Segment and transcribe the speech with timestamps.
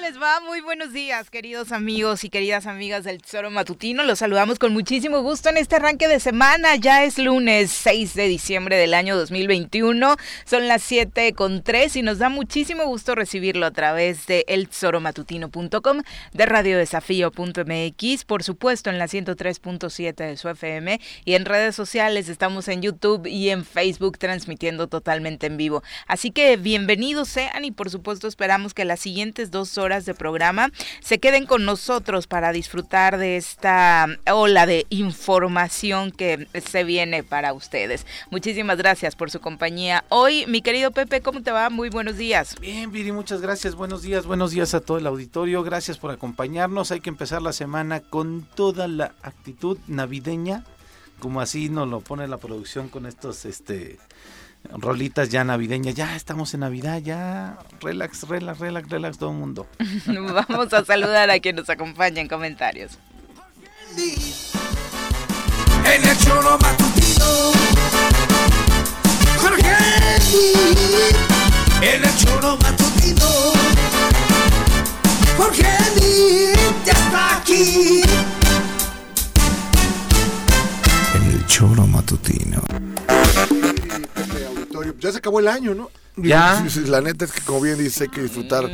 [0.00, 0.38] les va?
[0.40, 4.04] Muy buenos días, queridos amigos y queridas amigas del Tesoro Matutino.
[4.04, 6.76] Los saludamos con muchísimo gusto en este arranque de semana.
[6.76, 10.16] Ya es lunes 6 de diciembre del año 2021.
[10.44, 16.02] Son las 7 con 3 y nos da muchísimo gusto recibirlo a través de eltesoromatutino.com,
[16.32, 22.28] de radiodesafío.mx, por supuesto en la 103.7 de su FM y en redes sociales.
[22.28, 25.82] Estamos en YouTube y en Facebook transmitiendo totalmente en vivo.
[26.06, 30.70] Así que bienvenidos sean y por supuesto esperamos que las siguientes dos horas de programa
[31.00, 37.54] se queden con nosotros para disfrutar de esta ola de información que se viene para
[37.54, 38.06] ustedes.
[38.30, 40.04] Muchísimas gracias por su compañía.
[40.10, 41.70] Hoy, mi querido Pepe, ¿cómo te va?
[41.70, 42.56] Muy buenos días.
[42.60, 43.74] Bien, Viri, muchas gracias.
[43.74, 45.62] Buenos días, buenos días a todo el auditorio.
[45.62, 46.90] Gracias por acompañarnos.
[46.90, 50.64] Hay que empezar la semana con toda la actitud navideña,
[51.18, 53.98] como así nos lo pone la producción con estos este
[54.72, 59.66] rolitas ya navideñas, ya estamos en Navidad, ya relax, relax, relax, relax todo el mundo.
[60.06, 62.98] Vamos a saludar a quien nos acompaña en comentarios.
[65.84, 67.52] En el choro matutino,
[69.38, 69.76] Jorge
[71.80, 73.26] En el choro matutino,
[75.36, 75.62] Jorge
[76.84, 78.02] ya está aquí.
[81.14, 82.62] En el choro matutino.
[85.00, 85.90] Ya se acabó el año, ¿no?
[86.22, 86.64] Ya.
[86.86, 88.68] La neta es que, como bien dice, hay que disfrutar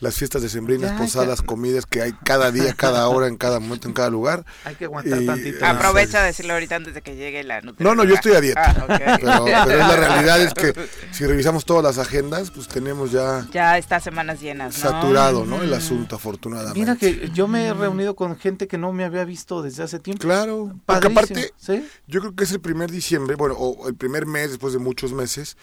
[0.00, 1.46] las fiestas de sembrinas, Ya, posadas, ya.
[1.46, 4.44] comidas que hay cada día, cada hora, en cada momento, en cada lugar.
[4.64, 5.64] Hay que aguantar Y- tantito.
[5.64, 7.96] Ah, Aprovecha de decirlo ahorita antes de que llegue la No, nutrióloga.
[7.96, 8.74] no, yo estoy a dieta.
[8.78, 10.74] Ah, pero, pero es la realidad es que
[11.12, 14.90] si revisamos todas las agendas, pues tenemos ya Ya estas semanas llenas, ¿no?
[14.90, 15.62] saturado, ¿no?
[15.62, 16.78] El asunto, afortunadamente.
[16.78, 19.98] Mira que yo me he reunido con gente que no me había visto desde hace
[19.98, 20.22] tiempo.
[20.22, 21.86] Claro, porque aparte, ¿sí?
[22.06, 25.12] yo creo que es el primer diciembre, bueno, o el primer mes después de muchos
[25.12, 25.56] meses,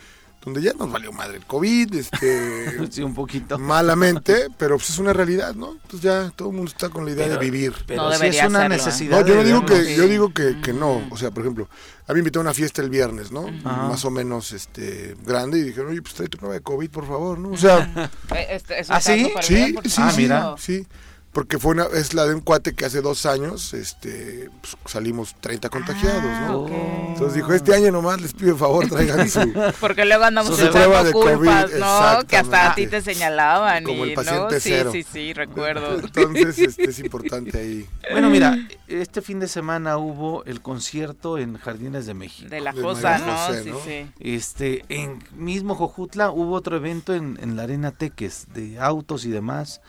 [0.44, 3.58] donde ya nos valió madre el COVID, este, Sí, un poquito.
[3.58, 5.72] malamente, pero pues es una realidad, ¿no?
[5.74, 7.74] Entonces ya todo el mundo está con la idea Pero- de vivir.
[7.88, 8.70] Pero No debería es una ¿eh?
[8.70, 9.22] necesidad.
[9.22, 11.02] No, yo no digo que, yo digo que, que no.
[11.10, 11.70] O sea, por ejemplo,
[12.08, 13.46] a mí me invitó a una fiesta el viernes, ¿no?
[13.64, 13.88] Ajá.
[13.90, 17.40] Más o menos este grande, y dijeron, oye, pues tráete prueba de COVID, por favor,
[17.40, 17.50] ¿no?
[17.52, 19.32] O sea, Eh, este- ¿Ah, sí?
[19.42, 20.56] sí, sí, Ah, mira.
[20.58, 20.86] sí.
[21.34, 25.34] Porque fue una, es la de un cuate que hace dos años, este, pues, salimos
[25.42, 26.68] 30 contagiados, Ah, ¿no?
[26.68, 29.52] Entonces dijo, este año nomás les pido el favor, traigan su...
[29.80, 32.28] Porque luego andamos Su prueba de culpas, COVID, ¿no?
[32.28, 33.84] Que hasta a ti te señalaban.
[33.84, 34.24] Como y, el ¿no?
[34.24, 34.92] paciente Sí, cero.
[34.94, 36.00] sí, sí, recuerdo.
[36.00, 37.90] Entonces, este, es importante ahí.
[38.12, 38.56] Bueno, mira,
[38.88, 42.50] este fin de semana hubo el concierto en Jardines de México.
[42.50, 43.54] De la María ¿no?
[43.54, 44.12] Sí, sí.
[44.20, 49.32] Este, en mismo Jojutla hubo otro evento en, en la Arena Teques de autos y
[49.32, 49.82] demás.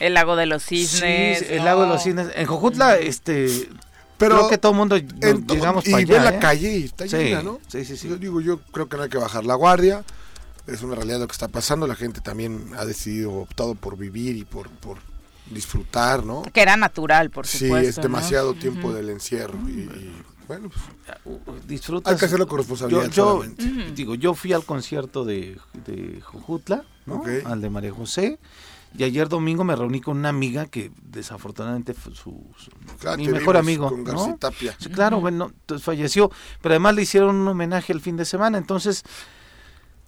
[0.00, 1.38] El lago de los cisnes.
[1.40, 1.64] Sí, el ¿no?
[1.66, 2.28] lago de los cisnes.
[2.34, 3.68] En Jojutla, este,
[4.18, 6.30] Pero creo que todo el mundo en llegamos y para ve allá.
[6.30, 6.40] la ¿eh?
[6.40, 7.60] calle y está Sí, llena, ¿no?
[7.68, 8.08] sí, sí, sí.
[8.08, 10.04] Yo digo, yo creo que no hay que bajar la guardia.
[10.66, 11.86] Es una realidad lo que está pasando.
[11.86, 14.98] La gente también ha decidido, optado por vivir y por, por
[15.50, 16.42] disfrutar, ¿no?
[16.42, 17.88] Que era natural, por Sí, supuesto.
[17.88, 18.02] es ¿no?
[18.04, 19.58] demasiado tiempo del encierro.
[19.68, 20.80] Y, y, bueno, pues
[21.24, 22.12] Uh, Disfrutas.
[22.12, 23.08] hay que hacerlo con responsabilidad.
[23.10, 23.42] yo,
[23.94, 27.22] digo, yo fui al concierto de, de Jojutla, ¿no?
[27.46, 28.38] Al de María José.
[28.96, 33.28] Y ayer domingo me reuní con una amiga que desafortunadamente fue su, su- Claro, mi
[33.28, 34.12] mejor amigo, Con ¿no?
[34.12, 34.74] García Tapia.
[34.78, 36.30] Sí, claro, bueno, entonces falleció,
[36.60, 39.04] pero además le hicieron un homenaje el fin de semana, entonces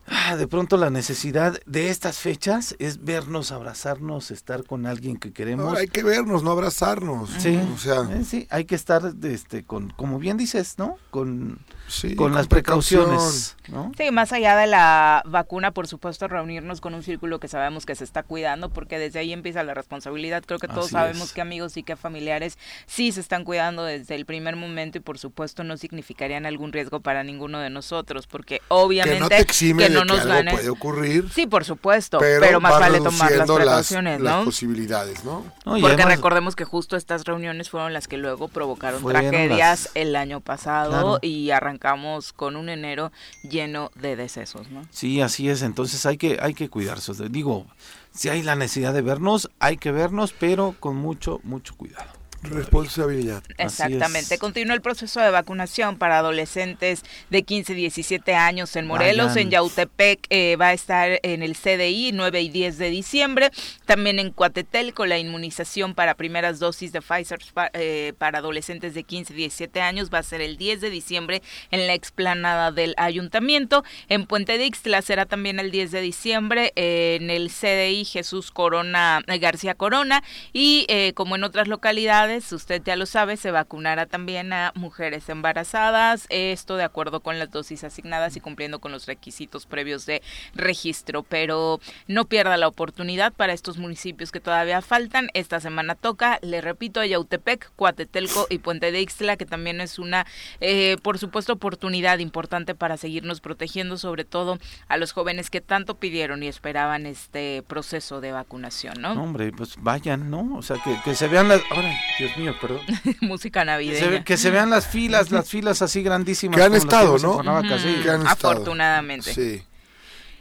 [0.07, 5.33] ah, de pronto la necesidad de estas fechas es vernos, abrazarnos, estar con alguien que
[5.33, 5.67] queremos.
[5.67, 7.31] Ahora hay que vernos, no abrazarnos.
[7.39, 10.97] Sí, O sea, eh, sí, hay que estar este, con, como bien dices, ¿no?
[11.11, 11.59] Con,
[11.89, 13.93] sí, con las precauciones, ¿no?
[13.97, 17.95] Sí, más allá de la vacuna, por supuesto, reunirnos con un círculo que sabemos que
[17.95, 20.43] se está cuidando, porque desde ahí empieza la responsabilidad.
[20.47, 21.33] Creo que todos Así sabemos es.
[21.33, 25.19] que amigos y que familiares sí se están cuidando desde el primer momento y, por
[25.19, 29.87] supuesto, no significarían algún riesgo para ninguno de nosotros, porque Que obviamente no te exime
[29.87, 30.51] que no que nos algo gane.
[30.53, 31.29] puede ocurrir.
[31.33, 34.45] Sí, por supuesto, pero, pero, más va vale tomar las precauciones, las ¿no?
[34.45, 35.45] posibilidades, ¿no?
[35.65, 40.17] Porque además- recordemos que justo estas reuniones fueron las que luego provocaron tragedias las- el
[40.17, 41.19] año pasado Claro.
[41.23, 44.83] y arrancamos con un enero lleno de decesos, ¿no?
[44.91, 45.63] Sí, así es.
[45.63, 47.13] Entonces hay que hay que cuidarse.
[47.29, 47.67] Digo,
[48.15, 52.11] si hay la necesidad de vernos, hay que vernos, pero con mucho mucho cuidado.
[52.43, 53.43] Responsabilidad.
[53.57, 54.37] Exactamente.
[54.39, 59.29] Continúa el proceso de vacunación para adolescentes de 15 y 17 años en Morelos.
[59.29, 59.39] Vayan.
[59.43, 63.51] En Yautepec eh, va a estar en el CDI 9 y 10 de diciembre.
[63.87, 68.95] También en Cuatetel con la inmunización para primeras dosis de Pfizer pa- eh, para adolescentes
[68.95, 72.73] de 15 y 17 años va a ser el 10 de diciembre en la explanada
[72.73, 73.85] del ayuntamiento.
[74.09, 78.51] En Puente de Ixtla será también el 10 de diciembre eh, en el CDI Jesús
[78.51, 83.51] Corona eh, García Corona y eh, como en otras localidades usted ya lo sabe, se
[83.51, 88.93] vacunará también a mujeres embarazadas, esto de acuerdo con las dosis asignadas y cumpliendo con
[88.93, 90.23] los requisitos previos de
[90.55, 95.29] registro, pero no pierda la oportunidad para estos municipios que todavía faltan.
[95.35, 100.27] Esta semana toca, le repito, Yautepec, Cuatetelco y Puente de Ixtla, que también es una,
[100.61, 104.59] eh, por supuesto, oportunidad importante para seguirnos protegiendo, sobre todo
[104.89, 109.15] a los jóvenes que tanto pidieron y esperaban este proceso de vacunación, ¿no?
[109.15, 110.57] No, hombre, pues vayan, ¿no?
[110.57, 111.61] O sea, que, se vean las...
[111.71, 111.93] Ay,
[112.27, 112.81] Dios mío, perdón.
[113.21, 113.99] Música navideña.
[113.99, 116.57] se, ve- que se vean las filas, las filas así grandísimas.
[116.57, 117.35] Que han estado, ¿no?
[117.35, 117.97] Cuernavaca, sí.
[118.03, 118.53] Que han estado.
[118.55, 119.33] Afortunadamente.
[119.35, 119.63] Sí.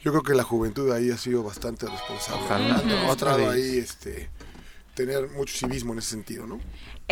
[0.04, 2.44] Yo creo que la juventud ahí ha sido bastante responsable.
[2.46, 2.82] Ojalá,
[3.12, 3.48] Otra vez.
[3.50, 4.30] ahí este,
[4.96, 6.60] tener mucho civismo en ese sentido, ¿no?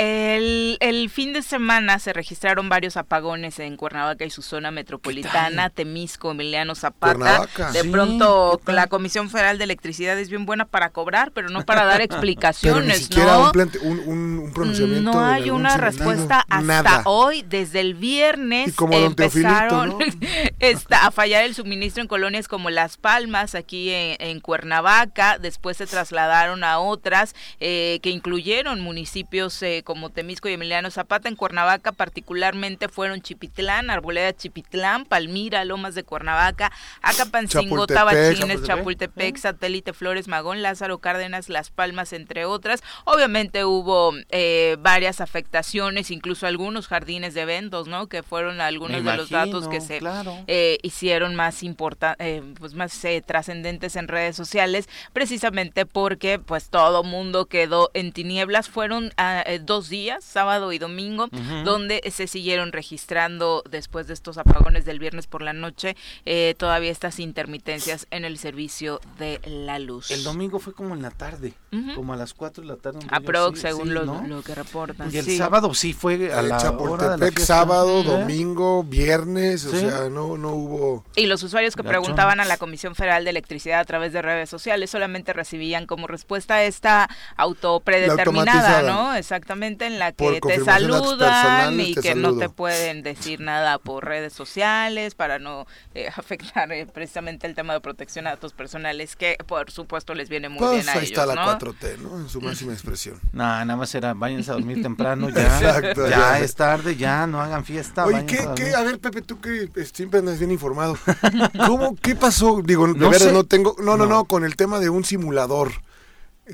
[0.02, 5.70] El, el fin de semana se registraron varios apagones en Cuernavaca y su zona metropolitana,
[5.70, 7.16] Temisco, Emiliano Zapata.
[7.16, 7.72] Cuernavaca.
[7.74, 11.66] De Sí, pronto la Comisión Federal de Electricidad es bien buena para cobrar, pero no
[11.66, 13.52] para dar Pero ni explicaciones, siquiera ¿no?
[13.82, 15.12] un, pronunciamiento.
[15.12, 17.02] No hay una respuesta hasta Nada.
[17.04, 17.44] hoy.
[17.50, 19.98] Desde el viernes Y como don Teofilito,
[20.60, 25.38] esta- a fallar el suministro en colonias como Las Palmas, aquí en, en Cuernavaca.
[25.40, 31.30] Después se trasladaron a otras eh, que incluyeron municipios eh, como Temisco y Emiliano Zapata.
[31.30, 36.72] En Cuernavaca particularmente fueron Chipitlán, Arboleda Chipitlán, Palmira, Lomas de Cuernavaca,
[37.02, 37.88] Acapancingo.
[37.88, 38.66] Tabachines, Chapultepec.
[38.66, 42.82] Chapultepec, Satélite Flores Magón, Lázaro Cárdenas, Las Palmas, entre otras.
[43.06, 48.08] Obviamente hubo eh, varias afectaciones, incluso algunos jardines de eventos, ¿no?
[48.08, 50.38] Que fueron algunos de los datos que se claro.
[50.52, 56.70] Eh, hicieron más importa eh, pues más eh, trascendentes en redes sociales, precisamente porque pues
[56.70, 58.68] todo mundo quedó en tinieblas.
[58.68, 61.28] Fueron ah, eh, dos días, sábado y domingo,
[61.64, 66.92] donde se siguieron registrando después de estos apagones del viernes por la noche eh, todavía
[66.92, 70.10] estas intermitencias en el servicio de la luz.
[70.10, 71.54] El domingo fue como en la tarde,
[71.96, 73.00] como a las 4 de la tarde.
[73.10, 74.26] Aprox, según sí, lo, ¿no?
[74.26, 75.14] lo que reportan.
[75.14, 75.38] Y el sí.
[75.38, 77.46] sábado sí fue a la hora de la Chapultepec, fiesta.
[77.46, 81.06] sábado, domingo, viernes, o sea, no, no hubo...
[81.16, 84.50] Y los usuarios que preguntaban a la Comisión Federal de Electricidad a través de redes
[84.50, 88.82] sociales solamente recibían como respuesta esta autopredeterminada.
[88.82, 89.16] ¿no?
[89.16, 94.06] Exactamente, en la que te saludan y te que no te pueden decir nada por
[94.06, 99.16] redes sociales para no eh, afectar eh, precisamente el tema de protección a datos personales,
[99.16, 101.60] que por supuesto les viene muy Pues bien a ahí ellos, está la ¿no?
[101.60, 102.18] 4T, ¿no?
[102.20, 103.20] En su máxima expresión.
[103.40, 106.40] No, nada más era, váyanse a dormir temprano, ya, Exacto, ya, ya.
[106.40, 108.06] es tarde, ya, no hagan fiesta.
[108.06, 108.74] Oye, ¿qué, a qué?
[108.74, 110.98] A ver, Pepe, tú que eh, siempre andas bien informado.
[111.68, 111.96] ¿Cómo?
[111.96, 112.62] ¿Qué pasó?
[112.64, 113.34] Digo, de No verdad sé.
[113.34, 113.76] no tengo...
[113.80, 114.08] No, no, No.
[114.08, 115.72] no, con el tema de un simulador.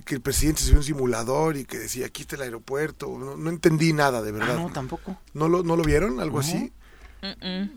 [0.05, 3.17] Que el presidente se vio un simulador y que decía, aquí está el aeropuerto.
[3.17, 4.57] No, no entendí nada, de Ah, verdad.
[4.57, 5.17] no, tampoco.
[5.33, 6.19] ¿No lo, ¿No lo vieron?
[6.19, 6.41] ¿Algo No.
[6.41, 6.71] así?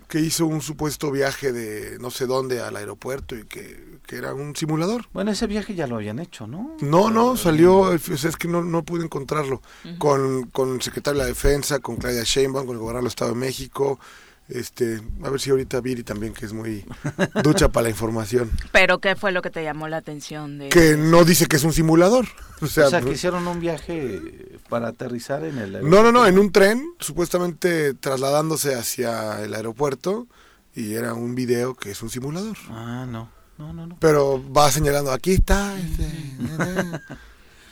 [0.08, 4.34] Que hizo un supuesto viaje de no sé dónde al aeropuerto y que, que era
[4.34, 5.06] un simulador.
[5.14, 6.76] Bueno, ese viaje ya lo habían hecho, ¿no?
[6.80, 9.62] No, no, salió, o sea, es que no, no pude encontrarlo.
[9.98, 13.30] con, con el secretario de la Defensa, con Claudia Sheinbaum, con el gobernador del Estado
[13.30, 13.98] de México.
[14.48, 16.84] Este, a ver si ahorita Viri también, que es muy
[17.42, 18.50] ducha para la información.
[18.72, 20.58] Pero ¿qué fue lo que te llamó la atención?
[20.58, 20.70] De...
[20.70, 22.26] Que no dice que es un simulador.
[22.62, 26.26] O sea, o sea, que hicieron un viaje para aterrizar en el no, no, no,
[26.26, 30.26] en un tren, supuestamente trasladándose hacia el aeropuerto,
[30.74, 32.56] y era un video que es un simulador.
[32.70, 33.96] Ah, no, no, no, no.
[34.00, 35.78] Pero va señalando, aquí está.
[35.78, 36.10] este,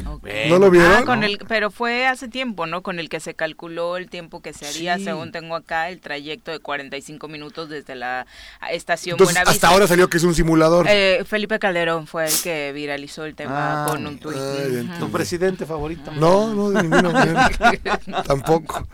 [0.04, 0.92] ¿No lo vieron?
[0.92, 2.82] Ah, con el, pero fue hace tiempo, ¿no?
[2.82, 5.04] Con el que se calculó el tiempo que se haría, Sí.
[5.04, 8.26] según tengo acá, el trayecto de 45 minutos desde la
[8.70, 9.50] estación Entonces, Buenavista.
[9.66, 10.86] hasta ahora salió que es un simulador.
[10.88, 14.36] Eh, Felipe Calderón fue el que viralizó el tema Ah, con un tuit.
[14.38, 14.96] ah.
[14.98, 16.10] ¿Tu presidente favorito?
[16.12, 16.82] No, no, de.
[18.26, 18.86] Tampoco.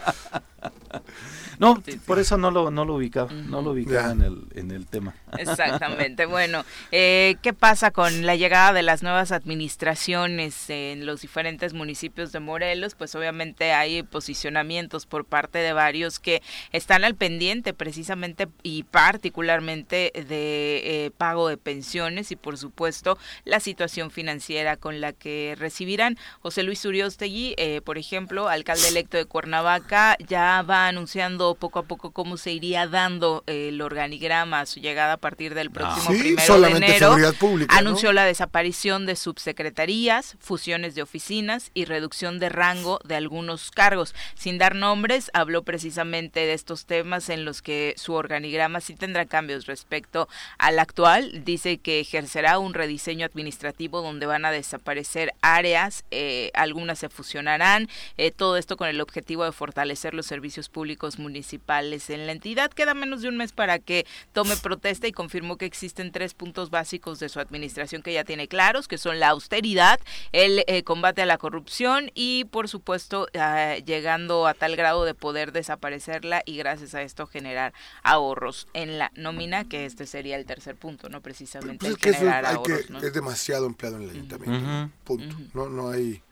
[1.59, 2.00] No, Sí, sí.
[2.06, 5.14] por eso no lo, no lo ubicaba, no lo ubicaba en el, en el tema.
[5.39, 6.27] Exactamente.
[6.27, 12.33] Bueno, eh, ¿qué pasa con la llegada de las nuevas administraciones en los diferentes municipios
[12.33, 12.95] de Morelos?
[12.95, 20.12] Pues obviamente hay posicionamientos por parte de varios que están al pendiente precisamente y particularmente
[20.15, 26.19] de eh, pago de pensiones y por supuesto la situación financiera con la que recibirán.
[26.41, 31.85] José Luis Uriostegui, eh, por ejemplo, alcalde electo de Cuernavaca, ya va anunciando poco a
[31.85, 36.19] poco cómo se iría dando eh, el organigrama a su llegada partir del próximo Sí,
[36.19, 37.07] primero de solamente enero.
[37.07, 37.73] seguridad pública.
[37.75, 37.79] ¿no?
[37.79, 44.14] Anunció la desaparición de subsecretarías, fusiones de oficinas y reducción de rango de algunos cargos.
[44.35, 49.25] Sin dar nombres, habló precisamente de estos temas en los que su organigrama sí tendrá
[49.25, 51.45] cambios respecto al actual.
[51.45, 57.88] Dice que ejercerá un rediseño administrativo donde van a desaparecer áreas, eh, algunas se fusionarán,
[58.17, 62.71] eh, todo esto con el objetivo de fortalecer los servicios públicos municipales en la entidad.
[62.73, 66.33] Queda menos de un mes para que tome protesta y y confirmó que existen tres
[66.33, 70.00] puntos básicos de su administración que ya tiene claros, que son la austeridad,
[70.33, 75.14] el eh, combate a la corrupción y, por supuesto, ah, llegando a tal grado de
[75.14, 80.47] poder desaparecerla y gracias a esto generar ahorros en la nómina, que este sería el
[80.47, 81.21] tercer punto, ¿no?
[81.21, 82.99] Precisamente Pues el es que generar ahorros, que, ¿no?
[82.99, 84.66] es demasiado empleado en el ayuntamiento.
[84.66, 84.90] Ujú.
[85.04, 85.37] Punto.
[85.52, 86.23] No, no hay,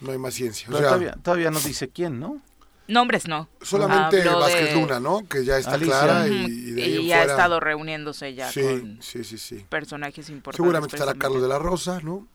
[0.00, 0.68] no hay más ciencia.
[0.68, 2.42] O Pero sea, todavía, todavía no dice quién, ¿no?
[2.86, 3.48] Nombres no.
[3.62, 5.26] solamente Habló Vázquez de- Luna, ¿no?
[5.26, 6.00] Que ya está Alicia.
[6.00, 8.60] clara y, Ujú, y de ahí y en ya ha fuera- estado reuniéndose ya Sí,
[8.62, 9.64] con sí, sí, sí.
[9.68, 10.56] personajes importantes.
[10.56, 12.26] Seguramente estará Carlos de la Rosa, ¿no?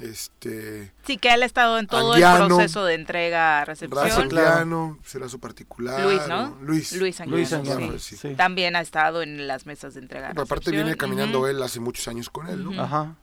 [0.00, 2.44] Este, Sí, que él ha estado en todo Anguiano.
[2.44, 4.08] el proceso de entrega recepción.
[4.08, 6.00] Anguiano, será su particular.
[6.02, 6.56] Luis, ¿no?
[6.62, 6.92] Luis.
[6.96, 7.54] Luis Anguiano, Luis sí.
[7.56, 8.16] Anguiano, sí.
[8.16, 8.34] sí.
[8.34, 10.28] También ha estado en las mesas de entrega.
[10.30, 10.74] Aparte recepción.
[10.84, 12.80] viene caminando él hace muchos años con él, ¿no?
[12.82, 13.16] Ajá.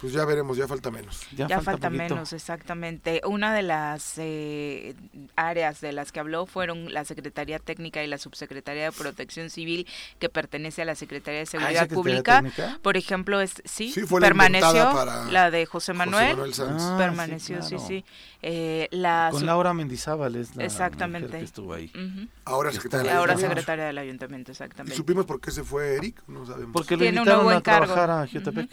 [0.00, 1.26] Pues ya veremos, ya falta menos.
[1.36, 3.20] Ya, Ya falta, menos, exactamente.
[3.26, 4.94] Una de las eh,
[5.36, 9.86] áreas de las que habló fueron la Secretaría Técnica y la Subsecretaría de Protección Civil,
[10.18, 12.36] que pertenece a la Secretaría de Seguridad Secretaría Pública.
[12.42, 12.78] Técnica?
[12.82, 16.34] Por ejemplo, es, sí, Sí, fue la permaneció para la de José Manuel.
[16.34, 16.82] José Manuel Sanz.
[16.82, 17.84] Ah, permaneció, sí, claro.
[17.86, 18.04] sí.
[18.42, 21.26] Eh, la Con Laura Mendizábal es la Exactamente.
[21.28, 21.92] mujer que estuvo ahí.
[21.94, 22.26] Ujú.
[22.46, 23.48] Ahora Está secretaria Ahora Ayuntamiento.
[23.60, 24.96] secretaria del ayuntamiento, ¿Y exactamente.
[24.96, 26.22] supimos por qué se fue Eric?
[26.26, 26.72] No sabemos.
[26.72, 27.84] Porque lo Tiene un invitaron nuevo a encargo.
[27.92, 28.70] trabajar a Jutepec.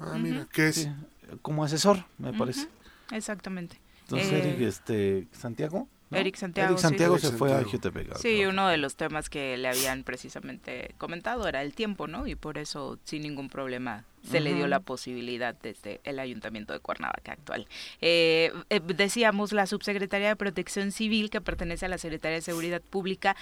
[0.00, 0.74] Ah, mira, ¿qué es?
[0.76, 0.88] Sí,
[1.42, 2.68] como asesor, me parece.
[3.12, 3.78] Exactamente.
[4.02, 5.88] Entonces, Eh, Eric este, Santiago.
[6.10, 6.18] ¿no?
[6.18, 6.82] Eric Santiago, Eric sí.
[6.82, 7.70] Santiago Eric se fue a Santiago.
[7.72, 8.12] Jutepec.
[8.12, 8.48] a Sí, trabajar.
[8.52, 12.26] uno de los temas que le habían precisamente comentado era el tiempo, ¿no?
[12.26, 16.80] Y por eso, sin ningún problema, se le dio la posibilidad desde el Ayuntamiento de
[16.80, 17.66] Cuernavaca actual.
[18.00, 22.80] Eh, eh, decíamos, la Subsecretaría de Protección Civil, que pertenece a la Secretaría de Seguridad
[22.80, 23.36] Pública,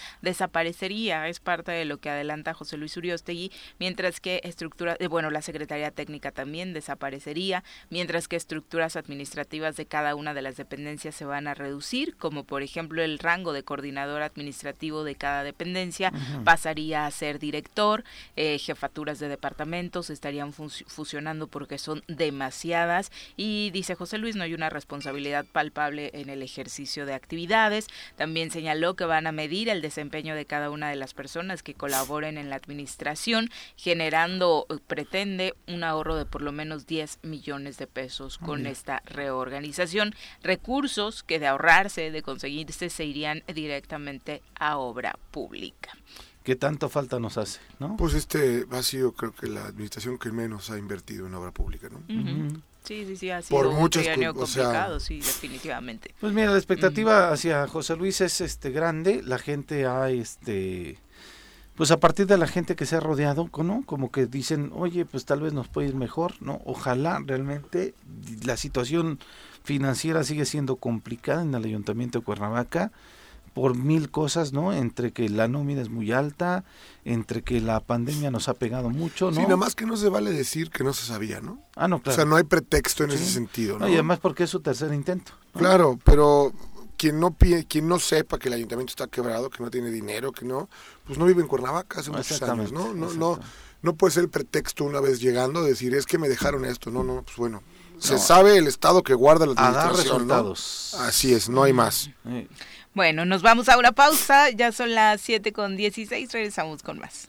[0.47, 5.31] desaparecería, es parte de lo que adelanta José Luis Uriostegui, mientras que estructura, eh, bueno,
[5.31, 11.15] la Secretaría Técnica también desaparecería, mientras que estructuras administrativas de cada una de las dependencias
[11.15, 16.13] se van a reducir, como por ejemplo el rango de coordinador administrativo de cada dependencia
[16.45, 18.03] pasaría a ser director,
[18.37, 24.45] eh, jefaturas de departamentos estarían fun- fusionando porque son demasiadas y dice José Luis no
[24.45, 27.89] hay una responsabilidad palpable en el ejercicio de actividades.
[28.17, 31.75] También señaló que van a medir el desempeño de cada una de las personas que
[31.75, 37.79] colaboren en la administración, generando, eh, pretende, un ahorro de por lo menos 10 millones
[37.79, 40.15] de pesos con esta reorganización.
[40.43, 45.97] Recursos que de ahorrarse, de conseguirse, se irían directamente a obra pública.
[46.45, 47.61] ¿Qué tanto falta nos hace?
[47.79, 47.97] ¿no?
[47.97, 51.89] Pues este ha sido, creo que la administración que menos ha invertido en obra pública,
[51.91, 51.99] ¿no?
[51.99, 52.61] Ujú.
[52.85, 56.13] Sí, sí, sí, ha sido Por un muchas cu- o sea- complicado, sí, definitivamente.
[56.21, 60.99] Pues mira, la expectativa hacia José Luis es este grande, la gente ha este
[61.77, 63.83] pues a partir de la gente que se ha rodeado, ¿no?
[63.87, 66.61] Como que dicen, "Oye, pues tal vez nos puede ir mejor", ¿no?
[66.67, 67.95] Ojalá realmente
[68.45, 69.19] la situación
[69.65, 72.93] financiera sigue siendo complicada en el Ayuntamiento de Cuernavaca
[73.55, 74.73] por mil cosas, ¿no?
[74.73, 76.65] Entre que la nómina es muy alta,
[77.05, 79.37] entre que la pandemia nos ha pegado mucho, ¿no?
[79.37, 81.61] Sí, nada más que no se vale decir que no se sabía, ¿no?
[81.77, 82.17] Ah, no, O claro.
[82.17, 83.33] sea, no hay pretexto en ese Sí.
[83.33, 83.87] sentido, ¿no?
[83.87, 85.33] No, y además porque es su tercer intento.
[85.55, 85.59] ¿no?
[85.61, 86.53] Claro, pero
[86.97, 90.33] quien no pie, quien no sepa que el ayuntamiento está quebrado, que no tiene dinero,
[90.33, 90.69] que no,
[91.05, 92.95] pues no vive en Cuernavaca hace muchos años, ¿no?
[92.95, 93.39] No, no,
[93.83, 96.91] no puede ser el pretexto una vez llegando de decir es que me dejaron esto,
[96.91, 97.63] no, no, pues bueno,
[97.99, 98.19] se No.
[98.21, 100.35] sabe el estado que guarda la administración, ¿no?
[100.35, 100.95] resultados.
[101.01, 102.11] Así es, no hay más.
[102.27, 102.49] Eh,
[102.95, 107.29] Bueno, nos vamos a una pausa, ya son las 7 con 16, regresamos con más.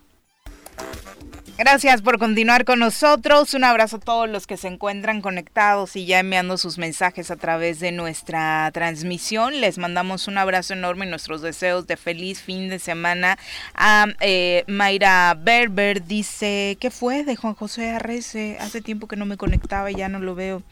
[1.55, 3.53] Gracias por continuar con nosotros.
[3.53, 7.35] Un abrazo a todos los que se encuentran conectados y ya enviando sus mensajes a
[7.35, 9.61] través de nuestra transmisión.
[9.61, 13.37] Les mandamos un abrazo enorme y nuestros deseos de feliz fin de semana.
[13.75, 18.57] A eh, Mayra Berber dice, ¿qué fue de Juan José Arrece?
[18.59, 20.63] Hace tiempo que no me conectaba y ya no lo veo.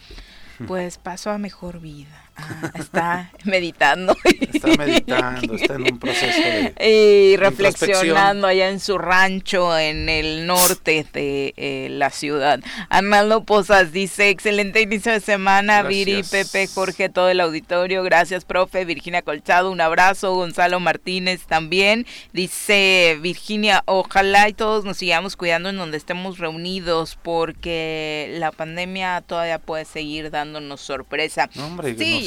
[0.67, 2.20] Pues pasó a mejor vida.
[2.35, 4.15] Ah, está meditando.
[4.53, 6.73] Está meditando, está en un proceso de...
[7.33, 12.59] y reflexionando allá en su rancho en el norte de eh, la ciudad.
[12.89, 16.21] Arnaldo Posas dice, excelente inicio de semana, Viri.
[16.23, 23.17] Pepe, Jorge, todo el auditorio, gracias, profe, Virginia Colchado, un abrazo, Gonzalo Martínez también, dice
[23.21, 29.59] Virginia, ojalá y todos nos sigamos cuidando en donde estemos reunidos, porque la pandemia todavía
[29.59, 31.49] puede seguir dándonos sorpresa.
[31.55, 32.20] No, hombre, que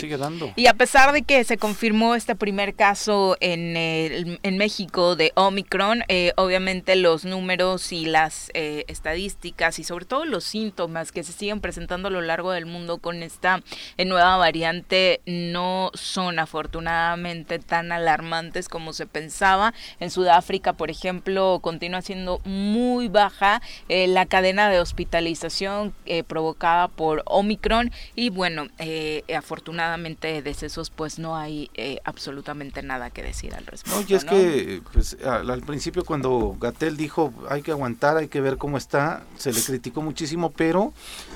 [0.56, 6.04] Y a pesar de que se confirmó este primer caso en, en México de Omicron,
[6.08, 11.32] eh, obviamente los números y las eh, estadísticas y sobre todo los síntomas que se
[11.32, 13.62] siguen presentando a lo largo del mundo con esta
[13.96, 19.74] eh, nueva variante no son afortunadamente tan alarmantes como se pensaba.
[20.00, 25.94] En Sudáfrica, por ejemplo, continúa siendo muy baja la cadena de hospitalización
[26.26, 28.68] provocada por Omicron y bueno,
[29.34, 29.83] afortunadamente
[30.20, 34.00] de decesos pues no hay eh, absolutamente nada que decir al respecto.
[34.00, 34.30] No, y es ¿no?
[34.30, 38.76] que pues, al, al principio cuando Gatel dijo hay que aguantar, hay que ver cómo
[38.76, 40.92] está, se le criticó muchísimo, pero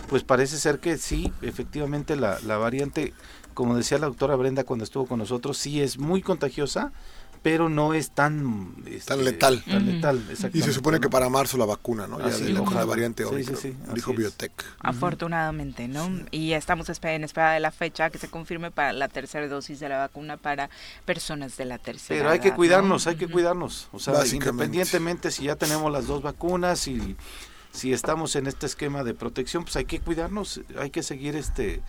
[0.08, 3.12] pues parece ser que sí, efectivamente la, la variante,
[3.54, 6.92] como decía la doctora Brenda cuando estuvo con nosotros, sí es muy contagiosa,
[7.42, 8.74] pero no es tan...
[8.86, 9.62] este, letal.
[9.64, 12.18] Tan letal, Y exactamente, se supone que para marzo la vacuna, ¿no?
[12.18, 14.12] Ya Así, de la, la variante Sí, sí, sí, dijo.
[14.12, 14.52] Biotech.
[14.80, 16.08] Afortunadamente, ¿no?
[16.30, 19.88] Y estamos en espera de la fecha que se confirme para la tercera dosis de
[19.88, 20.70] la vacuna para
[21.04, 23.88] personas de la tercera Pero hay que cuidarnos, hay que cuidarnos.
[23.92, 27.16] O sea, independientemente si ya tenemos las dos vacunas y
[27.72, 31.82] si estamos en este esquema de protección, pues hay que cuidarnos, hay que seguir este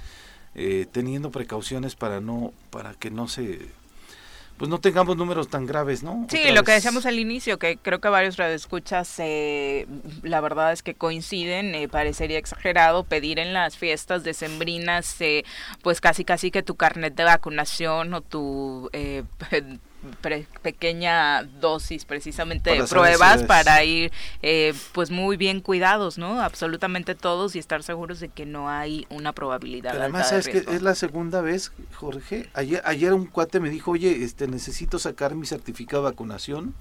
[0.55, 3.69] eh, teniendo precauciones para no, para que no se,
[4.59, 6.27] pues no tengamos números tan graves, ¿no?
[6.29, 9.87] Sí, Otra lo que decíamos al inicio, que creo que varios radioescuchas, eh,
[10.21, 15.45] la verdad es que coinciden, eh, parecería exagerado pedir en las fiestas decembrinas, eh,
[15.81, 19.23] pues casi casi que tu carnet de vacunación o tu eh,
[20.21, 26.41] pre- pequeña dosis precisamente de pruebas para ir eh, pues muy bien cuidados, ¿no?
[26.41, 30.41] Absolutamente todos y estar seguros de que no hay una probabilidad Pero alta además, de
[30.41, 30.75] ¿sabes que.
[30.75, 32.49] Es la segunda vez, Jorge.
[32.53, 36.73] Ayer, ayer un cuate me dijo, oye, este, necesito sacar mi certificado de vacunación.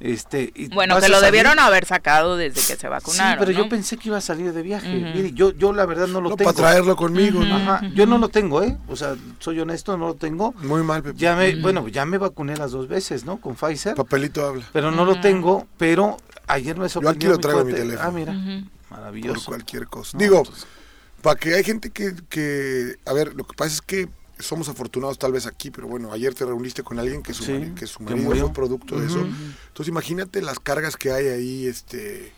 [0.00, 3.32] Este, y Bueno, que lo salir- debieron haber sacado desde que se vacunaron.
[3.32, 4.88] Sí, pero yo pensé que iba a salir de viaje.
[5.14, 6.52] Mire, yo, yo la verdad no lo No, tengo.
[6.52, 7.40] para traerlo conmigo.
[7.42, 8.76] Ajá, yo no lo tengo, ¿eh?
[8.88, 10.52] O sea, soy honesto, no lo tengo.
[10.62, 11.18] Muy mal, Pepe.
[11.18, 13.40] Ya me, bueno, ya me vacuné las dos veces, ¿no?
[13.40, 14.64] Con Pfizer, Papelito habla.
[14.72, 16.16] pero no lo tengo, pero
[16.48, 17.30] ayer me sorprendió.
[17.30, 17.84] aquí lo traigo en mi cuate.
[17.86, 18.08] teléfono.
[18.08, 18.68] Ah, mira, Ujú.
[18.88, 19.46] Por maravilloso.
[19.46, 20.18] cualquier cosa.
[20.18, 20.42] No, Digo,
[21.22, 25.18] para que hay gente que, que, a ver, lo que pasa es que somos afortunados
[25.18, 27.86] tal vez aquí, pero bueno, ayer te reuniste con alguien que su, Sí, mari- que
[27.86, 29.20] su que marido fue producto de eso.
[29.20, 32.32] Entonces imagínate las cargas que hay ahí, este,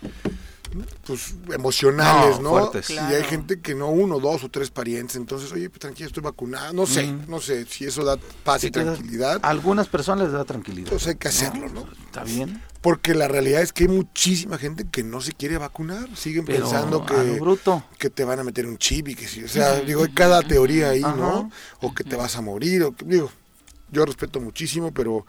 [1.07, 2.51] pues emocionales, No, ¿no?
[2.51, 2.91] fuertes.
[2.91, 3.17] Y Claro.
[3.17, 6.73] hay gente que no uno, dos o tres parientes, entonces, oye, pues tranquilo, estoy vacunado,
[6.73, 10.25] no sé, no sé si eso da paz sí y da- tranquilidad, a algunas personas
[10.25, 10.89] les da tranquilidad.
[10.91, 11.87] pues hay que hacerlo, ¿no?
[12.07, 16.09] Está bien, Porque la realidad es que hay muchísima gente que no se quiere vacunar,
[16.17, 17.83] siguen pero pensando que bruto.
[17.99, 20.41] que te van a meter un chip y que sí, o sea, digo, hay cada
[20.43, 21.17] teoría ahí, Ajá.
[21.17, 21.51] ¿no?
[21.81, 23.31] O que te vas a morir, o que- digo,
[23.91, 25.27] yo respeto muchísimo, pero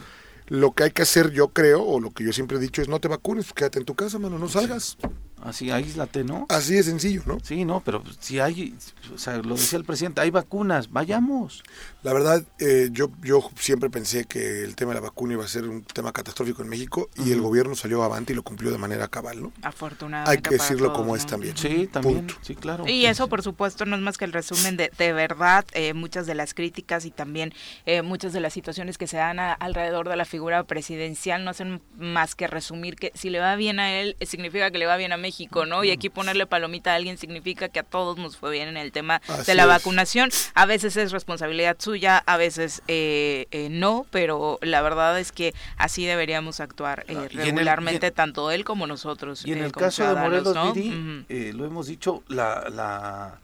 [0.49, 2.87] lo que hay que hacer, yo creo, o lo que yo siempre he dicho es
[2.87, 4.97] no te vacunes, pues quédate en tu casa, mano, no salgas.
[5.43, 6.45] Así, aíslate, ¿no?
[6.49, 7.37] Así de sencillo, ¿no?
[7.43, 8.73] Sí, no, pero si hay,
[9.13, 11.63] o sea, lo decía el presidente, hay vacunas, vayamos.
[12.03, 15.47] La verdad, eh, yo, yo siempre pensé que el tema de la vacuna iba a
[15.47, 18.77] ser un tema catastrófico en México y el gobierno salió avante y lo cumplió de
[18.79, 19.53] manera cabal, ¿no?
[19.61, 20.31] Afortunadamente.
[20.31, 21.15] Hay que decirlo todos, como ¿no?
[21.15, 21.55] es también.
[21.55, 22.35] Sí, también, Punto.
[22.41, 22.87] sí, claro.
[22.87, 26.25] Y eso, por supuesto, no es más que el resumen de, de verdad, eh, muchas
[26.25, 27.53] de las críticas y también
[27.85, 31.51] eh, muchas de las situaciones que se dan a- alrededor de la figura presidencial no
[31.51, 34.85] hacen más que resumir que si le va bien a él, eh, significa que le
[34.87, 35.26] va bien a México,
[35.65, 35.83] ¿no?
[35.83, 38.91] Y aquí ponerle palomita a alguien significa que a todos nos fue bien en el
[38.91, 39.69] tema Así de la es.
[39.69, 40.29] vacunación.
[40.53, 45.53] A veces es responsabilidad suya, a veces eh, eh, no, pero la verdad es que
[45.77, 49.45] así deberíamos actuar eh, el- regularmente, en- tanto él como nosotros.
[49.45, 50.73] Y en eh, el caso de Morelos, ¿no?
[51.29, 53.39] Eh, lo hemos dicho, la, la,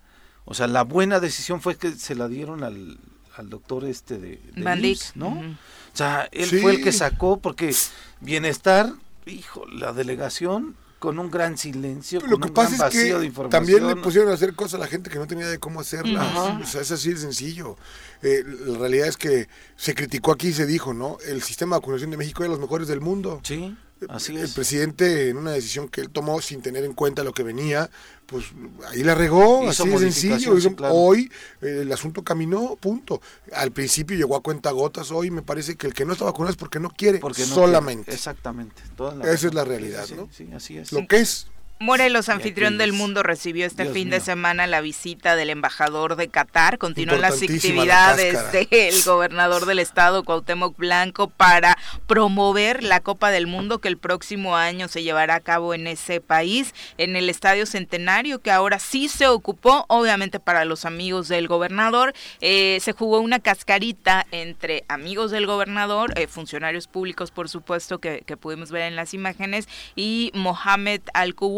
[0.46, 2.98] o sea, la buena decisión fue que se la dieron al,
[3.38, 5.28] al doctor este de, de ¿no?
[5.30, 6.60] O sea, él Sí.
[6.60, 7.74] fue el que sacó, porque
[8.19, 8.91] bienestar,
[9.26, 13.15] hijo, la delegación con un gran silencio, Lo con que un pasa gran es vacío
[13.15, 13.49] de que información.
[13.49, 16.25] también le pusieron a hacer cosas a la gente que no tenía de cómo hacerlas.
[16.25, 16.61] Ajá.
[16.63, 17.75] O sea, es así de sencillo.
[18.21, 21.17] Eh, la realidad es que se criticó aquí y se dijo, ¿no?
[21.27, 23.41] El sistema de vacunación de México es de los mejores del mundo.
[23.43, 23.75] Sí,
[24.10, 24.53] así el es.
[24.53, 27.89] presidente, en una decisión que él tomó sin tener en cuenta lo que venía,
[28.25, 28.45] pues
[28.89, 30.60] ahí la regó, Hizo así de sencillo.
[30.60, 30.93] sí, claro.
[30.95, 33.21] Hoy eh, el asunto caminó, punto.
[33.53, 36.51] Al principio llegó a cuenta gotas, hoy me parece que el que no está vacunado
[36.51, 38.06] es porque no quiere, Porque no solamente.
[38.06, 38.15] quiere.
[38.17, 38.82] Exactamente.
[38.95, 40.29] toda Esa es la realidad, Sí, ¿no?
[40.32, 40.91] Sí, así es.
[40.91, 41.47] Lo que es.
[41.79, 46.29] Morelos, anfitrión del mundo, recibió este Dios fin de semana la visita del embajador de
[46.29, 46.77] Qatar.
[46.77, 53.47] Continúan las la actividades del gobernador del estado, Cuauhtémoc Blanco, para promover la Copa del
[53.47, 57.65] Mundo que el próximo año se llevará a cabo en ese país, en el Estadio
[57.65, 62.13] Centenario, que ahora sí se ocupó, obviamente para los amigos del gobernador.
[62.39, 68.21] Eh, se jugó una cascarita entre amigos del gobernador, eh, funcionarios públicos, por supuesto, que,
[68.25, 71.01] que pudimos ver en las imágenes, y Mohamed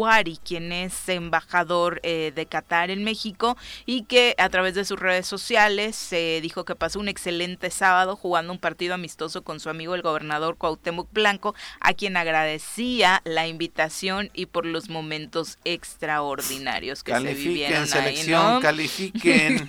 [0.06, 4.98] Al-Kuwari, quien es embajador eh, de Qatar en México y que a través de sus
[4.98, 9.68] redes sociales se dijo que pasó un excelente sábado jugando un partido amistoso con su
[9.68, 17.02] amigo el gobernador Cuauhtémoc Blanco, a quien agradecía la invitación y por los momentos extraordinarios
[17.02, 18.60] que se Califiquen, vivieron ahí, selección, ¿no?
[18.60, 19.66] califiquen.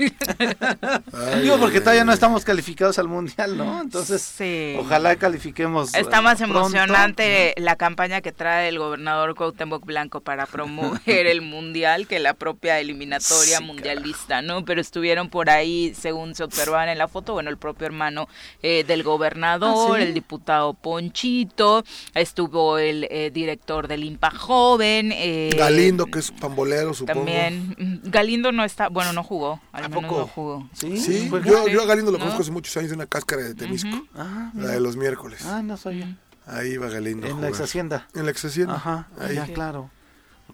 [1.13, 2.08] Ay, Digo, porque ay, todavía ay.
[2.08, 3.82] no estamos calificados al mundial, ¿no?
[3.82, 4.76] Entonces, Sí.
[4.80, 5.93] ojalá califiquemos.
[5.93, 6.60] Está eh, más pronto.
[6.60, 12.33] emocionante la campaña que trae el gobernador Cuauhtémoc Blanco para promover el mundial que la
[12.33, 14.65] propia eliminatoria Sí, mundialista, ¿no?
[14.65, 18.27] Pero estuvieron por ahí, según se observaban en la foto, bueno, el propio hermano
[18.61, 20.07] eh, del gobernador, ¿Ah, sí?
[20.09, 25.13] el diputado Ponchito, estuvo el eh, director del IMPA Joven.
[25.15, 27.19] eh, Galindo, que es pambolero, supongo.
[27.21, 27.73] También.
[27.77, 30.19] mm, Galindo no está, bueno, no jugó, al ¿A menos poco?
[30.19, 30.69] no jugó.
[30.73, 32.25] Sí, Sí, ¿Fue yo, Sí, yo a Galindo lo ¿no?
[32.25, 35.45] conozco hace muchos años de una cáscara de Temisco, Ah, la de los miércoles.
[35.45, 36.17] Ah, no sabía.
[36.45, 37.27] Ahí va Galindo.
[37.27, 38.07] En la ex hacienda.
[38.13, 38.75] En la ex hacienda.
[38.75, 39.35] Ajá, Ahí.
[39.35, 39.89] ya, claro.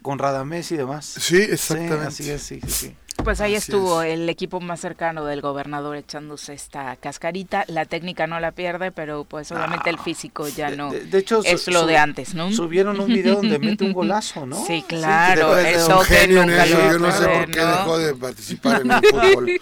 [0.04, 1.06] Con Radamés y demás.
[1.06, 2.12] Sí, exactamente.
[2.12, 2.96] Sí, así es, sí, sí, sí.
[3.24, 4.14] Pues ahí Así estuvo es.
[4.14, 7.64] el equipo más cercano del gobernador echándose esta cascarita.
[7.68, 11.42] La técnica no la pierde, pero pues obviamente el físico ya no de- de hecho,
[11.44, 12.52] es lo de antes, ¿no?
[12.52, 14.64] Subieron un video donde mete un golazo, ¿no?
[14.66, 16.78] Sí, claro, que te- el Es de- un Toque genio en nunca eso.
[16.78, 17.68] lo Yo no sé por qué ¿no?
[17.68, 19.52] dejó de participar en el fútbol.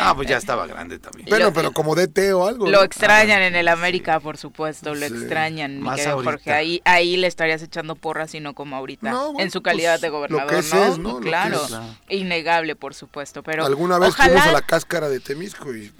[0.00, 1.28] Ah, pues ya estaba grande también.
[1.38, 2.68] Lo- pero como DT o algo.
[2.68, 5.12] Lo extrañan en el América, por supuesto, lo Sí.
[5.14, 6.00] extrañan, Más.
[6.06, 6.52] Jorge.
[6.52, 9.92] Ahí, ahí le estarías echando porras y no como ahorita, No, bueno, en su calidad
[9.94, 10.84] pues, de lo gobernador, que es ¿no?
[10.84, 11.08] es, ¿no?
[11.14, 11.68] Lo que Claro, es.
[11.68, 11.84] Claro.
[12.08, 15.92] innegable, por supuesto, pero Alguna vez ojalá fuimos a la cáscara de Temisco y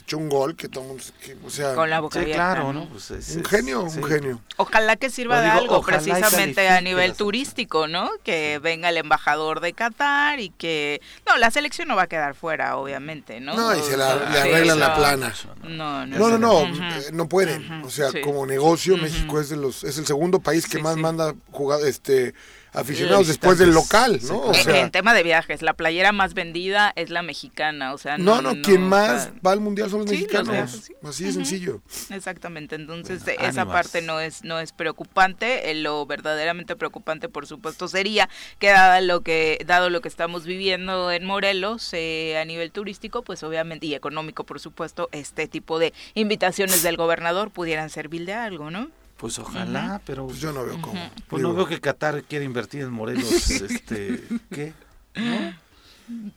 [0.00, 2.20] echó un gol que todo el mundo se- que, o sea, con la boca Sí,
[2.20, 2.80] abierta, claro, ¿no?
[2.84, 2.88] ¿no?
[2.90, 3.98] Pues es- un genio, sí.
[3.98, 4.40] un genio.
[4.56, 8.10] Ojalá que sirva de algo precisamente a nivel turístico, ¿no?
[8.22, 11.00] Que venga el embajador de Qatar y que...
[11.26, 13.54] No, la selección no va a quedar fuera, obviamente, ¿no?
[13.56, 14.94] No, y se la, le Sí, arreglan la no.
[14.96, 15.34] plana.
[15.64, 16.82] No, no, No, no, no, Ujú.
[16.82, 17.78] eh, no pueden.
[17.80, 18.20] Ujú, O sea, sí.
[18.20, 18.96] como negocio.
[18.96, 21.00] México es de los es el segundo país que Sí, más sí.
[21.00, 22.34] manda jugar, este
[22.76, 24.20] aficionados Sí, después del local.
[24.28, 24.36] ¿no?
[24.38, 27.98] O En- sea, en tema de viajes, la playera más vendida es la mexicana, o
[27.98, 30.52] sea, no, no, quien o más sea, va al mundial son los Sí, los mexicanos.
[30.52, 30.94] viajes, sí.
[31.02, 31.82] Así de sencillo.
[32.10, 33.74] Exactamente, entonces Bueno, esa ánimas.
[33.76, 39.00] parte no es no es preocupante, eh, lo verdaderamente preocupante por supuesto sería que dado
[39.06, 43.86] lo que dado lo que estamos viviendo en Morelos eh, a nivel turístico, pues obviamente
[43.86, 48.90] y económico por supuesto, este tipo de invitaciones del gobernador pudieran servir de algo, ¿no?
[49.16, 51.00] Pues ojalá, pero Pues yo no veo cómo.
[51.28, 54.74] pues no Digo, veo que Qatar quiera invertir en Morelos, este, ¿qué?
[55.14, 55.66] ¿No?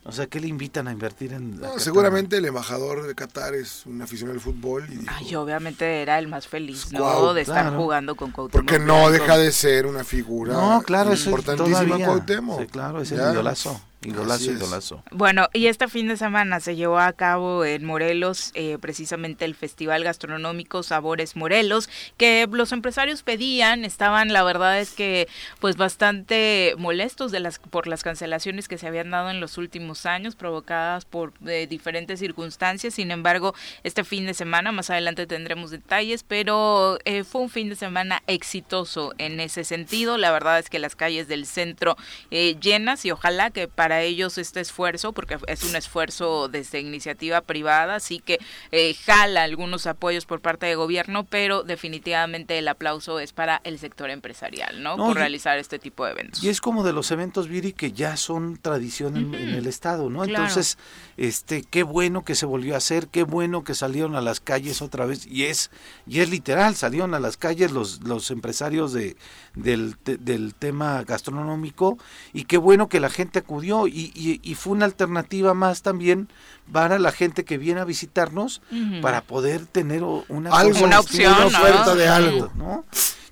[0.02, 1.80] O sea, ¿qué le invitan a invertir en no, Qatar?
[1.80, 6.18] seguramente el embajador de Qatar es un aficionado del fútbol y dijo, Ay, obviamente era
[6.18, 6.98] el más feliz, ¿no?
[7.00, 7.76] Guau, de estar claro.
[7.78, 9.10] jugando con Cuauhtémoc porque no Blanco.
[9.10, 12.06] deja de ser una figura No, claro, es importantísima todavía.
[12.06, 12.60] Cuauhtémoc.
[12.62, 15.02] Sí, claro, es el idolazo, idolazo, idolazo.
[15.10, 19.54] Bueno, y este fin de semana se llevó a cabo en Morelos eh, precisamente el
[19.54, 25.28] Festival Gastronómico Sabores Morelos, que los empresarios pedían, estaban la verdad es que
[25.60, 30.06] pues bastante molestos de las por las cancelaciones que se habían dado en los últimos
[30.06, 32.94] años provocadas por eh, diferentes circunstancias.
[32.94, 37.68] Sin embargo, este fin de semana, más adelante tendremos detalles, pero eh, fue un fin
[37.68, 40.16] de semana exitoso en ese sentido.
[40.18, 41.96] La verdad es que las calles del centro
[42.30, 47.40] eh, llenas y ojalá que para ellos este esfuerzo, porque es un esfuerzo desde iniciativa
[47.40, 48.38] privada, así que
[48.70, 53.78] eh, jala algunos apoyos por parte de gobierno, pero definitivamente el aplauso es para el
[53.78, 54.96] sector empresarial, ¿no?
[54.96, 56.42] No, por y- realizar este tipo de eventos.
[56.44, 60.08] Y es como de los eventos, Viri, que ya son tradición en, en el Estado,
[60.10, 60.22] ¿no?
[60.22, 60.44] Claro.
[60.44, 60.78] Entonces,
[61.16, 64.82] este, qué bueno que se volvió a hacer, qué bueno que salieron a las calles
[64.82, 65.70] otra vez, y es,
[66.06, 69.16] y es literal, salieron a las calles los, los empresarios de,
[69.54, 71.98] del, te- del tema gastronómico,
[72.32, 76.28] y qué bueno que la gente acudió, y, y, y fue una alternativa más también
[76.72, 78.62] para la gente que viene a visitarnos,
[79.02, 81.46] para poder tener una, Algo, Una opción, una ¿no?
[81.58, 82.52] oferta de algo.
[82.56, 82.84] ¿no?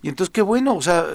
[0.03, 1.07] Y entonces qué bueno, o sea,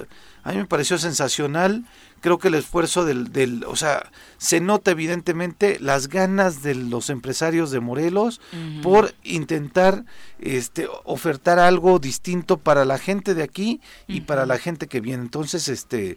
[0.42, 1.84] a mí me pareció sensacional,
[2.24, 7.10] creo que el esfuerzo del, del o sea, se nota evidentemente las ganas de los
[7.10, 8.40] empresarios de Morelos
[8.82, 10.06] por intentar
[10.38, 15.22] este ofertar algo distinto para la gente de aquí y para la gente que viene.
[15.22, 16.16] Entonces, este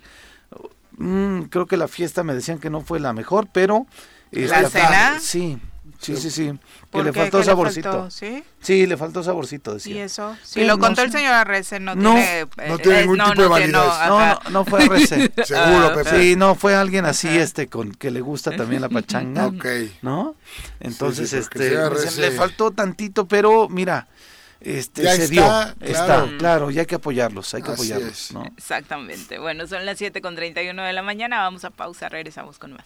[0.96, 3.86] mm, creo que la fiesta me decían que no fue la mejor, pero
[4.32, 5.20] ¿La este, cena?
[5.20, 5.58] Sí.
[6.00, 6.46] Sí, sí, sí.
[6.52, 6.58] Que
[6.92, 7.20] ¿Por le qué?
[7.22, 7.92] faltó ¿Qué le saborcito.
[7.92, 8.12] faltó?
[8.12, 8.44] ¿Sí?
[8.62, 9.96] Sí, le faltó saborcito, decía.
[9.96, 10.36] ¿Y eso?
[10.44, 11.18] Si Sí, lo no contó el sé.
[11.18, 12.48] señor Arrece, no, No, tiene...
[12.68, 13.72] no tiene eh, ningún no, tipo de validez.
[13.74, 15.32] No, no, no fue RC.
[15.46, 16.10] Seguro, Pepe.
[16.22, 19.48] Sí, no, fue alguien así, este, con que le gusta también la pachanga.
[19.48, 19.66] Ok.
[20.02, 20.36] ¿No?
[20.80, 22.22] Entonces, Sí, este, RC.
[22.22, 24.08] le faltó tantito, pero mira,
[24.62, 25.42] este, Ya se está, dio.
[25.44, 25.76] claro.
[25.82, 28.32] Está, claro, y hay que apoyarlos, hay que Así apoyarlos.
[28.34, 28.44] ¿no?
[28.58, 29.40] Exactamente.
[29.40, 31.40] Bueno, son las 7 con 31 de la mañana.
[31.40, 32.86] Vamos a pausa, regresamos con más.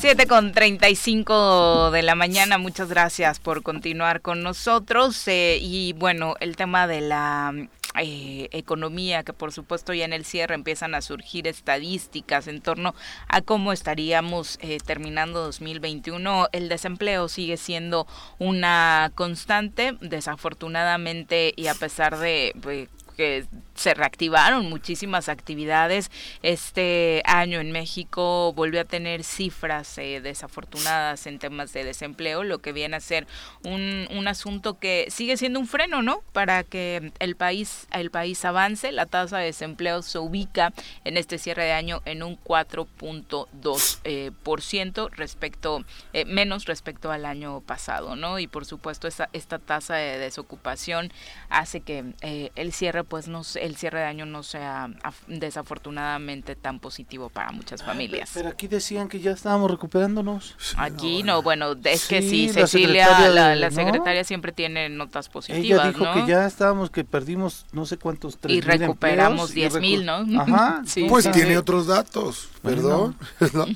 [0.00, 2.56] 7 con 35 de la mañana.
[2.56, 5.26] Muchas gracias por continuar con nosotros.
[5.26, 7.52] eh, y bueno, el tema de la
[8.00, 12.94] eh, economía, que por supuesto ya en el cierre empiezan a surgir estadísticas en torno
[13.28, 16.48] a cómo estaríamos eh, terminando 2021.
[16.52, 18.06] El desempleo sigue siendo
[18.38, 22.54] una constante, desafortunadamente, y a pesar de...
[22.68, 26.10] eh, que se reactivaron muchísimas actividades.
[26.42, 32.60] Este año en México volvió a tener cifras eh, desafortunadas en temas de desempleo, lo
[32.60, 33.26] que viene a ser
[33.64, 36.22] un, un asunto que sigue siendo un freno, ¿no?
[36.32, 38.92] Para que el país, el país avance.
[38.92, 40.72] La tasa de desempleo se ubica
[41.04, 47.10] en este cierre de año en un 4.2 eh, por ciento respecto, eh, menos respecto
[47.10, 48.38] al año pasado, ¿no?
[48.38, 51.12] Y por supuesto esta, esta tasa de desocupación
[51.48, 56.54] hace que eh, el cierre, pues no el cierre de año no sea af- desafortunadamente
[56.56, 58.30] tan positivo para muchas familias.
[58.34, 60.56] Pero aquí decían que ya estábamos recuperándonos.
[60.76, 63.74] Aquí no, bueno, es que sí, la Cecilia, secretaria la, de- la ¿no?
[63.76, 66.12] secretaria siempre tiene notas positivas, Ella dijo ¿no?
[66.14, 70.40] que ya estábamos, que perdimos no sé cuántos, tres Y mil recuperamos 10,000, recu- ¿no?
[70.42, 70.82] Ajá.
[70.86, 71.06] Sí.
[71.08, 73.16] Pues tiene otros datos, perdón.
[73.54, 73.66] No,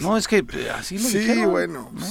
[0.00, 1.90] No, es que eh, así lo sí, dijeron, bueno.
[1.92, 2.06] ¿no?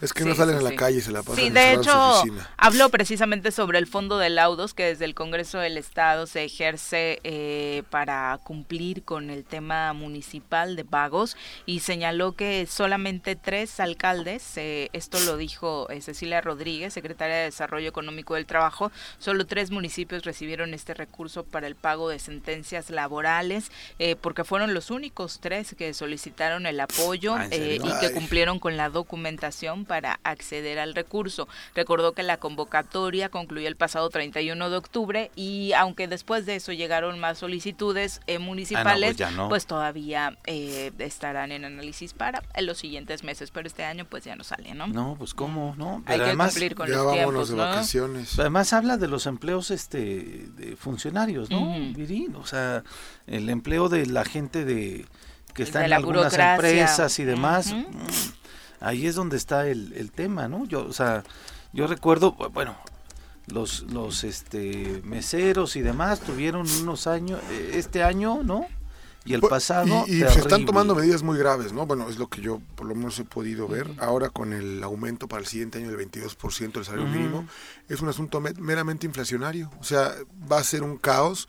[0.00, 2.22] Es que Sí, no salen sí, a la calle, se la pasan Sí, de hecho,
[2.56, 7.20] habló precisamente sobre el fondo de laudos que desde el Congreso del Estado se ejerce
[7.24, 14.56] eh, para cumplir con el tema municipal de pagos y señaló que solamente tres alcaldes,
[14.56, 19.70] eh, esto lo dijo eh, Cecilia Rodríguez, secretaria de Desarrollo Económico del Trabajo, solo tres
[19.70, 25.38] municipios recibieron este recurso para el pago de sentencias laborales eh, porque fueron los únicos
[25.40, 30.94] tres que solicitaron el apoyo Ah, y que cumplieron con la documentación para acceder al
[30.94, 31.48] recurso.
[31.74, 36.72] Recordó que la convocatoria concluyó el pasado 31 de octubre y aunque después de eso
[36.72, 39.48] llegaron más solicitudes eh, municipales, ya no.
[39.48, 44.24] pues todavía eh, estarán en análisis para en los siguientes meses, pero este año pues
[44.24, 44.86] ya no sale, ¿no?
[44.88, 45.96] No, pues cómo, ¿no?
[45.98, 47.62] Hay Pero que además, cumplir con Ya los vámonos tiempos, de ¿no?
[47.62, 48.38] vacaciones.
[48.38, 49.98] además habla de los empleos este
[50.56, 51.74] de funcionarios, ¿no?
[52.38, 52.82] O sea,
[53.26, 55.06] el empleo de la gente de
[55.54, 56.54] que está De en algunas burocracia.
[56.54, 57.74] empresas y demás.
[58.80, 60.64] Ahí es donde está el, el tema, ¿no?
[60.66, 61.24] Yo, o sea,
[61.72, 62.76] yo recuerdo, bueno,
[63.46, 68.66] los los este meseros y demás tuvieron unos años eh, este año, ¿no?
[69.24, 71.84] Y el Pues, pasado Y, y se están tomando medidas muy graves, ¿no?
[71.84, 73.90] Bueno, es lo que yo por lo menos he podido ver.
[73.98, 77.44] Ahora con el aumento para el siguiente año del 22% del salario mínimo,
[77.88, 79.70] es un asunto me- meramente inflacionario.
[79.80, 80.14] O sea,
[80.50, 81.48] va a ser un caos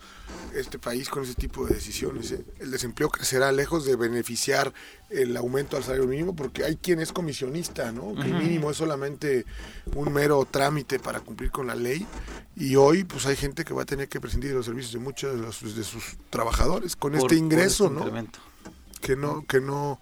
[0.54, 2.30] este país con ese tipo de decisiones.
[2.32, 2.44] ¿eh?
[2.60, 4.72] El desempleo crecerá lejos de beneficiar
[5.10, 8.14] el aumento al salario mínimo porque hay quien es comisionista, ¿no?
[8.14, 9.44] Que el mínimo es solamente
[9.94, 12.06] un mero trámite para cumplir con la ley
[12.56, 14.98] y hoy pues hay gente que va a tener que prescindir de los servicios de
[15.00, 18.04] muchos de, los- de sus trabajadores con por- este por ingreso, este ¿no?
[19.00, 19.98] que no que no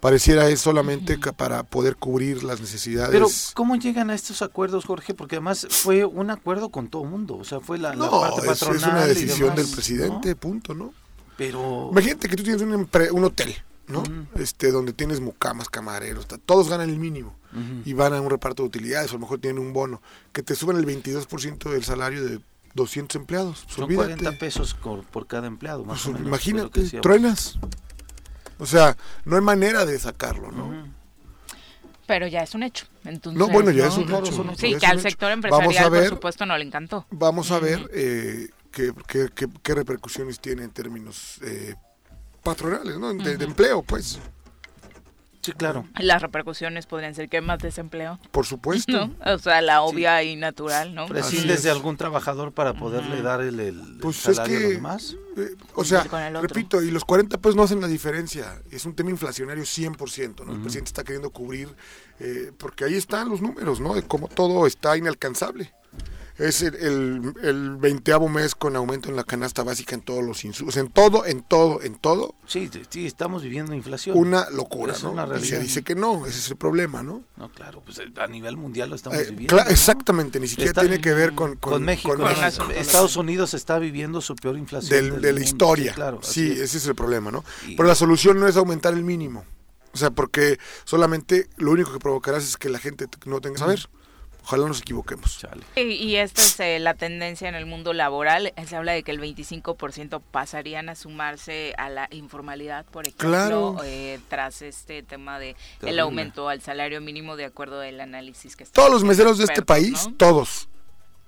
[0.00, 5.14] pareciera es solamente para poder cubrir las necesidades Pero ¿cómo llegan a estos acuerdos, Jorge?
[5.14, 8.60] Porque además fue un acuerdo con todo mundo, o sea, fue la, parte es, es
[8.60, 10.36] patronal una decisión demás, del presidente ¿no?
[10.36, 10.94] punto no
[11.36, 13.54] Pero imagínate que tú tienes un, hotel
[13.88, 14.02] no
[14.34, 17.34] este donde tienes mucamas camareros todos ganan el mínimo
[17.84, 20.42] y van a un reparto de utilidades o a lo mejor tienen un bono que
[20.42, 22.40] te suben el 22% del salario de
[22.74, 24.08] 200 empleados Pues son olvídate.
[24.18, 26.28] 40 pesos por, por cada empleado, más Pues o menos.
[26.28, 27.58] imagínate truenas
[28.58, 30.94] o sea no hay manera de sacarlo no.
[32.06, 32.86] Pero ya es un hecho.
[33.04, 33.88] Entonces, No, bueno, ya ¿no?
[33.90, 34.32] es un hecho.
[34.32, 37.04] son- Sí, que al sector empresarial, ver, por supuesto, no le encantó.
[37.10, 41.74] Vamos a ver eh, qué, qué- qué- qué repercusiones tiene en términos eh,
[42.44, 43.12] patronales, ¿no?
[43.12, 44.20] De, de empleo, pues,
[45.46, 45.86] Sí, claro.
[46.00, 48.92] Las repercusiones podrían ser que más desempleo, por supuesto.
[49.06, 49.14] ¿no?
[49.32, 51.06] O sea, la obvia y natural, ¿no?
[51.06, 51.62] Prescindes es.
[51.62, 55.16] de algún trabajador para poderle dar el, el- Pues es salario a los que, demás.
[55.36, 56.02] eh, o sea,
[56.42, 58.60] repito, y los 40 pues no hacen la diferencia.
[58.72, 60.52] Es un tema inflacionario 100%, ¿no?
[60.54, 61.68] El presidente está queriendo cubrir,
[62.18, 63.94] eh, porque ahí están los números, ¿no?
[63.94, 65.72] De cómo todo está inalcanzable.
[66.38, 70.44] Es el, el, el veinteavo mes con aumento en la canasta básica en todos los
[70.44, 74.18] insumos, en todo, en todo, en todo, Sí, sí, estamos viviendo inflación.
[74.18, 75.12] una locura, ¿no?
[75.12, 77.22] una Y se dice que no, ese es el problema, ¿no?
[77.38, 79.58] No, claro, pues eh, a nivel mundial lo estamos Eh, viviendo.
[79.60, 82.14] exactamente, ni siquiera Está- tiene que ver con, con, México.
[82.74, 85.44] Estados Unidos está viviendo su peor inflación del- del de la mundo.
[85.46, 85.90] historia.
[85.92, 86.20] Sí, claro.
[86.22, 86.60] Sí, es.
[86.60, 87.44] ese es el problema, ¿no?
[87.66, 89.44] Y- Pero la solución no es aumentar el mínimo.
[89.94, 93.88] O sea, porque solamente lo único que provocarás es que la gente no tenga saber.
[94.46, 95.38] Ojalá nos equivoquemos.
[95.38, 95.62] Chale.
[95.74, 98.52] Y, y esta es eh, la tendencia en el mundo laboral.
[98.68, 103.76] Se habla de que el 25% pasarían a sumarse a la informalidad, por ejemplo, Claro.
[103.84, 108.62] eh, tras este tema de el aumento al salario mínimo de acuerdo al análisis que
[108.62, 110.14] está Todos los meseros de este país, ¿no?
[110.14, 110.68] todos,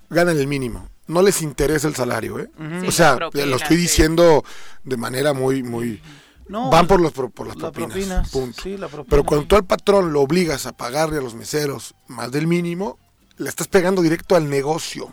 [0.09, 0.87] ganan el mínimo.
[1.07, 2.49] No les interesa el salario, ¿eh?
[2.81, 3.81] Sí, o sea, lo estoy sí.
[3.81, 4.45] diciendo
[4.83, 6.01] de manera muy, muy...
[6.47, 8.29] No, van por, los, pro- por las la propinas.
[8.29, 8.61] propina, punto.
[8.63, 9.09] sí, la propina.
[9.09, 12.97] Pero cuando tú al patrón lo obligas a pagarle a los meseros más del mínimo,
[13.39, 15.09] le estás pegando directo al negocio.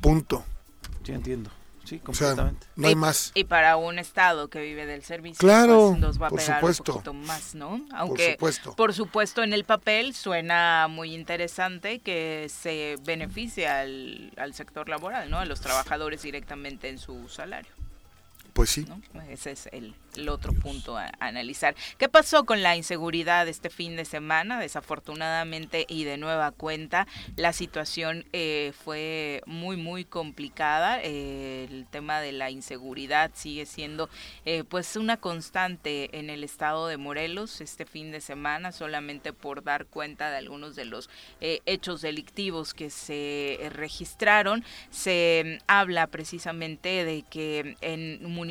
[0.00, 0.44] Punto.
[1.04, 1.50] Sí, entiendo.
[1.84, 2.66] sí, O sea, completamente.
[2.74, 3.30] no hay Y- más.
[3.34, 6.58] Y para un estado que vive del servicio, Claro, pues, nos va a por pegar
[6.60, 6.92] supuesto.
[6.92, 7.80] un poquito más, ¿no?
[7.94, 8.74] Aunque, supuesto.
[8.74, 15.30] por supuesto, en el papel suena muy interesante que se beneficie al, al sector laboral,
[15.30, 15.38] ¿no?
[15.38, 17.70] A los trabajadores directamente en su salario.
[18.56, 18.86] Pues sí.
[18.88, 19.02] ¿no?
[19.28, 21.74] Ese es el, el otro punto a, analizar.
[21.98, 24.58] ¿Qué pasó con la inseguridad este fin de semana?
[24.58, 31.00] Desafortunadamente y de nueva cuenta, la situación eh, fue muy, muy complicada.
[31.02, 34.08] Eh, el tema de la inseguridad sigue siendo
[34.46, 39.64] eh, pues una constante en el estado de Morelos este fin de semana, solamente por
[39.64, 41.10] dar cuenta de algunos de los
[41.42, 44.64] eh, hechos delictivos que se registraron.
[44.88, 48.45] Se mm, habla precisamente de que en municipios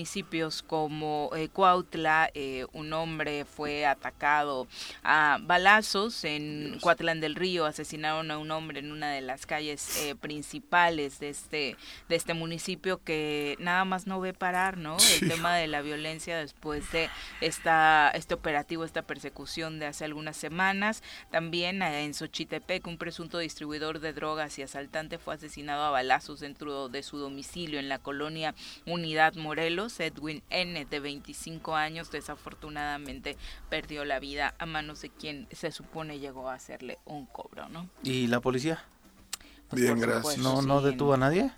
[0.67, 4.67] como eh, Cuautla, eh, un hombre fue atacado
[5.03, 6.23] a balazos.
[6.25, 11.19] En Cuatlán del Río asesinaron a un hombre en una de las calles eh, principales
[11.19, 11.77] de este,
[12.09, 14.97] de este municipio que nada más no ve parar, ¿no?
[15.21, 17.09] El tema de la violencia después de
[17.41, 21.03] esta, este operativo, esta persecución de hace algunas semanas.
[21.31, 26.89] También en Xochitepec, un presunto distribuidor de drogas y asaltante fue asesinado a balazos dentro
[26.89, 28.55] de su domicilio en la colonia
[28.85, 29.84] Unidad Morelos.
[29.99, 33.37] Edwin N., de 25 años, desafortunadamente
[33.69, 37.89] perdió la vida a manos de quien se supone llegó a hacerle un cobro, ¿no?
[38.03, 38.83] ¿Y la policía?
[39.69, 40.17] Pues, Bien, gracias.
[40.35, 41.51] supuesto, ¿No, sí, no en- detuvo a nadie?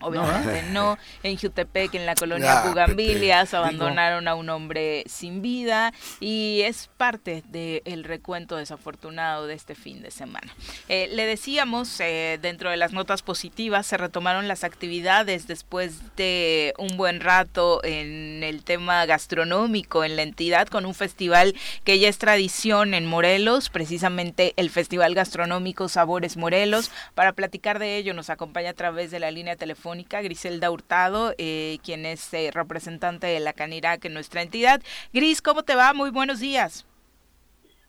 [0.00, 6.62] Obviamente no, en Jutepec, en la colonia Bugambilias, abandonaron a un hombre sin vida y
[6.64, 10.54] es parte del recuento desafortunado de este fin de semana.
[10.88, 16.72] Eh, le decíamos, eh, dentro de las notas positivas, se retomaron las actividades después de
[16.78, 22.08] un buen rato en el tema gastronómico en la entidad con un festival que ya
[22.08, 26.90] es tradición en Morelos, precisamente el Festival Gastronómico Sabores Morelos.
[27.14, 29.89] Para platicar de ello nos acompaña a través de la línea telefónica
[30.22, 34.82] Griselda Hurtado, eh, quien es eh, representante de la Canirac en nuestra entidad.
[35.12, 35.92] Gris, ¿cómo te va?
[35.92, 36.86] Muy buenos días.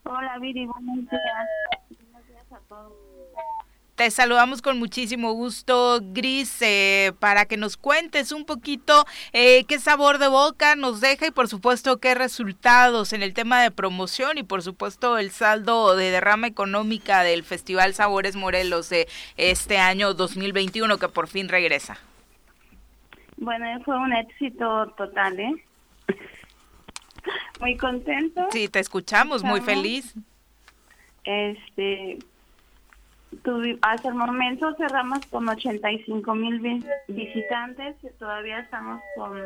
[0.03, 1.90] Hola Viri, buenos días.
[4.01, 9.77] Te saludamos con muchísimo gusto, Gris, eh, para que nos cuentes un poquito eh, qué
[9.77, 14.39] sabor de boca nos deja y por supuesto qué resultados en el tema de promoción
[14.39, 20.15] y por supuesto el saldo de derrama económica del Festival Sabores Morelos de este año
[20.15, 21.99] 2021 que por fin regresa.
[23.37, 25.53] Bueno, fue un éxito total, ¿eh?
[27.59, 28.47] Muy contento.
[28.49, 30.15] Sí, te escuchamos, muy feliz.
[31.23, 32.17] Este,
[33.81, 39.37] hasta el momento cerramos con 85 mil vi- visitantes y todavía estamos con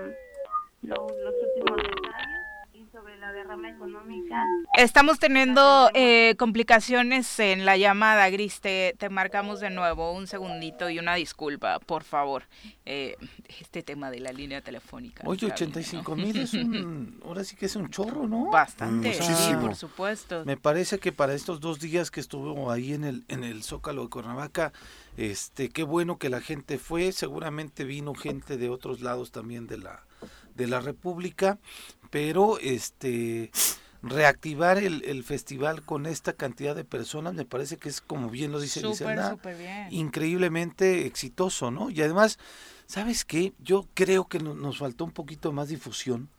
[0.84, 2.35] lo- los últimos detalles
[3.26, 4.46] la derrama económica.
[4.78, 8.62] Estamos teniendo eh, complicaciones en la llamada, Gris.
[8.62, 12.44] Te, te marcamos de nuevo un segundito y una disculpa, por favor.
[12.86, 13.18] Eh,
[13.60, 15.24] este tema de la línea telefónica.
[15.26, 16.24] Oye, está bien, 85 ¿no?
[16.24, 17.20] mil es un...
[17.26, 18.52] Ahora sí que es un chorro, ¿no?
[18.52, 19.62] Bastante, sí, Muchísimo.
[19.62, 20.46] por supuesto.
[20.46, 24.04] Me parece que para estos dos días que estuvo ahí en el, en el Zócalo
[24.04, 24.72] de Cuernavaca,
[25.18, 29.80] este, qué bueno que la gente fue, seguramente vino gente de otros lados también de
[29.80, 30.04] la,
[30.56, 31.60] de la República,
[32.16, 33.52] pero este
[34.02, 38.54] reactivar el, el festival con esta cantidad de personas me parece que es como bien
[38.54, 38.80] lo dice
[39.58, 39.88] bien.
[39.92, 41.90] increíblemente exitoso, ¿no?
[41.90, 42.40] Y además,
[42.88, 43.52] ¿sabes qué?
[43.60, 46.30] Yo creo que no- nos faltó un poquito más difusión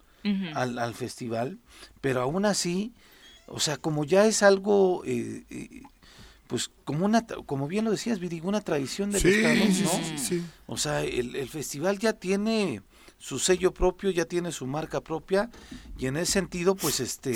[0.54, 1.58] al, al festival,
[2.00, 2.94] pero aún así,
[3.46, 5.82] o sea, como ya es algo, eh, eh,
[6.46, 9.68] pues como una, como bien lo decías, Viri, una tradición del Sí, Estado, ¿no?
[9.74, 10.42] sí, sí.
[10.66, 12.80] O sea, el, el festival ya tiene
[13.18, 15.50] su sello propio, ya tiene su marca propia,
[15.98, 17.34] y en ese sentido, pues este,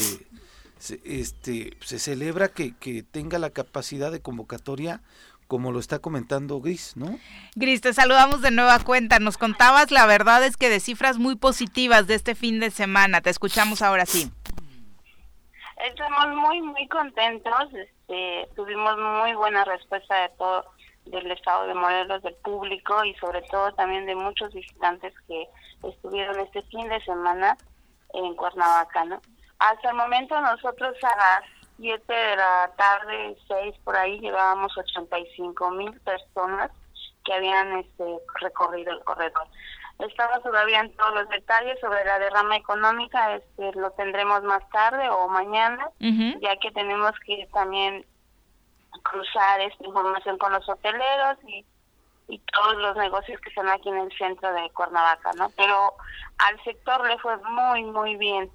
[0.78, 5.02] se, este, se celebra que, que tenga la capacidad de convocatoria
[5.50, 7.18] como lo está comentando Gris, ¿no?
[7.56, 9.18] Gris, te saludamos de nueva cuenta.
[9.18, 13.20] Nos contabas, la verdad es que de cifras muy positivas de este fin de semana.
[13.20, 14.30] Te escuchamos ahora sí.
[15.84, 17.64] Estamos muy, muy contentos.
[17.74, 20.64] Este, tuvimos muy buena respuesta de todo
[21.06, 25.48] del estado de Morelos, del público y sobre todo también de muchos visitantes que
[25.82, 27.56] estuvieron este fin de semana
[28.14, 29.20] en Cuernavaca, ¿no?
[29.58, 31.44] Hasta el momento nosotros a las
[31.78, 36.70] 7 de la tarde, 6 por ahí, llevábamos 85 mil personas
[37.24, 38.04] que habían este,
[38.40, 39.46] recorrido el corredor.
[39.98, 45.08] Estamos todavía en todos los detalles sobre la derrama económica, este, lo tendremos más tarde
[45.10, 48.06] o mañana, ya que tenemos que también
[49.02, 51.64] cruzar esta información con los hoteleros y,
[52.30, 55.50] y todos los negocios que están aquí en el centro de Cuernavaca, ¿no?
[55.56, 55.94] Pero
[56.38, 58.50] al sector le fue muy, muy bien.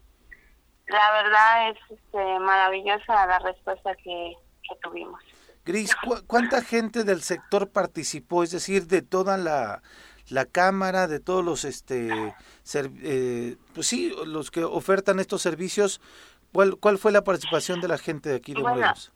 [0.88, 4.34] La verdad es este, maravillosa la respuesta que,
[4.68, 5.20] que tuvimos.
[5.66, 8.44] Gris, ¿cu- ¿cuánta gente del sector participó?
[8.44, 9.82] Es decir, de toda la,
[10.30, 12.36] la cámara, de todos los, este,
[12.74, 16.02] eh, pues sí, los que ofertan estos servicios.
[16.54, 19.12] ¿Cuál, ¿Cuál fue la participación de la gente de aquí de Morelos?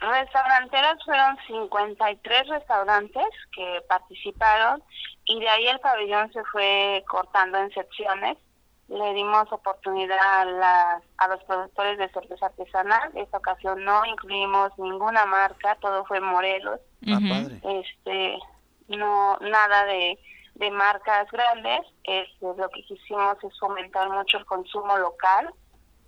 [0.00, 4.82] Restauranteros fueron 53 restaurantes que participaron
[5.24, 8.38] y de ahí el pabellón se fue cortando en secciones.
[8.88, 13.10] Le dimos oportunidad a, las, a los productores de cerveza artesanal.
[13.14, 16.80] Esta ocasión no incluimos ninguna marca, todo fue Morelos.
[17.06, 17.60] Ah, padre.
[17.80, 18.38] Este,
[18.86, 20.18] no nada de,
[20.54, 21.80] de marcas grandes.
[22.04, 25.52] Este, lo que quisimos es fomentar mucho el consumo local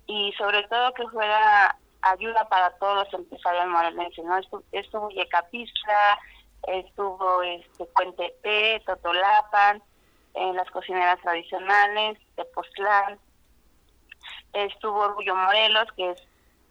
[0.07, 4.37] y sobre todo que fuera ayuda para todos los empresarios morelenses, ¿no?
[4.37, 6.19] Estuvo, estuvo Yecapistla,
[6.67, 9.81] estuvo este Cuentepe, Totolapan,
[10.33, 13.19] las cocineras tradicionales, Tepoztlán,
[14.53, 16.23] estuvo Orgullo Morelos, que es,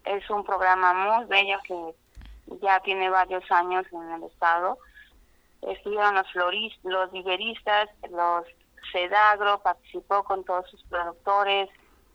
[0.05, 1.95] es un programa muy bello que
[2.61, 4.77] ya tiene varios años en el estado.
[5.61, 8.45] Estuvieron los floristas, los viveristas, los
[8.91, 11.69] Cedagro, participó con todos sus productores.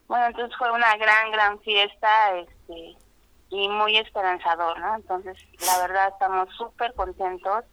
[0.08, 2.96] Bueno, entonces fue una gran, gran fiesta, este,
[3.50, 4.96] y muy esperanzador, ¿no?
[4.96, 7.64] Entonces, la verdad estamos súper contentos.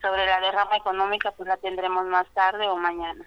[0.00, 3.24] Sobre la derrama económica, pues la tendremos más tarde o mañana.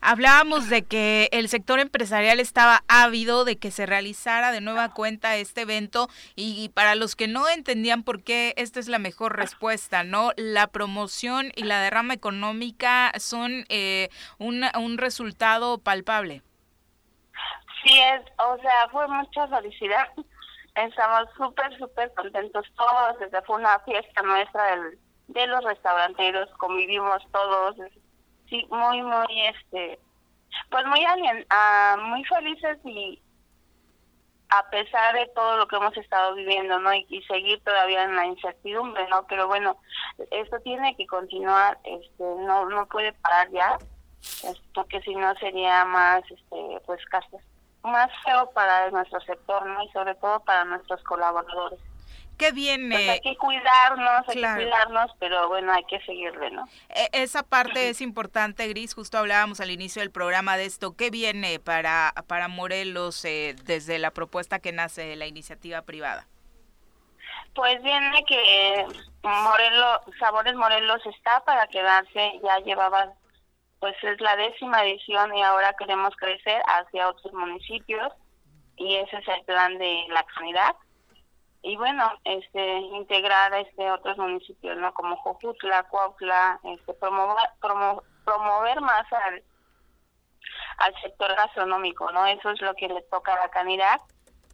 [0.00, 5.36] Hablábamos de que el sector empresarial estaba ávido de que se realizara de nueva cuenta
[5.36, 10.04] este evento y para los que no entendían por qué esta es la mejor respuesta,
[10.04, 10.30] ¿no?
[10.36, 14.08] La promoción y la derrama económica son eh,
[14.38, 16.42] un, un resultado palpable.
[17.84, 20.08] Sí, es, o sea, fue mucha felicidad
[20.76, 23.18] Estamos súper, súper contentos todos.
[23.18, 24.98] Desde fue una fiesta nuestra del,
[25.28, 27.76] de los restauranteros, convivimos todos.
[28.50, 29.98] Sí, muy, muy, este,
[30.70, 33.20] pues muy, alien, ah, muy felices y
[34.50, 36.94] a pesar de todo lo que hemos estado viviendo, ¿no?
[36.94, 39.26] Y, seguir todavía en la incertidumbre, ¿no?
[39.26, 39.78] Pero bueno,
[40.30, 43.76] esto tiene que continuar, este, no, no puede parar ya,
[44.74, 47.42] porque si no sería más, este, pues, casas
[47.86, 49.82] más feo para nuestro sector, ¿no?
[49.82, 51.80] Y sobre todo para nuestros colaboradores.
[52.36, 52.90] Qué bien.
[52.90, 56.68] Pues hay que cuidarnos, hay que cuidarnos, pero bueno, hay que seguirle, ¿no?
[56.90, 58.94] E, esa parte es importante, Gris.
[58.94, 60.94] Justo hablábamos al inicio del programa de esto.
[60.96, 66.26] ¿Qué viene para, para Morelos eh, desde la propuesta que nace de la iniciativa privada?
[67.54, 68.86] Pues viene que
[69.22, 72.38] Morelos, Sabores Morelos está para quedarse.
[72.44, 73.14] Ya llevaba
[73.80, 78.12] pues es la décima edición y ahora queremos crecer hacia otros municipios
[78.76, 80.76] y ese es el plan de la comunidad.
[81.62, 87.50] Y bueno este integrar este otros municipios no como Jojutla, Cuautla este promover
[88.24, 89.42] promover más al
[90.78, 94.00] al sector gastronómico no eso es lo que le toca a la canidad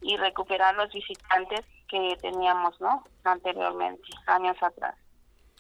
[0.01, 4.95] y recuperar los visitantes que teníamos no anteriormente años atrás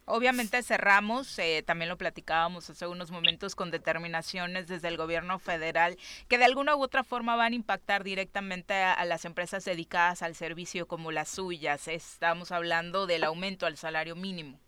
[0.04, 5.96] Obviamente cerramos, eh, también lo platicábamos hace unos momentos con determinaciones desde el gobierno federal
[6.28, 10.34] que de alguna u otra forma van a impactar directamente a, las empresas dedicadas al
[10.34, 11.86] servicio como las suyas.
[11.86, 14.58] Estamos hablando del aumento al salario mínimo.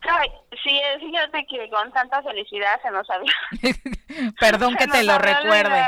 [0.00, 0.30] Ay,
[0.62, 4.32] sí, fíjate que con tanta felicidad se nos había...
[4.40, 5.84] Perdón que te lo recuerde.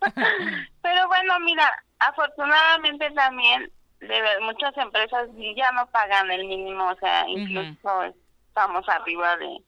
[0.82, 3.70] Pero bueno, mira, afortunadamente también
[4.08, 8.02] de muchas empresas ya no pagan el mínimo, o sea, incluso
[8.48, 9.58] estamos arriba de,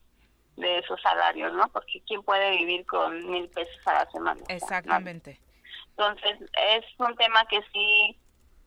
[0.57, 1.69] de esos salarios, ¿no?
[1.69, 4.41] Porque ¿quién puede vivir con mil pesos a la semana?
[4.49, 5.41] Exactamente.
[5.91, 6.39] Entonces,
[6.73, 8.19] es un tema que sí,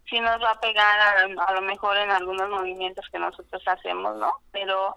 [0.10, 4.16] sí nos va a pegar a, a, lo mejor en algunos movimientos que nosotros hacemos,
[4.16, 4.32] ¿no?
[4.52, 4.96] Pero,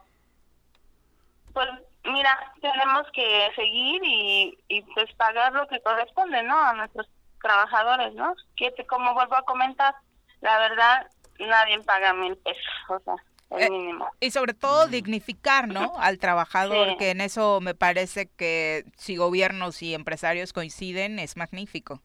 [1.52, 1.68] pues,
[2.04, 6.56] mira, tenemos que seguir y, y pues pagar lo que corresponde, ¿no?
[6.56, 7.08] A nuestros
[7.42, 8.34] trabajadores, ¿no?
[8.56, 9.94] Que, como vuelvo a comentar,
[10.40, 13.14] la verdad, nadie paga mil pesos, o sea,
[13.50, 14.06] el eh, mínimo.
[14.20, 15.94] y sobre todo dignificar, ¿no?
[15.98, 22.00] Al trabajador, que en eso me parece que si gobiernos y empresarios coinciden, es magnífico.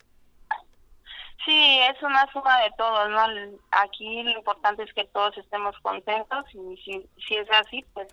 [1.46, 3.20] Sí, es una suma de todos, ¿no?
[3.72, 8.08] Aquí lo importante es que todos estemos contentos y si, si es así, pues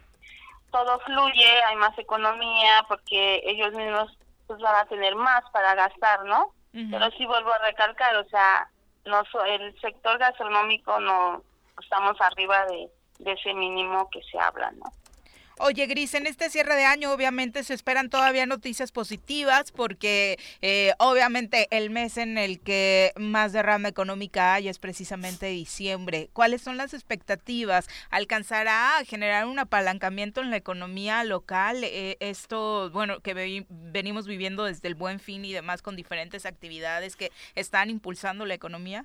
[0.70, 4.12] todo fluye, hay más economía porque ellos mismos
[4.46, 6.52] pues van a tener más para gastar, ¿no?
[6.72, 8.68] Pero sí vuelvo a recalcar, o sea,
[9.04, 11.42] no el sector gastronómico no
[11.80, 12.88] estamos arriba de,
[13.18, 14.84] de ese mínimo que se habla, ¿no?
[15.58, 20.92] Oye, Gris, en este cierre de año obviamente se esperan todavía noticias positivas porque eh,
[20.98, 26.30] obviamente el mes en el que más derrama económica hay es precisamente diciembre.
[26.32, 27.86] ¿Cuáles son las expectativas?
[28.10, 31.84] ¿Alcanzará a generar un apalancamiento en la economía local?
[31.84, 37.14] Eh, esto, bueno, que venimos viviendo desde el buen fin y demás con diferentes actividades
[37.14, 39.04] que están impulsando la economía.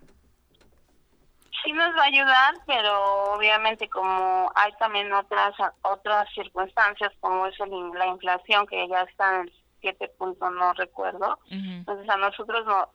[1.64, 7.60] Sí, nos va a ayudar, pero obviamente como hay también otras otras circunstancias como es
[7.60, 9.52] el- la inflación que ya está en
[9.82, 12.90] 7 puntos, no recuerdo, entonces a nosotros no,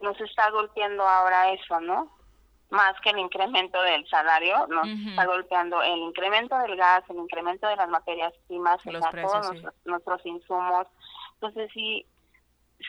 [0.00, 2.10] nos está golpeando ahora eso, ¿no?
[2.70, 7.66] Más que el incremento del salario, nos está golpeando el incremento del gas, el incremento
[7.68, 9.52] de las materias primas, o Los sea, precios, todos sí.
[9.62, 10.86] nuestros, nuestros insumos.
[11.34, 12.06] Entonces sí,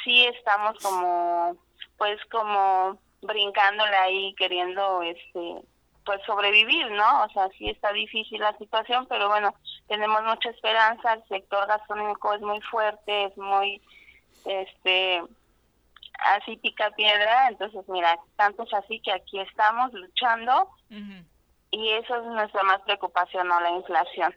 [0.06, 1.58] sí estamos como,
[1.98, 5.62] pues como brincándole ahí, queriendo, este,
[6.06, 7.24] pues sobrevivir, ¿no?
[7.24, 9.54] O sea, sí está difícil la situación, pero bueno,
[9.88, 11.14] tenemos mucha esperanza.
[11.14, 13.82] El sector gastronómico es muy fuerte, es muy,
[14.46, 15.24] este,
[16.20, 17.48] así pica piedra.
[17.50, 20.70] Entonces, mira, tanto es así que aquí estamos luchando
[21.72, 23.60] y eso es nuestra más preocupación, ¿no?
[23.60, 24.36] La inflación.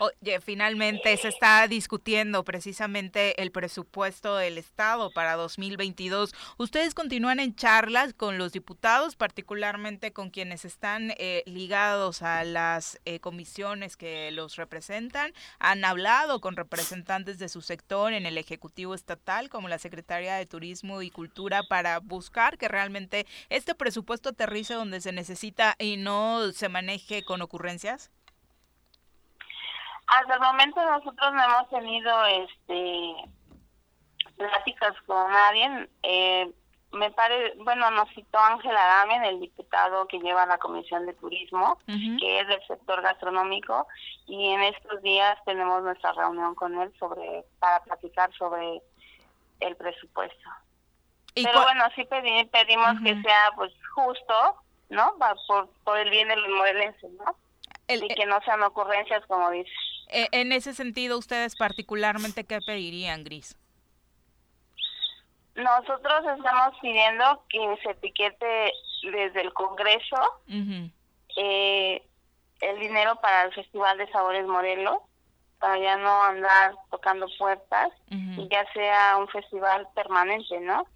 [0.00, 6.34] Oye, finalmente se está discutiendo precisamente el presupuesto del Estado para 2022.
[6.56, 13.00] ¿Ustedes continúan en charlas con los diputados, particularmente con quienes están eh, ligados a las
[13.04, 15.34] eh, comisiones que los representan?
[15.58, 20.46] ¿Han hablado con representantes de su sector en el Ejecutivo Estatal, como la Secretaria de
[20.46, 26.50] Turismo y Cultura, para buscar que realmente este presupuesto aterrice donde se necesita y no
[26.52, 28.10] se maneje con ocurrencias?
[30.20, 33.14] Hasta el momento nosotros no hemos tenido este
[34.36, 35.88] pláticas con nadie.
[36.02, 36.50] Eh,
[36.92, 41.78] me parece, bueno, nos citó Ángel Aramen, el diputado que lleva la Comisión de Turismo,
[42.18, 43.86] que es del sector gastronómico,
[44.26, 48.82] y en estos días tenemos nuestra reunión con él sobre para platicar sobre
[49.60, 50.48] el presupuesto.
[51.34, 54.56] ¿Y Pero bueno, sí pedi- pedimos que sea pues justo,
[54.90, 55.14] ¿no?
[55.48, 57.34] Por, por el bien de los morelenses, ¿no?
[57.88, 59.72] el- Y que no sean ocurrencias como dices.
[60.12, 63.56] Eh, en ese sentido, ustedes particularmente, ¿qué pedirían, Gris?
[65.54, 70.16] Nosotros estamos pidiendo que se etiquete desde el Congreso
[71.36, 72.02] eh,
[72.60, 74.98] el dinero para el Festival de Sabores Morelos,
[75.58, 80.86] para ya no andar tocando puertas y ya sea un festival permanente, ¿no?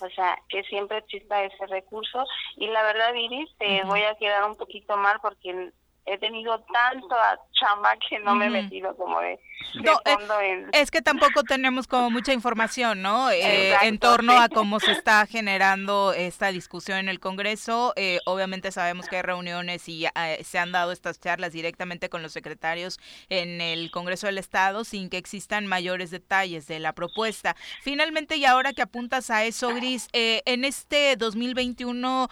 [0.00, 2.24] O sea, que siempre exista ese recurso.
[2.56, 5.72] Y la verdad, Iris, te voy a quedar un poquito mal porque
[6.06, 9.40] he tenido tanto a chamba que no me he metido como de,
[9.74, 10.68] de No, eh, fondo en...
[10.72, 13.30] Es que tampoco tenemos como mucha información, ¿no?
[13.30, 14.38] Eh, Exacto, en torno sí.
[14.42, 17.94] a cómo se está generando esta discusión en el Congreso.
[17.96, 22.22] Eh, obviamente sabemos que hay reuniones y eh, se han dado estas charlas directamente con
[22.22, 23.00] los secretarios
[23.30, 27.56] en el Congreso del Estado sin que existan mayores detalles de la propuesta.
[27.82, 32.28] Finalmente, y ahora que apuntas a eso, Gris, eh, en este 2021...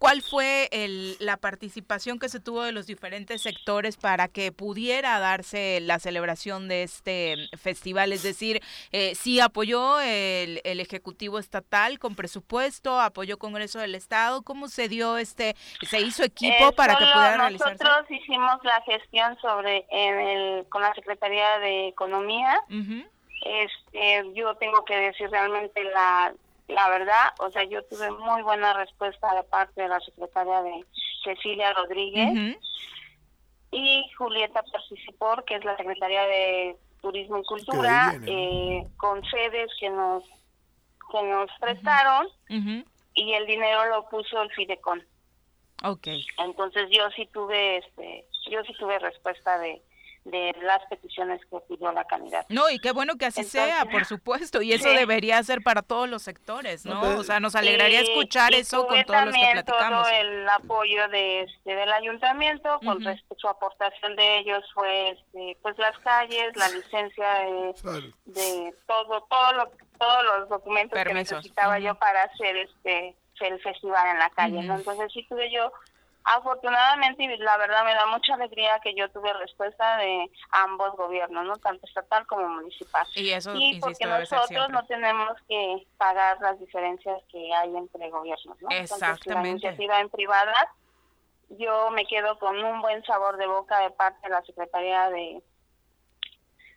[0.00, 5.18] ¿Cuál fue el- la participación que se tuvo de los diferentes sectores para que pudiera
[5.18, 8.14] darse la celebración de este festival?
[8.14, 14.40] Es decir, eh, sí apoyó el, el Ejecutivo Estatal con presupuesto, apoyó Congreso del Estado.
[14.40, 17.84] ¿Cómo se dio este, se hizo equipo Eh, para que pudiera realizarse?
[17.84, 22.58] Nosotros hicimos la gestión sobre en el con la Secretaría de Economía.
[22.70, 23.04] Ujú,
[23.44, 26.32] Este, yo tengo que decir realmente la
[26.70, 30.84] la verdad, o sea, yo tuve muy buena respuesta de parte de la secretaria de
[31.24, 32.56] Cecilia Rodríguez
[33.70, 38.86] y Julieta participó, que es la secretaria de Turismo y Cultura, ¿eh?
[38.96, 40.24] con sedes que nos
[41.10, 42.28] que nos prestaron
[43.14, 45.04] y el dinero lo puso el Fidecon.
[45.82, 46.06] Ok.
[46.38, 49.82] Entonces yo sí tuve este yo sí tuve respuesta de,
[50.24, 52.46] de las peticiones que pidió la candidata.
[52.50, 54.96] No, y qué bueno que así Entonces, sea, por supuesto, y eso sí.
[54.96, 57.00] debería ser para todos los sectores, ¿no?
[57.18, 60.06] O sea, nos alegraría Y- escuchar y eso con todos los que también platicamos.
[60.06, 63.06] todo el apoyo de este, del ayuntamiento, con Ujú.
[63.06, 67.74] respecto su aportación de ellos fue este, pues las calles, la licencia de,
[68.26, 71.28] de todo, todo lo, todos los documentos Permisos.
[71.28, 74.58] que necesitaba yo para hacer este el festival en la calle.
[74.58, 75.72] Entonces sí tuve yo
[76.24, 81.44] afortunadamente y la verdad me da mucha alegría que yo tuve respuesta de ambos gobiernos,
[81.46, 83.06] no tanto estatal como municipal.
[83.14, 88.60] Y eso, Y porque nosotros no tenemos que pagar las diferencias que hay entre gobiernos,
[88.60, 88.68] ¿no?
[88.70, 89.48] Entonces, la Exactamente.
[89.50, 90.74] iniciativa en privada,
[91.50, 95.42] yo me quedo con un buen sabor de boca de parte de la Secretaría de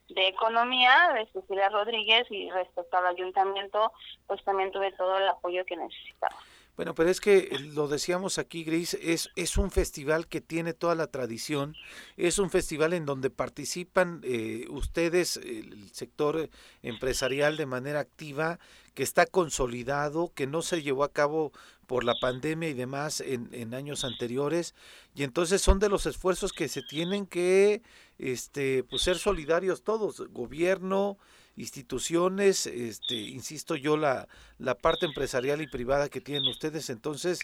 [0.09, 3.91] de Economía de Cecilia Rodríguez y respecto al ayuntamiento,
[4.27, 6.35] pues también tuve todo el apoyo que necesitaba.
[6.75, 10.95] Bueno, pero es que lo decíamos aquí, Gris, es, es un festival que tiene toda
[10.95, 11.75] la tradición,
[12.17, 16.49] es un festival en donde participan eh, ustedes, el sector
[16.81, 18.57] empresarial de manera activa,
[18.95, 21.51] que está consolidado, que no se llevó a cabo
[21.85, 24.73] por la pandemia y demás en, en años anteriores,
[25.13, 27.83] y entonces son de los esfuerzos que se tienen que
[28.17, 31.19] este, pues ser solidarios todos, gobierno,
[31.55, 34.27] instituciones, este, insisto yo, la,
[34.57, 36.89] la parte empresarial y privada que tienen ustedes.
[36.89, 37.41] Entonces,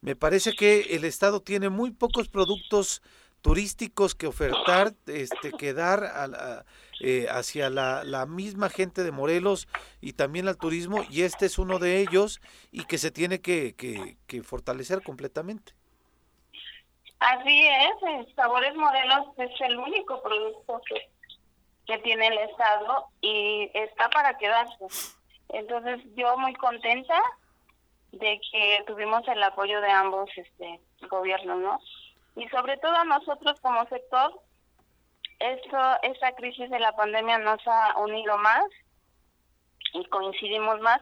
[0.00, 3.02] me parece que el Estado tiene muy pocos productos
[3.42, 6.64] turísticos que ofertar, este, que dar a
[7.02, 9.68] eh, hacia la, misma gente de Morelos
[10.02, 13.74] y también al turismo, y este es uno de ellos y que se tiene que,
[13.74, 15.72] que- que fortalecer completamente.
[17.20, 21.08] Así es, Sabores Morelos es el único producto que,
[21.90, 24.86] que tiene el Estado y está para quedarse.
[25.48, 27.20] Entonces yo muy contenta
[28.12, 31.80] de que tuvimos el apoyo de ambos este gobiernos, ¿no?
[32.36, 34.40] Y sobre todo nosotros como sector,
[35.40, 38.64] esto, esta crisis de la pandemia nos ha unido más
[39.92, 41.00] y coincidimos más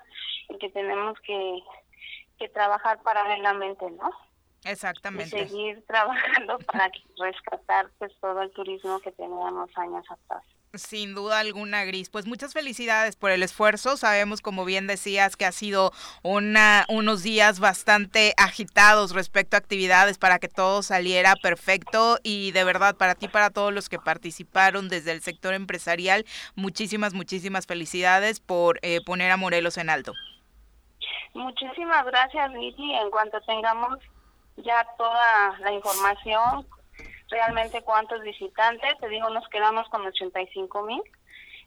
[0.49, 1.61] en que tenemos que,
[2.39, 4.11] que trabajar paralelamente, ¿no?
[4.65, 5.47] y Exactamente.
[5.49, 10.43] seguir trabajando para rescatar pues todo el turismo que teníamos años atrás.
[10.75, 12.11] Sin duda alguna, Gris.
[12.11, 13.97] Pues muchas felicidades por el esfuerzo.
[13.97, 15.93] Sabemos, como bien decías, que ha sido
[16.23, 22.65] una, unos días bastante agitados respecto a actividades para que todo saliera perfecto y de
[22.65, 28.39] verdad para ti, para todos los que participaron desde el sector empresarial, muchísimas, muchísimas felicidades
[28.39, 30.13] por eh, poner a Morelos en alto.
[31.33, 32.95] Muchísimas gracias, Vicky.
[32.95, 33.99] En cuanto tengamos
[34.57, 36.67] ya toda la información,
[37.31, 41.03] realmente cuántos visitantes, te digo, nos quedamos con 85 mil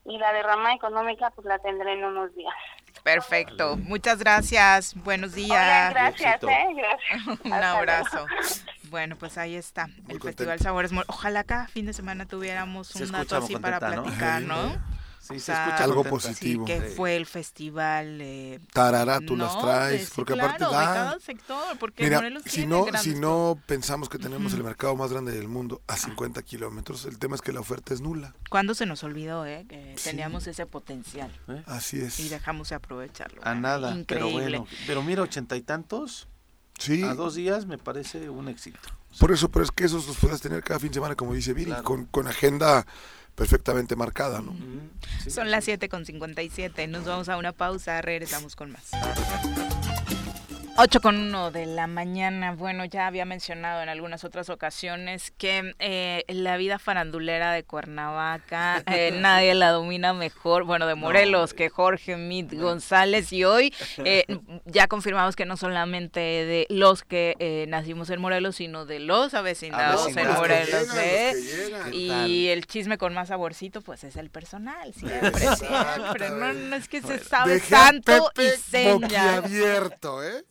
[0.06, 2.56] y la derrama económica pues la tendré en unos días.
[3.04, 3.78] Perfecto.
[3.78, 4.96] Muchas gracias.
[4.96, 5.92] Buenos días.
[5.92, 6.44] gracias.
[6.44, 6.68] ¿eh?
[6.76, 7.40] Gracias.
[7.46, 8.26] Un Hasta abrazo.
[8.28, 8.46] luego.
[8.90, 10.28] Bueno, pues ahí está, el contento.
[10.28, 14.04] Festival Sabores Ojalá cada fin de semana tuviéramos Se un dato así para contenta, ¿no?
[14.04, 15.01] platicar, ¿no?
[15.32, 16.28] Sí, O se sea, escucha Algo contenta.
[16.30, 16.66] positivo.
[16.66, 16.96] Que Sí.
[16.96, 18.20] fue el festival.
[18.22, 20.94] Eh, Tarará, tú las no, traes, de- sí, porque claro, aparte de da.
[20.94, 25.12] cada sector, porque Mira, Morelos si no, si no pensamos que tenemos el mercado más
[25.12, 28.34] grande del mundo a 50 kilómetros, el tema es que la oferta es nula.
[28.50, 29.66] ¿Cuándo se nos olvidó, eh?
[29.68, 30.10] Que Sí.
[30.10, 31.32] teníamos ese potencial
[31.66, 32.30] Así y es.
[32.30, 33.42] dejamos de aprovecharlo.
[33.46, 34.60] A nada, pero Increíble.
[34.60, 34.68] bueno.
[34.88, 36.28] Pero mira, ochenta y tantos
[36.80, 38.80] Sí, a dos días me parece un éxito.
[39.20, 41.54] por eso, pero es que esos los puedes tener cada fin de semana, como dice
[41.54, 41.84] Viri, Claro.
[41.84, 42.86] con, con agenda
[43.42, 44.52] perfectamente marcada, ¿no?
[44.52, 44.92] Mm,
[45.24, 45.72] sí, Son las sí.
[45.72, 46.88] 7 con 57.
[46.88, 48.00] Nos vamos a una pausa.
[48.00, 48.92] Regresamos con más.
[50.84, 52.54] 8 con 1 de la mañana.
[52.54, 58.82] Bueno, ya había mencionado en algunas otras ocasiones que eh, la vida farandulera de Cuernavaca
[58.88, 63.32] eh, nadie la domina mejor, bueno, de Morelos, que Jorge Mit González.
[63.32, 63.72] Y hoy
[64.06, 64.26] eh,
[64.66, 69.36] ya confirmamos que no solamente de los que eh, nacimos en Morelos, sino de los
[69.36, 70.40] avecindados en Avecindados.
[70.40, 70.88] Morelos.
[70.88, 71.34] Los que ¿eh?
[71.36, 72.28] llegan, los que llegan.
[72.28, 76.30] Y el chisme con más saborcito, pues es el personal, siempre, siempre.
[76.32, 78.94] No, no es que se sabe santo y seña.
[78.94, 80.44] boquiabierto, ¿eh?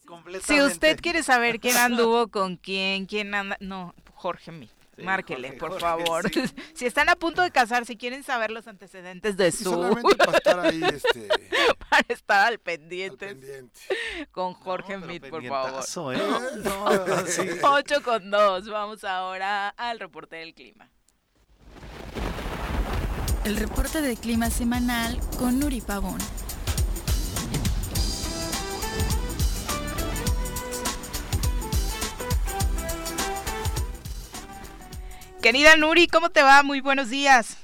[0.44, 4.68] Si usted quiere saber quién anduvo con quién, quién anda, no, Jorge Mi.
[4.96, 6.30] Sí, Márquele, Jorge, por Jorge, favor.
[6.30, 6.42] sí.
[6.74, 10.36] si están a punto de casar, si quieren saber los antecedentes de su solamente para
[10.36, 11.28] estar ahí este,
[11.88, 13.64] para estar al al pendiente
[14.30, 16.14] con Jorge No, por favor.
[16.14, 16.20] ¿eh?
[16.64, 17.48] No, sí.
[17.62, 18.68] 8 con 2.
[18.68, 20.90] Vamos ahora al reporte del clima.
[23.44, 26.18] El reporte de clima semanal con Nuri Pavón.
[35.42, 36.62] Querida Nuri, ¿cómo te va?
[36.62, 37.56] Muy buenos días.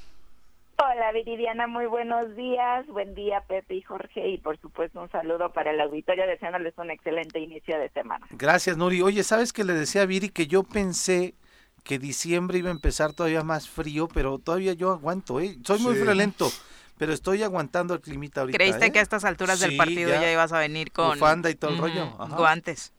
[0.79, 2.87] Hola Viridiana, muy buenos días.
[2.87, 6.91] Buen día Pepe y Jorge y por supuesto un saludo para el auditorio deseándoles un
[6.91, 8.27] excelente inicio de semana.
[8.31, 9.01] Gracias, Nuri.
[9.03, 11.35] Oye, ¿sabes que le decía a Viri que yo pensé
[11.83, 15.57] que diciembre iba a empezar todavía más frío, pero todavía yo aguanto, ¿eh?
[15.64, 16.01] Soy muy Sí.
[16.03, 16.51] friolento,
[16.99, 18.93] pero estoy aguantando el climita ahorita, ¿Creíste ¿eh?
[18.93, 20.20] que a estas alturas del partido ya.
[20.20, 20.33] ya.
[20.33, 22.05] ibas a venir con Bufanda y todo el rollo?
[22.18, 22.37] Ajá.
[22.37, 22.93] guantes?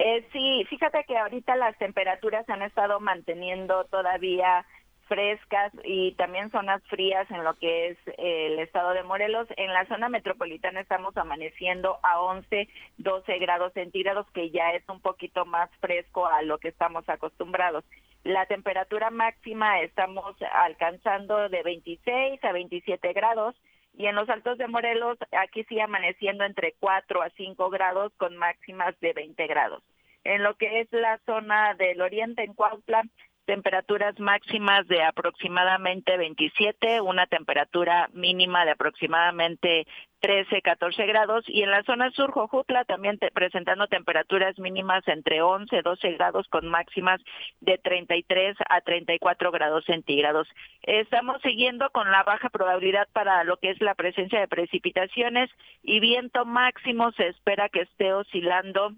[0.00, 4.64] Eh, sí, fíjate que ahorita las temperaturas se han estado manteniendo todavía
[5.08, 9.48] frescas y también zonas frías en lo que es el estado de Morelos.
[9.56, 12.68] En la zona metropolitana estamos amaneciendo a 11,
[12.98, 17.84] 12 grados centígrados, que ya es un poquito más fresco a lo que estamos acostumbrados.
[18.22, 23.56] La temperatura máxima estamos alcanzando de 26 a 27 grados
[23.98, 28.36] y en los altos de Morelos aquí sí amaneciendo entre 4 a 5 grados con
[28.36, 29.82] máximas de 20 grados.
[30.22, 33.02] En lo que es la zona del oriente en Cuautla,
[33.48, 39.86] temperaturas máximas de aproximadamente 27, una temperatura mínima de aproximadamente
[40.20, 45.80] 13, 14 grados y en la zona sur Jojutla también presentando temperaturas mínimas entre 11,
[45.80, 47.22] 12 grados con máximas
[47.60, 50.46] de 33 a 34 grados centígrados.
[50.82, 55.48] Estamos siguiendo con la baja probabilidad para lo que es la presencia de precipitaciones
[55.82, 58.92] y viento máximo se espera que esté oscilando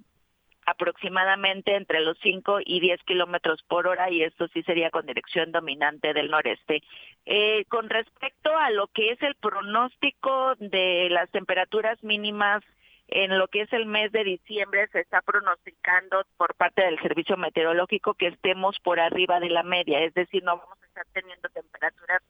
[0.71, 5.53] aproximadamente entre los 5 y 10 kilómetros por hora y esto sí sería con dirección
[5.53, 6.83] dominante del noreste.
[7.27, 12.63] Eh, con respecto a lo que es el pronóstico de las temperaturas mínimas
[13.09, 17.37] en lo que es el mes de diciembre se está pronosticando por parte del servicio
[17.37, 21.49] meteorológico que estemos por arriba de la media, es decir, no vamos a estar teniendo
[21.49, 22.23] temperaturas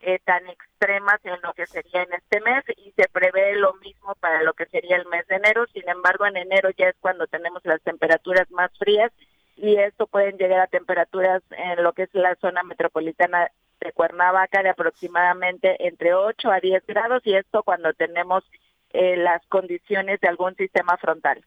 [0.00, 4.14] eh, tan extremas en lo que sería en este mes y se prevé lo mismo
[4.16, 5.66] para lo que sería el mes de enero.
[5.72, 9.12] Sin embargo, en enero ya es cuando tenemos las temperaturas más frías
[9.56, 14.62] y esto pueden llegar a temperaturas en lo que es la zona metropolitana de Cuernavaca
[14.62, 18.44] de aproximadamente entre 8 a 10 grados y esto cuando tenemos
[18.90, 21.44] eh, las condiciones de algún sistema frontal.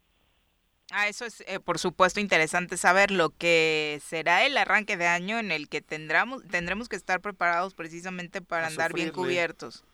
[0.91, 5.39] Ah, eso es, eh, por supuesto, interesante saber lo que será el arranque de año
[5.39, 9.85] en el que tendremos, tendremos que estar preparados precisamente para A andar bien cubiertos.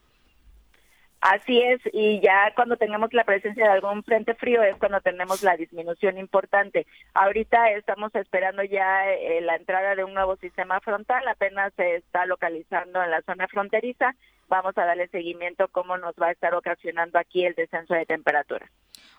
[1.22, 5.42] Así es, y ya cuando tengamos la presencia de algún frente frío es cuando tenemos
[5.42, 6.86] la disminución importante.
[7.16, 12.28] Ahorita estamos esperando ya eh, la entrada de un nuevo sistema frontal, apenas se está
[12.28, 14.16] localizando en la zona fronteriza.
[14.48, 18.70] Vamos a darle seguimiento cómo nos va a estar ocasionando aquí el descenso de temperatura.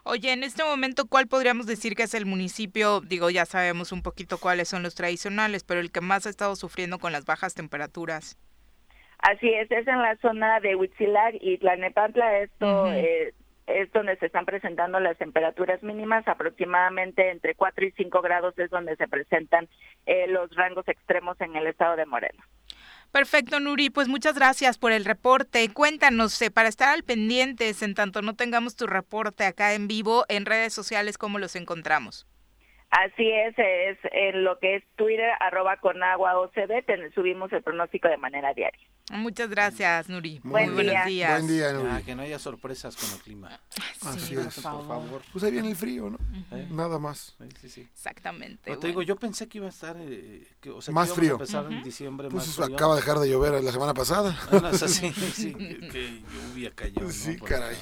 [0.04, 3.00] Oye, en este momento, ¿cuál podríamos decir que es el municipio?
[3.00, 6.56] Digo, ya sabemos un poquito cuáles son los tradicionales, pero el que más ha estado
[6.56, 8.38] sufriendo con las bajas temperaturas.
[9.18, 12.92] Así es, es en la zona de Huitzilac y Tlanepantla, esto Ujú.
[12.92, 13.34] eh,
[13.66, 18.70] es donde se están presentando las temperaturas mínimas, aproximadamente entre 4 y 5 grados es
[18.70, 19.68] donde se presentan
[20.06, 22.44] eh, los rangos extremos en el estado de Morelos.
[23.10, 25.68] Perfecto, Nuri, pues muchas gracias por el reporte.
[25.70, 30.24] Cuéntanos, eh, para estar al pendientes, en tanto no tengamos tu reporte acá en vivo,
[30.28, 32.26] en redes sociales, ¿cómo los encontramos?
[32.90, 37.62] Así es, es en lo que es Twitter, arroba con agua OCB, ten- subimos el
[37.62, 38.80] pronóstico de manera diaria.
[39.10, 40.40] Muchas gracias, Nuri.
[40.42, 41.04] Muy Buen buenos día.
[41.04, 41.30] días.
[41.32, 41.88] Buen día, Nuri.
[41.92, 43.60] Ya, que no haya sorpresas con el clima.
[44.06, 44.40] Así Sí, es.
[44.40, 44.86] por favor.
[44.86, 45.22] Por favor.
[45.32, 46.18] Pues ahí viene el frío, ¿no?
[46.56, 46.66] ¿eh?
[46.70, 47.34] Nada más.
[47.38, 47.80] Sí, sí, sí.
[47.92, 48.70] Exactamente.
[48.70, 49.08] No, te digo, bueno.
[49.08, 51.32] yo pensé que iba a estar, eh, que, o sea, que Más a frío.
[51.32, 51.84] empezar en Ujú.
[51.84, 52.74] diciembre Pues más eso frío.
[52.76, 54.34] acaba de dejar de llover la semana pasada.
[54.50, 57.02] Ah, no, es así, sí, que, que lluvia cayó.
[57.02, 57.10] ¿no?
[57.10, 57.76] Sí, Por caray.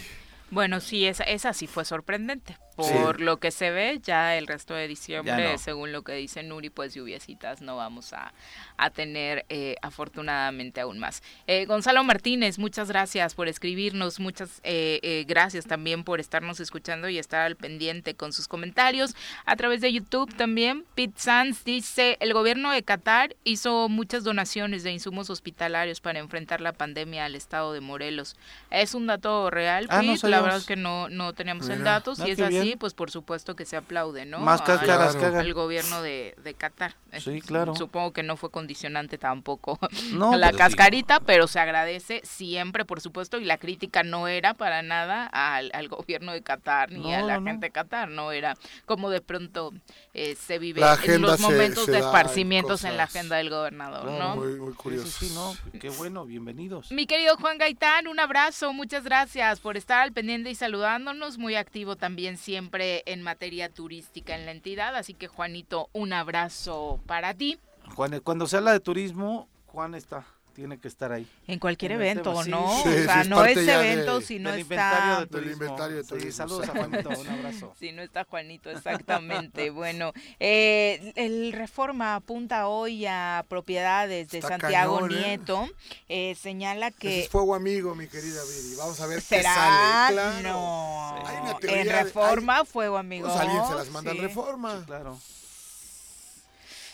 [0.50, 2.56] Bueno, sí, esa, esa sí fue sorprendente.
[2.78, 2.92] Sí.
[2.92, 5.58] Por lo que se ve, ya el resto de diciembre, no.
[5.58, 8.34] según lo que dice Nuri, pues lluviecitas no vamos a,
[8.76, 11.22] a tener eh, afortunadamente aún más.
[11.46, 17.08] Eh, Gonzalo Martínez, muchas gracias por escribirnos, muchas eh, eh, gracias también por estarnos escuchando
[17.08, 19.14] y estar al pendiente con sus comentarios.
[19.44, 24.82] A través de YouTube también, Pete Sanz dice, el gobierno de Qatar hizo muchas donaciones
[24.82, 28.36] de insumos hospitalarios para enfrentar la pandemia al estado de Morelos.
[28.70, 30.28] ¿Es un dato real, Ah, no Pete?
[30.28, 32.12] la verdad es que no, no tenemos el dato.
[32.12, 32.65] Ah, Si es así, bien.
[32.74, 34.40] Pues por supuesto que se aplaude, ¿no?
[34.40, 35.38] Más cáscaras Claro.
[35.38, 36.96] al gobierno de, de Qatar.
[37.20, 37.74] Sí, claro.
[37.76, 39.78] Supongo que no fue condicionante tampoco
[40.12, 40.58] No, la pero sí.
[40.58, 45.70] cascarita, pero se agradece siempre, por supuesto, y la crítica no era para nada al,
[45.74, 48.56] al gobierno de Qatar ni a la no, gente de Qatar, no era
[48.86, 49.72] como de pronto
[50.14, 54.02] eh, se vive en los momentos se de en esparcimientos en la agenda del gobernador,
[54.06, 54.36] Claro, ¿no?
[54.36, 55.06] Muy, muy Sí, curioso.
[55.06, 56.90] sí, sí, no, qué bueno, bienvenidos.
[56.90, 61.54] Mi querido Juan Gaitán, un abrazo, muchas gracias por estar al pendiente y saludándonos, muy
[61.56, 67.34] activo también siempre en materia turística en la entidad, así que Juanito, un abrazo para
[67.34, 67.58] ti.
[67.94, 70.26] Juan, cuando se habla de turismo, Juan está,
[70.56, 71.28] tiene que estar ahí.
[71.46, 72.82] En cualquier En evento, tema, sí, ¿no?
[72.82, 74.74] sí, o sí, sea, es no es ya de- evento si no del está...
[74.74, 76.72] inventario de Del inventario de Sí, turismo, saludos a.
[76.72, 77.74] Juanito, un abrazo.
[77.78, 79.68] Si no está Juanito, exactamente.
[79.70, 85.26] bueno, eh, el Reforma apunta hoy a propiedades de Está Santiago cañón, ¿eh?
[85.26, 85.68] Nieto.
[86.08, 88.76] eh, señala Ese que es fuego amigo, mi querida Viri.
[88.78, 90.14] Vamos a ver qué será sale.
[90.14, 90.42] Claro.
[90.42, 93.28] no Hay una teoría en de- Reforma fuego amigo.
[93.28, 94.82] Pues alguien se las manda en Sí, reforma.
[94.86, 95.18] Claro.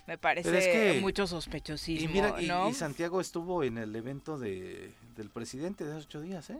[0.06, 2.68] Me parece es que- mucho Y sospechosismo, mira, y, ¿no?
[2.68, 6.58] y Santiago estuvo en el evento de, del presidente de hace ocho días, ¿eh?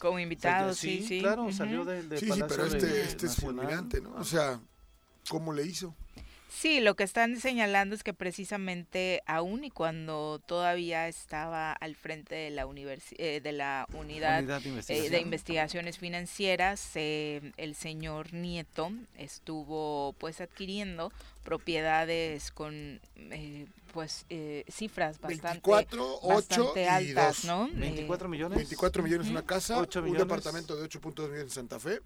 [0.00, 1.20] Como O sea, invitado, sí, sí.
[1.20, 4.14] Claro, salió del de Sí, sí, Palacio pero este, de este es fulminante, ¿no?
[4.14, 4.60] O sea,
[5.28, 5.94] ¿cómo le hizo?
[6.48, 12.34] Sí, lo que están señalando es que precisamente aún y cuando todavía estaba al frente
[12.34, 17.74] de la universi- eh, de la unidad, Unidad de eh, de investigaciones financieras, eh, el
[17.74, 21.12] señor Nieto estuvo pues adquiriendo
[21.46, 27.44] propiedades con eh, pues eh, cifras bastante 24, 8 bastante y altas, 2.
[27.44, 27.66] ¿no?
[27.68, 28.56] Eh, 24 millones.
[28.56, 32.00] 24 millones una casa, Ocho un departamento de 8.2 millones en Santa Fe,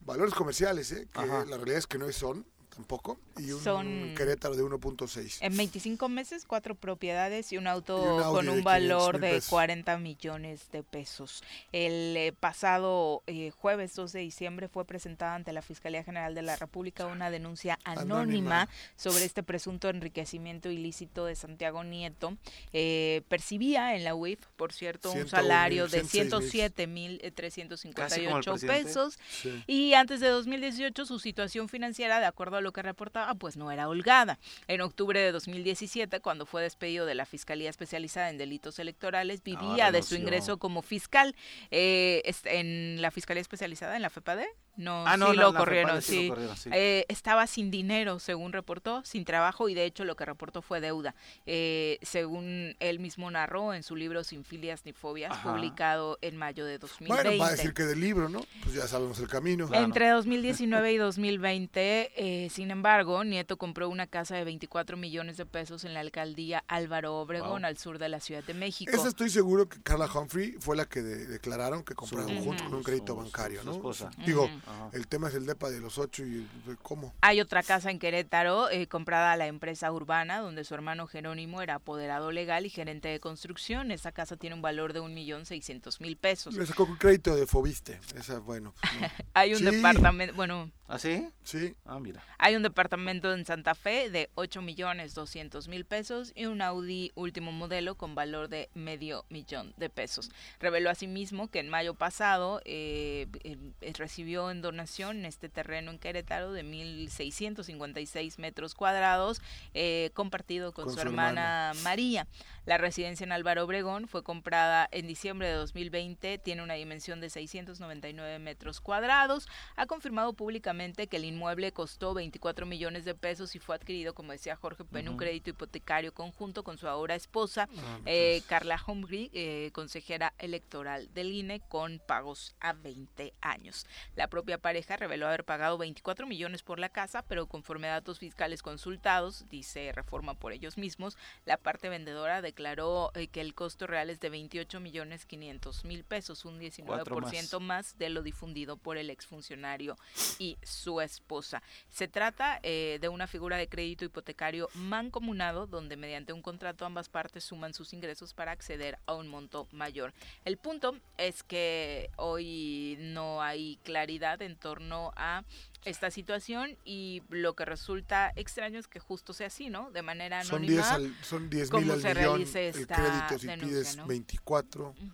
[0.00, 1.08] valores comerciales, ¿eh?
[1.12, 1.44] que Ajá.
[1.46, 5.38] la realidad es que no son tampoco, y un Son- Querétaro de 1.6.
[5.42, 8.64] En 25 meses, cuatro propiedades y un auto, Y un Audi con de un 500
[8.64, 9.50] valor de pesos.
[9.50, 11.42] 40 millones de pesos.
[11.72, 16.42] El eh, pasado eh, jueves 2 de diciembre fue presentada ante la Fiscalía General de
[16.42, 18.20] la República una denuncia anónima,
[18.62, 18.68] Anónima.
[18.96, 22.36] sobre este presunto enriquecimiento ilícito de Santiago Nieto.
[22.72, 26.30] Eh, percibía en la UIF, por cierto, un 101 salario de 106 mil.
[26.50, 28.84] 107 mil Casi como el 358 presidente.
[28.84, 29.64] pesos Sí.
[29.66, 33.70] y antes de 2018 su situación financiera, de acuerdo a lo que reportaba, pues no
[33.70, 34.38] era holgada.
[34.68, 39.92] En octubre de 2017, cuando fue despedido de la Fiscalía Especializada en Delitos Electorales, vivía
[39.92, 41.34] de su ingreso como fiscal
[41.70, 44.48] eh, en la Fiscalía Especializada, en la FEPADE.
[44.80, 46.28] No, Ah, no, sí no, lo corrieron, sí lo sí.
[46.28, 46.70] corrieron, sí.
[46.72, 50.80] Eh, estaba sin dinero, según reportó, sin trabajo y de hecho lo que reportó fue
[50.80, 51.14] deuda.
[51.46, 55.52] Eh, según él mismo narró en su libro Sin filias ni fobias, Ajá.
[55.52, 57.22] publicado en mayo de 2020.
[57.28, 58.44] Bueno, va a decir que del libro, ¿no?
[58.62, 59.68] Pues ya sabemos el camino.
[59.72, 65.46] Entre 2019 y 2020, eh, sin embargo, Nieto compró una casa de 24 millones de
[65.46, 67.66] pesos en la alcaldía Álvaro Obregón, Wow.
[67.66, 68.92] al sur de la Ciudad de México.
[68.94, 72.64] Esa estoy seguro que Carla Humphrey fue la que de- declararon que compraron Su- junto
[72.64, 73.72] con un crédito su- bancario, su ¿no?
[73.72, 74.10] esposa.
[74.24, 74.90] Digo, Ajá.
[74.92, 76.46] el tema es el depa de los ocho y
[76.82, 77.14] cómo.
[77.20, 81.62] Hay otra casa en Querétaro eh, comprada a la empresa urbana, donde su hermano Jerónimo
[81.62, 83.90] era apoderado legal y gerente de construcción.
[83.90, 86.54] Esa casa tiene un valor de un millón seiscientos mil pesos.
[86.54, 88.00] Le sacó un crédito de Fobiste.
[88.16, 88.74] Esa, bueno.
[88.80, 89.08] pues, no.
[89.34, 89.64] Hay un Sí.
[89.64, 91.28] departamento, bueno, ¿Ah, sí?
[91.44, 91.76] Sí.
[91.84, 92.22] Ah, mira.
[92.38, 97.12] Hay un departamento en Santa Fe de 8 millones 200 mil pesos y un Audi
[97.14, 100.30] último modelo con valor de medio millón de pesos.
[100.58, 106.52] Reveló asimismo que en mayo pasado eh, eh, recibió en donación este terreno en Querétaro
[106.52, 109.40] de 1.656 metros cuadrados
[109.74, 112.26] eh, compartido con, Con su, su hermana María.
[112.66, 117.30] La residencia en Álvaro Obregón fue comprada en diciembre de 2020, tiene una dimensión de
[117.30, 119.48] 699 metros cuadrados.
[119.76, 124.32] Ha confirmado públicamente que el inmueble costó 24 millones de pesos y fue adquirido, como
[124.32, 128.80] decía Jorge, en un crédito hipotecario conjunto con su ahora esposa, Ah, eh, pues, Carla
[128.86, 133.86] Humphrey, eh, consejera electoral del INE, con pagos a 20 años.
[134.16, 138.18] La propia pareja reveló haber pagado 24 millones por la casa, pero conforme a datos
[138.18, 143.86] fiscales consultados, dice Reforma por ellos mismos, la parte vendedora declaró eh, que el costo
[143.86, 147.96] real es de 28 millones 500 mil pesos, un 19% más.
[147.96, 149.96] de lo difundido por el exfuncionario
[150.38, 151.62] y su esposa.
[151.88, 157.08] Se trata eh, de una figura de crédito hipotecario mancomunado donde mediante un contrato ambas
[157.08, 160.12] partes suman sus ingresos para acceder a un monto mayor.
[160.44, 165.44] El punto es que hoy no hay claridad en torno a
[165.84, 169.90] esta situación y lo que resulta extraño es que justo sea así, ¿no?
[169.90, 170.82] De manera Son anónima.
[170.82, 172.22] 10 al, son 10 ¿cómo mil al se millón.
[172.22, 174.06] realice El esta crédito, si denuncia, pides no?
[174.06, 175.08] 24, Ujú.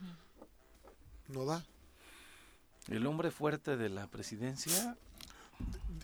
[1.29, 1.65] no da.
[2.89, 4.97] El hombre fuerte de la presidencia.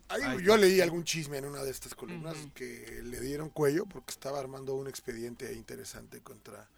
[0.09, 2.53] Ay, Ay, yo leí algún chisme en una de estas columnas Ujú.
[2.55, 6.69] que le dieron cuello porque estaba armando un expediente interesante contra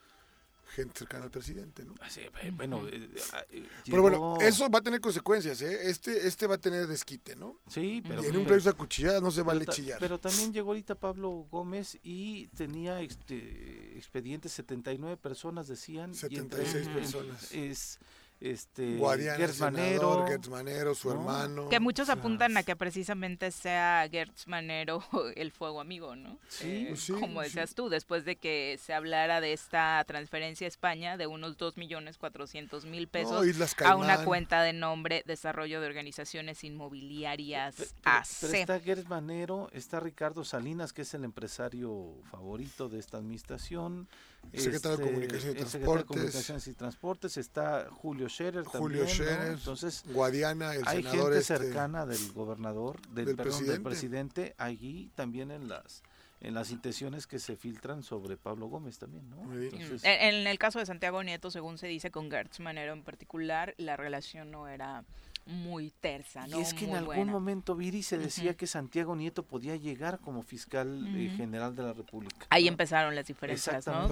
[0.75, 1.95] gente cercana al presidente, ¿no?
[2.01, 5.89] así, eh, bueno, eh, ah, eh, Pero bueno, eso va a tener consecuencias, ¿eh?
[5.89, 7.61] Este, este va a tener desquite, ¿no?
[7.69, 8.23] Sí, pero.
[8.23, 9.99] y en un pero- pleito a cuchilladas no se vale chillar.
[10.01, 16.13] Pero también llegó ahorita Pablo Gómez y tenía este expedientes 79 personas decían.
[16.29, 17.53] y entre 76 personas.
[17.53, 17.99] Es
[18.45, 21.15] este Guadiana, Gertz senador, Manero, Gertz Manero, su ¿no?
[21.15, 21.69] hermano.
[21.69, 25.03] Que muchos o sea, apuntan a que precisamente sea Gertz Manero
[25.37, 26.39] el fuego amigo, ¿no?
[26.49, 27.47] Sí, pues sí, como sí.
[27.49, 33.09] decías tú, después de que se hablara de esta transferencia a España de unos 2.400.000
[33.09, 38.29] pesos No, Islas a una cuenta de nombre Desarrollo de Organizaciones Inmobiliarias Pe- pero, AC.
[38.41, 44.09] pero está Gertz Manero, está Ricardo Salinas, que es el empresario favorito de esta administración.
[44.53, 46.07] El secretario de este, Comunicación y el secretario de Transportes.
[46.07, 49.35] Comunicaciones y Transportes, está Julio Scherer Julio también, ¿no?
[49.35, 53.73] Scherer, Entonces, Guadiana, el hay senador gente este, cercana del gobernador, del, del perdón, presidente.
[53.73, 56.03] del presidente, allí también en las
[56.41, 59.51] en las intenciones que se filtran sobre Pablo Gómez también, ¿no?
[59.55, 63.03] Entonces, En, en el caso de Santiago Nieto, según se dice con Gertz Manero en
[63.03, 65.05] particular, la relación no era
[65.47, 66.59] muy tersa, ¿no?
[66.59, 67.33] y es que en algún buena.
[67.33, 71.93] momento, Viri, se decía que Santiago Nieto podía llegar como fiscal eh, general de la
[71.93, 72.47] República.
[72.51, 72.69] Ahí ¿no?
[72.69, 74.09] empezaron las diferencias, ¿no?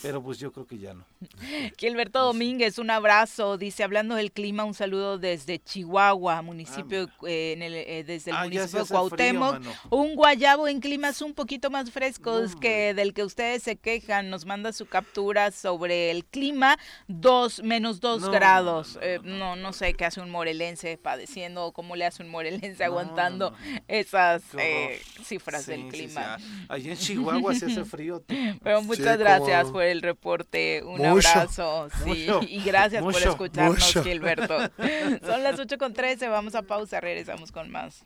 [0.00, 1.04] Pero pues yo creo que ya no.
[1.76, 3.58] Gilberto Domínguez, un abrazo.
[3.58, 8.36] Dice, hablando del clima, un saludo desde Chihuahua, municipio, eh, en el, eh, desde el
[8.36, 9.52] Ah, municipio de frío, Cuauhtémoc.
[9.54, 9.72] mano.
[9.90, 14.30] un guayabo en climas un poquito más frescos No, que del que ustedes se quejan.
[14.30, 16.78] Nos manda su captura sobre el clima,
[17.08, 18.94] dos, menos dos No, grados.
[18.96, 22.22] no, Eh, no, no, no sé qué hace un morelense padeciendo o cómo le hace
[22.22, 23.80] un morelense aguantando no, no.
[23.88, 26.38] esas eh, cifras Sí, del sí, clima.
[26.38, 28.22] sí, ah, Allí en Chihuahua se hace frío.
[28.62, 33.02] Pero muchas Sí, gracias como- por el reporte, un Mucho, abrazo, sí, mucho, y gracias
[33.02, 34.04] por escucharnos, mucho.
[34.04, 34.58] Gilberto.
[35.26, 38.04] Son las 8 con 13, vamos a pausa, regresamos con más.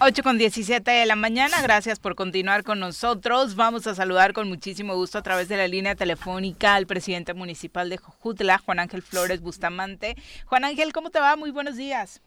[0.00, 3.54] 8 con 17 de la mañana, gracias por continuar con nosotros.
[3.54, 7.88] Vamos a saludar con muchísimo gusto a través de la línea telefónica al presidente municipal
[7.88, 10.16] de Jojutla, Juan Ángel Flores Bustamante.
[10.46, 11.36] Juan Ángel, ¿cómo te va?
[11.36, 12.20] Muy buenos días.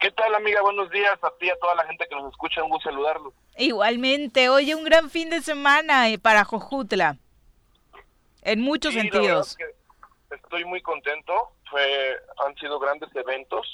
[0.00, 0.62] ¿Qué tal, amiga?
[0.62, 2.64] Buenos días a ti y a toda la gente que nos escucha.
[2.64, 3.34] Un gusto saludarlos.
[3.56, 7.16] Igualmente, oye, un gran fin de semana eh, para Jojutla.
[8.42, 9.50] En muchos Sí, sentidos.
[9.50, 11.52] es que estoy muy contento.
[11.70, 13.66] Fue, han sido grandes eventos.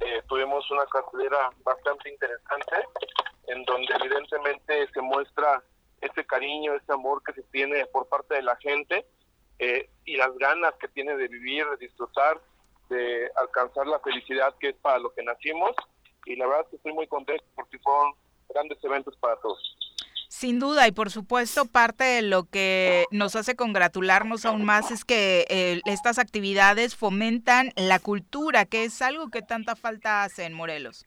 [0.00, 2.74] eh, tuvimos una cartelera bastante interesante
[3.48, 5.62] en donde evidentemente se muestra
[6.00, 9.04] ese cariño, ese amor que se tiene por parte de la gente
[9.58, 12.40] eh, y las ganas que tiene de vivir, de disfrutar,
[12.88, 15.72] de alcanzar la felicidad que es para lo que nacimos.
[16.24, 18.14] Y la verdad es que estoy muy contento porque fueron
[18.52, 19.76] grandes eventos para todos.
[20.28, 25.04] Sin duda, y por supuesto, parte de lo que nos hace congratularnos aún más es
[25.04, 30.54] que eh, estas actividades fomentan la cultura, que es algo que tanta falta hace en
[30.54, 31.04] Morelos.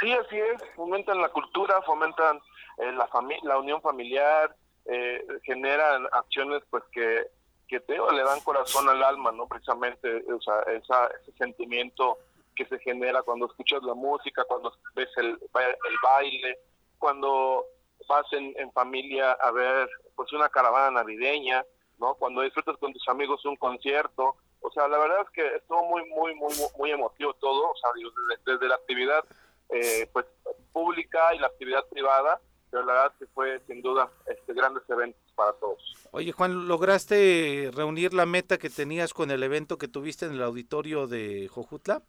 [0.00, 2.38] Sí, así es, fomentan la cultura, fomentan
[2.78, 3.08] eh, la,
[3.42, 7.26] la unión familiar, eh, generan acciones pues que,
[7.68, 9.46] que te le dan corazón al alma, ¿no?
[9.46, 12.18] Precisamente, o sea, esa, ese sentimiento
[12.56, 16.58] que se genera cuando escuchas la música, cuando ves el, el baile,
[16.98, 17.64] cuando
[18.08, 21.64] vas en, en familia a ver pues una caravana navideña,
[21.98, 22.14] ¿no?
[22.14, 26.08] Cuando disfrutas con tus amigos un concierto, o sea, la verdad es que estuvo muy,
[26.08, 29.24] muy, muy, muy emotivo todo, o sea, desde, desde la actividad
[29.68, 30.26] eh, pues
[30.72, 32.40] pública y la actividad privada,
[32.70, 35.78] pero la verdad que fue sin duda este grandes eventos para todos.
[36.12, 40.42] Oye, Juan, ¿lograste reunir la meta que tenías con el evento que tuviste en el
[40.42, 42.02] auditorio de Jojutla?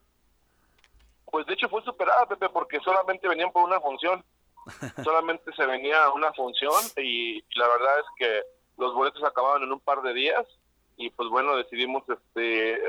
[1.31, 4.23] Pues de hecho fue superada, Pepe, porque solamente venían por una función.
[5.03, 8.43] solamente se venía una función y, y la verdad es que
[8.77, 10.45] los boletos acababan en un par de días
[10.97, 12.81] y pues bueno, decidimos este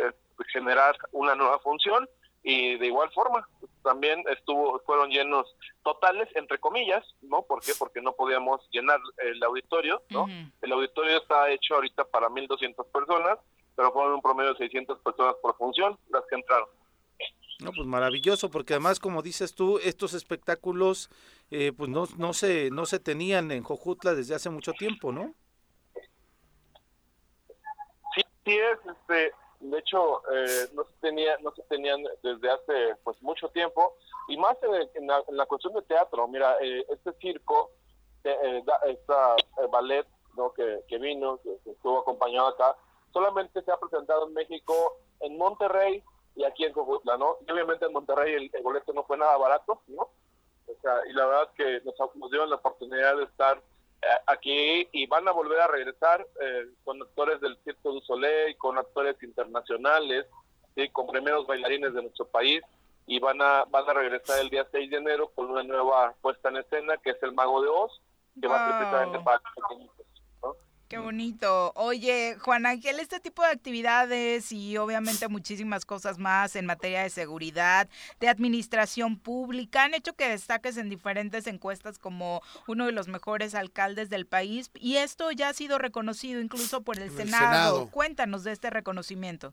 [0.52, 2.08] generar una nueva función
[2.42, 3.46] y de igual forma
[3.82, 7.42] también estuvo fueron llenos totales entre comillas, ¿no?
[7.42, 7.72] ¿Por qué?
[7.78, 10.26] Porque no podíamos llenar el auditorio, ¿no?
[10.62, 13.38] El auditorio está hecho ahorita para 1200 personas,
[13.76, 16.68] pero fueron un promedio de 600 personas por función las que entraron.
[17.60, 21.10] No, pues maravilloso, porque además, como dices tú, estos espectáculos
[21.50, 25.34] eh, pues no, no, se, no se tenían en Jojutla desde hace mucho tiempo, ¿no?
[28.14, 32.94] Sí, sí es, este, de hecho, eh, no se tenía, no se tenían desde hace
[33.02, 33.96] pues mucho tiempo
[34.28, 34.56] y más
[34.94, 36.28] en, la, en la cuestión de teatro.
[36.28, 37.72] Mira, eh, este circo,
[38.22, 40.06] eh, eh, esta eh, ballet,
[40.36, 40.52] ¿no?
[40.52, 42.76] Que, que vino, que estuvo acompañado acá,
[43.12, 46.04] solamente se ha presentado en México, en Monterrey
[46.38, 47.36] y aquí en Cojutla, ¿no?
[47.46, 50.02] Y obviamente en Monterrey el, el boleto no fue nada barato, ¿no?
[50.02, 53.58] O sea, y la verdad que nos, nos dieron la oportunidad de estar
[54.02, 58.56] eh, aquí y van a volver a regresar eh, con actores del Circo du Soleil,
[58.56, 60.26] con actores internacionales,
[60.76, 60.88] ¿sí?
[60.90, 62.62] con primeros bailarines de nuestro país
[63.08, 66.50] y van a van a regresar el día 6 de enero con una nueva puesta
[66.50, 68.00] en escena que es El Mago de Oz,
[68.40, 68.78] que va Wow.
[68.78, 69.42] precisamente para.
[70.88, 71.72] Qué bonito.
[71.74, 77.10] Oye, Juan Ángel, este tipo de actividades y obviamente muchísimas cosas más en materia de
[77.10, 77.88] seguridad,
[78.20, 83.54] de administración pública, han hecho que destaques en diferentes encuestas como uno de los mejores
[83.54, 87.28] alcaldes del país y esto ya ha sido reconocido incluso por el, el Senado.
[87.28, 87.90] Senado.
[87.90, 89.52] Cuéntanos de este reconocimiento.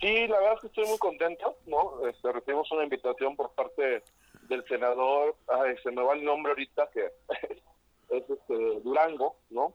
[0.00, 2.06] Sí, la verdad es que estoy muy contento, ¿no?
[2.08, 4.02] Este, recibimos una invitación por parte
[4.48, 7.12] del senador, ay, se me va el nombre ahorita, que
[8.16, 9.74] es este, Durango, ¿no?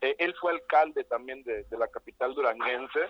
[0.00, 3.00] Eh, él fue alcalde también de, la capital duranguense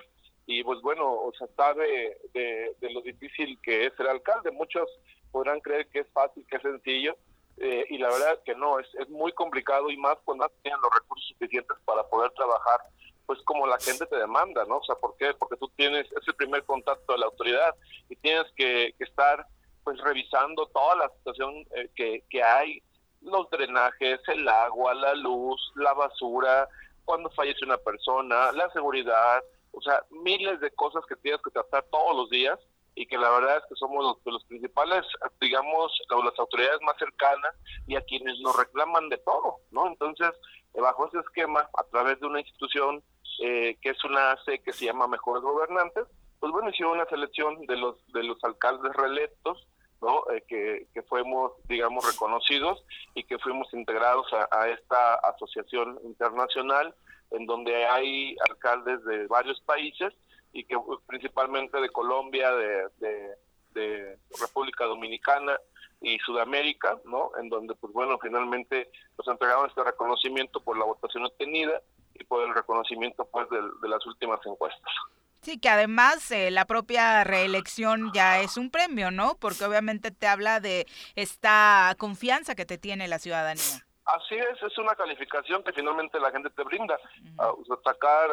[0.46, 4.50] y pues bueno, o sea, sabe de, lo difícil que es ser alcalde.
[4.50, 4.88] Muchos
[5.30, 7.16] podrán creer que es fácil, que es sencillo,
[7.58, 10.52] eh, y la verdad es que no, es, es muy complicado y más cuando no
[10.62, 12.80] tienen los recursos suficientes para poder trabajar
[13.26, 14.78] pues como la gente te demanda, ¿no?
[14.78, 15.32] O sea, ¿por qué?
[15.34, 17.76] Porque tú tienes, es el primer contacto de la autoridad
[18.08, 19.46] y tienes que, que estar
[19.84, 22.82] pues revisando toda la situación eh, que, que hay,
[23.22, 26.68] los drenajes, el agua, la luz, la basura,
[27.04, 29.42] cuando fallece una persona, la seguridad,
[29.72, 32.58] o sea, miles de cosas que tienes que tratar todos los días
[32.94, 35.04] y que la verdad es que somos los, principales,
[35.40, 35.92] digamos,
[36.24, 37.54] las autoridades más cercanas
[37.86, 39.86] y a quienes nos reclaman de todo, ¿no?
[39.86, 40.30] Entonces,
[40.74, 43.02] eh, bajo ese esquema, a través de una institución
[43.42, 46.04] eh, que es una AC que se llama Mejores Gobernantes,
[46.40, 49.66] pues bueno, hicieron una selección de los de los alcaldes reelectos,
[50.00, 50.24] ¿no?
[50.32, 52.84] Eh, que, fuimos, digamos, reconocidos
[53.14, 56.94] y que fuimos integrados a, esta asociación internacional
[57.30, 60.12] en donde hay alcaldes de varios países
[60.52, 63.34] y que pues, principalmente de Colombia, de, de,
[63.72, 65.58] de República Dominicana
[66.00, 67.30] y Sudamérica, ¿no?
[67.38, 71.80] En donde, pues bueno, finalmente nos entregaron este reconocimiento por la votación obtenida
[72.14, 74.92] y por el reconocimiento, pues, de, las últimas encuestas.
[75.42, 79.36] Sí, que además eh, la propia reelección ya es un premio, ¿no?
[79.40, 80.86] Porque obviamente te habla de
[81.16, 83.86] esta confianza que te tiene la ciudadanía.
[84.04, 86.98] Así es, es una calificación que finalmente la gente te brinda.
[87.38, 88.28] Ah, o sea, sacar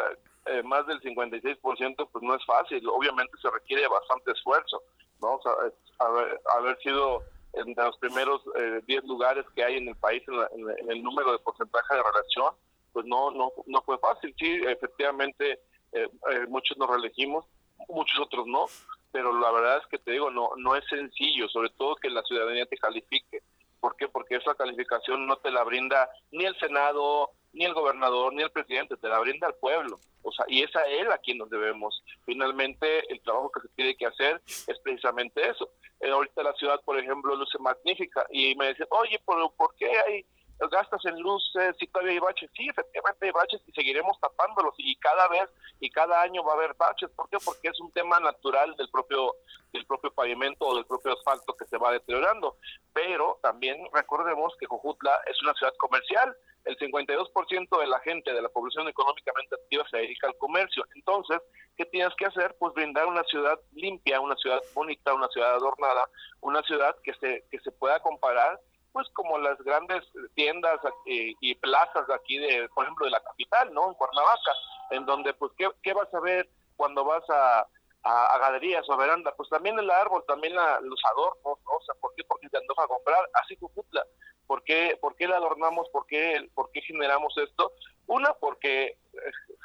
[0.48, 4.82] eh, más del 56% pues no es fácil, obviamente se requiere bastante esfuerzo,
[5.22, 5.36] ¿no?
[5.36, 9.78] O sea, es- haber, haber sido en de los primeros eh, 10 lugares que hay
[9.78, 12.54] en el país en, la- en la- en el número de porcentaje de relación,
[12.92, 14.34] pues no no no fue fácil.
[14.40, 15.60] Sí, efectivamente,
[15.94, 17.46] eh, eh, muchos nos reelegimos,
[17.90, 18.66] muchos otros no,
[19.12, 22.24] pero la verdad es que te digo, no, no es sencillo, sobre todo que la
[22.24, 23.42] ciudadanía te califique.
[23.80, 24.08] ¿Por qué?
[24.08, 28.52] Porque esa calificación no te la brinda ni el Senado, ni el gobernador, ni el
[28.52, 30.00] presidente, te la brinda el pueblo.
[30.24, 32.04] O sea, y es a él a quien nos debemos.
[32.26, 35.70] Finalmente, el trabajo que se tiene que hacer es precisamente eso.
[36.02, 39.90] Eh, ahorita la ciudad, por ejemplo, luce magnífica y me dicen, oye, ¿por, ¿por qué
[40.00, 40.26] hay
[40.72, 42.50] gastas en luces y todavía hay baches?
[42.56, 45.50] Sí, efectivamente hay baches y seguiremos tapándolos y cada vez
[45.80, 47.10] y cada año va a haber baches.
[47.12, 47.38] ¿Por qué?
[47.44, 49.36] Porque es un tema natural del propio
[49.74, 52.58] del propio pavimento o del propio asfalto que se va deteriorando.
[52.94, 56.36] Pero también recordemos que Cojutla es una ciudad comercial
[56.68, 60.86] el 52% de la gente, de la población económicamente activa, se dedica al comercio.
[60.96, 61.40] Entonces,
[61.78, 62.56] ¿qué tienes que hacer?
[62.60, 66.10] Pues brindar una ciudad limpia, una ciudad bonita, una ciudad adornada,
[66.42, 68.60] una ciudad que se, que se pueda comparar
[68.98, 73.20] pues como las grandes tiendas eh, y plazas de aquí, de, por ejemplo, de la
[73.20, 73.90] capital, ¿no?
[73.90, 74.54] En Cuernavaca,
[74.90, 77.68] en donde, pues, ¿qué, vas a ver cuando vas a,
[78.02, 79.36] a, galerías o a veranda?
[79.38, 81.78] Pues también el árbol, también los adornos, ¿no?
[81.78, 82.24] O sea, ¿por qué?
[82.24, 84.04] Porque te antoja comprar, así Cujutla.
[84.48, 85.88] ¿Por qué, ¿Por qué la adornamos?
[85.90, 87.74] ¿Por qué, ¿Por qué generamos esto?
[88.08, 88.98] Una, porque eh,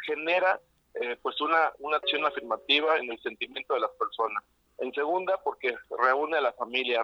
[0.04, 0.60] genera
[1.00, 4.44] eh, pues una, una acción afirmativa en el sentimiento de las personas.
[4.76, 7.02] En segunda, porque reúne a la familia.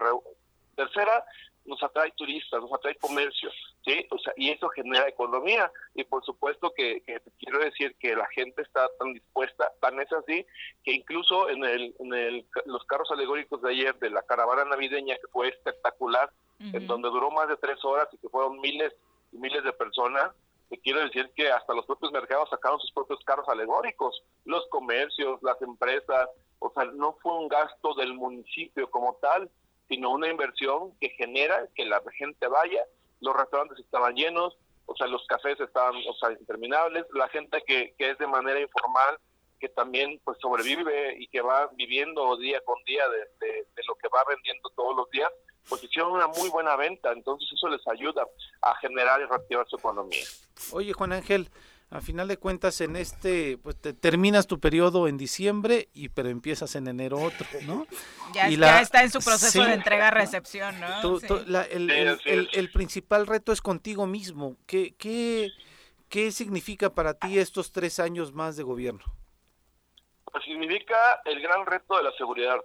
[0.77, 1.25] Tercera,
[1.69, 3.51] nos atrae turistas, nos atrae comercio,
[3.85, 4.07] ¿sí?
[4.11, 5.71] O sea, y eso genera economía.
[5.95, 7.03] Y por supuesto que,
[7.39, 10.45] quiero decir que la gente está tan dispuesta, tan es así,
[10.83, 15.17] que incluso en, el, en el, los carros alegóricos de ayer de la caravana navideña,
[15.17, 18.93] que fue espectacular, en donde duró más de tres horas y que fueron miles
[19.31, 20.33] y miles de personas,
[20.69, 25.41] te quiero decir que hasta los propios mercados sacaron sus propios carros alegóricos, los comercios,
[25.43, 29.49] las empresas, o sea, no fue un gasto del municipio como tal,
[29.89, 32.85] sino una inversión que genera que la gente vaya,
[33.21, 37.95] los restaurantes estaban llenos, o sea, los cafés estaban, o sea, interminables, la gente que,
[37.99, 39.19] que es de manera informal,
[39.59, 44.09] que también pues sobrevive y que va viviendo día con día de, de lo que
[44.09, 45.31] va vendiendo todos los días,
[45.69, 48.27] pues hicieron una muy buena venta, entonces eso les ayuda
[48.63, 50.25] a generar y reactivar su economía.
[50.73, 51.49] Oye, Juan Ángel,
[51.91, 56.29] a final de cuentas en este pues te terminas tu periodo en diciembre y pero
[56.29, 57.87] empiezas en enero otro no
[58.35, 64.07] ya, ya está en su proceso de entrega recepción no el, principal reto es contigo
[64.07, 64.57] mismo.
[64.67, 65.51] ¿Qué, qué
[66.09, 69.05] qué significa para ti estos tres años más de gobierno
[70.31, 72.57] pues significa el gran reto de la seguridad.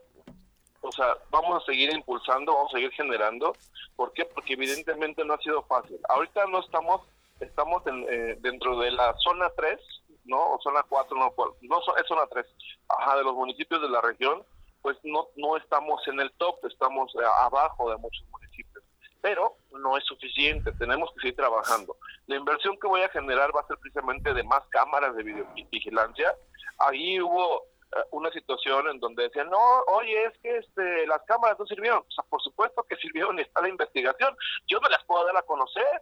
[0.82, 3.54] O sea, vamos a seguir impulsando, vamos a seguir generando.
[3.96, 4.26] ¿Por qué?
[4.26, 5.98] Porque evidentemente no ha sido fácil.
[6.10, 7.02] Ahorita no estamos
[7.44, 9.80] estamos en, eh, dentro de la zona 3,
[10.26, 10.54] ¿no?
[10.54, 12.46] O zona 4, no, no es zona 3,
[12.90, 14.44] ajá, de los municipios de la región,
[14.82, 18.84] pues no, no estamos en el top, estamos eh, abajo de muchos municipios.
[19.22, 21.96] Pero no es suficiente, tenemos que seguir trabajando.
[22.28, 26.36] La inversión que voy a generar va a ser precisamente de más cámaras de videovigilancia.
[26.80, 27.64] Ahí hubo
[27.96, 32.00] eh, una situación en donde decían, no, oye, es que este, las cámaras no sirvieron.
[32.00, 34.36] O sea, por supuesto que sirvieron, está la investigación.
[34.68, 36.02] Yo me las puedo dar a conocer.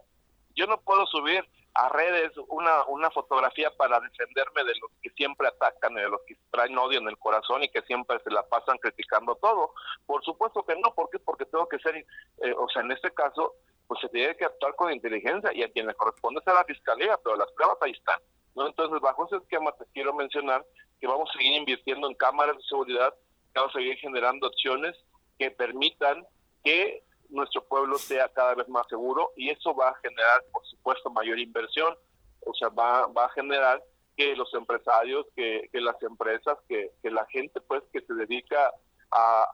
[0.54, 1.44] Yo no puedo subir
[1.74, 6.36] a redes una, una fotografía para defenderme de los que siempre atacan, de los que
[6.50, 9.72] traen odio en el corazón y que siempre se la pasan criticando todo.
[10.06, 11.18] Por supuesto que no, ¿por qué?
[11.18, 13.54] Porque tengo que ser, eh, o sea, en este caso,
[13.86, 16.64] pues se tiene que actuar con inteligencia y a quien le corresponde es a la
[16.64, 18.20] fiscalía, pero las pruebas ahí están.
[18.54, 18.66] ¿no?
[18.66, 20.64] Entonces, bajo ese esquema te quiero mencionar
[21.00, 23.14] que vamos a seguir invirtiendo en cámaras de seguridad,
[23.54, 24.96] vamos a seguir generando acciones
[25.38, 26.26] que permitan
[26.64, 27.02] que
[27.32, 31.38] nuestro pueblo sea cada vez más seguro y eso va a generar, por supuesto, mayor
[31.38, 31.96] inversión,
[32.44, 33.82] o sea, va, va a generar
[34.16, 38.72] que los empresarios, que, que las empresas, que, que, la gente pues que se dedica
[39.10, 39.46] a,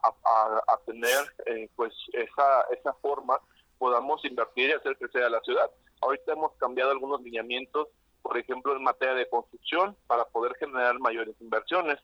[0.67, 3.37] a, tener eh, pues esa, esa forma,
[3.77, 5.69] podamos invertir y hacer crecer a la ciudad.
[6.01, 7.87] Ahorita hemos cambiado algunos lineamientos,
[8.21, 11.97] por ejemplo, en materia de construcción, para poder generar mayores inversiones.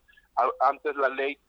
[0.60, 1.40] Antes la ley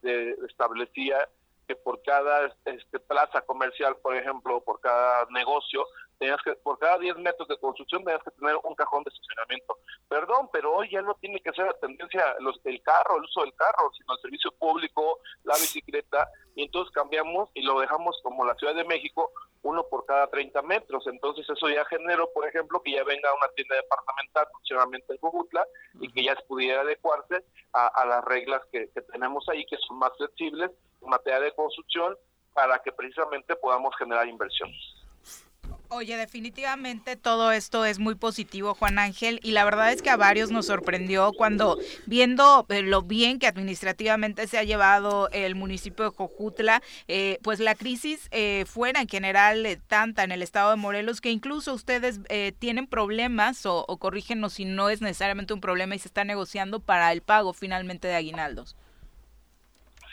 [0.49, 1.29] establecía
[1.67, 5.85] que por cada este, plaza comercial, por ejemplo, por cada negocio,
[6.19, 9.79] tenías que, por cada 10 metros de construcción tenías que tener un cajón de estacionamiento.
[10.09, 13.43] Perdón, pero hoy ya no tiene que ser la tendencia los, el carro, el uso
[13.43, 18.45] del carro, sino el servicio público, la bicicleta, y entonces cambiamos y lo dejamos como
[18.45, 19.31] la Ciudad de México,
[19.63, 21.07] uno por cada 30 metros.
[21.07, 25.67] Entonces eso ya generó, por ejemplo, que ya venga una tienda departamental, próximamente en Jujutla,
[26.01, 27.45] y que ya pudiera adecuarse
[27.77, 30.71] a, las reglas que, que tenemos ahí, que son más flexibles
[31.03, 32.17] en materia de construcción,
[32.55, 35.06] para que precisamente podamos generar inversiones.
[35.89, 40.17] Oye, definitivamente todo esto es muy positivo, Juan Ángel, y la verdad es que a
[40.17, 46.07] varios nos sorprendió cuando viendo eh, lo bien que administrativamente se ha llevado el municipio
[46.07, 50.77] de Jojutla, eh, pues la crisis eh, fuera en general tanta en el estado de
[50.77, 52.21] Morelos que incluso ustedes
[52.59, 56.81] tienen problemas o, o corrígenos si no es necesariamente un problema y se está negociando
[56.81, 58.77] para el pago finalmente de aguinaldos.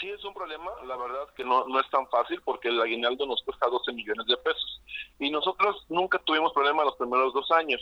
[0.03, 3.25] Sí es un problema, la verdad que no, no es tan fácil porque el aguinaldo
[3.25, 4.81] nos cuesta 12 millones de pesos.
[5.19, 7.81] Y nosotros nunca tuvimos problema los primeros dos años,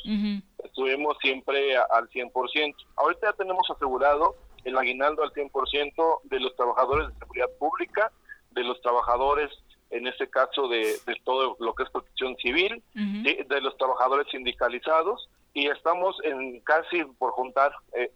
[0.63, 2.75] estuvimos siempre a- al 100%.
[2.97, 8.11] Ahorita ya tenemos asegurado el aguinaldo al 100% de los trabajadores de seguridad pública,
[8.51, 9.49] de los trabajadores,
[9.89, 12.81] en este caso de, de todo lo que es protección civil,
[13.25, 13.37] ¿sí?
[13.47, 18.09] de los trabajadores sindicalizados y estamos en casi por juntar eh,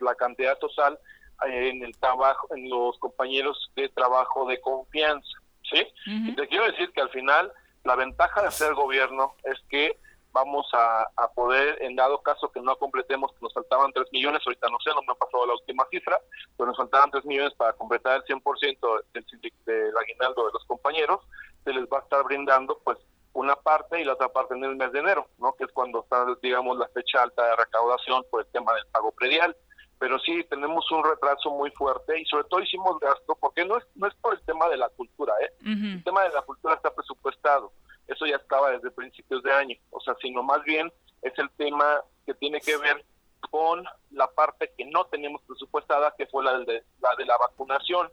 [0.00, 0.98] la cantidad total
[1.46, 5.28] en el trabajo, en los compañeros de trabajo de confianza,
[5.62, 5.86] ¿sí?
[6.06, 7.52] Y te quiero decir que al final
[7.84, 9.98] la ventaja de ser gobierno es que
[10.32, 14.42] vamos a, a poder, en dado caso que no completemos, que nos faltaban 3 millones,
[14.46, 16.18] ahorita no sé, no me ha pasado la última cifra,
[16.56, 19.24] pero nos faltaban 3 millones para completar el 100% del,
[19.66, 21.20] del aguinaldo de los compañeros,
[21.64, 22.98] se les va a estar brindando pues
[23.32, 25.52] una parte y la otra parte en el mes de enero, ¿no?
[25.54, 29.12] Que es cuando está, digamos, la fecha alta de recaudación por el tema del pago
[29.12, 29.56] predial.
[30.00, 33.84] Pero sí, tenemos un retraso muy fuerte y sobre todo hicimos gasto, porque no es,
[33.94, 35.52] no es por el tema de la cultura, ¿eh?
[35.66, 37.70] El tema de la cultura está presupuestado.
[38.08, 39.76] Eso ya estaba desde principios de año.
[39.90, 40.90] O sea, sino más bien
[41.20, 43.04] es el tema que tiene que ver
[43.50, 48.08] con la parte que no teníamos presupuestada, que fue la de la, de la vacunación.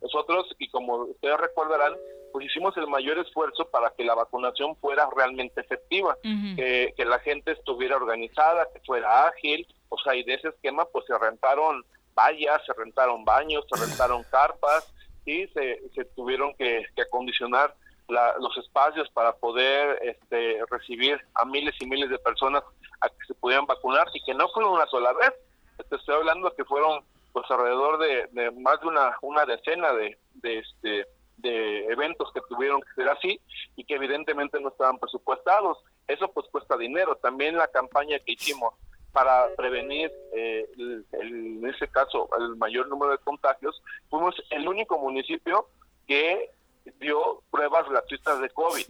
[0.00, 1.94] Nosotros, y como ustedes recordarán,
[2.32, 7.18] pues hicimos el mayor esfuerzo para que la vacunación fuera realmente efectiva, que, que la
[7.18, 11.84] gente estuviera organizada, que fuera ágil, o sea, y de ese esquema pues se rentaron
[12.14, 14.92] vallas, se rentaron baños, se rentaron carpas,
[15.24, 17.74] y se, se tuvieron que, que acondicionar
[18.08, 22.62] la- los espacios para poder este, recibir a miles y miles de personas
[23.00, 25.32] a que se pudieran vacunar y que no fue una sola vez.
[25.88, 28.88] Te estoy hablando que fueron pues alrededor de, más de
[29.22, 31.06] una, decena de, de, este,
[31.38, 33.40] de eventos que tuvieron que ser así
[33.76, 35.78] y que evidentemente no estaban presupuestados.
[36.08, 37.16] Eso pues cuesta dinero.
[37.16, 38.74] También la campaña que hicimos
[39.12, 44.66] para prevenir, eh, el- el- en ese caso, el mayor número de contagios, fuimos el
[44.68, 45.68] único municipio
[46.06, 46.50] que
[46.98, 48.84] dio pruebas gratuitas de COVID.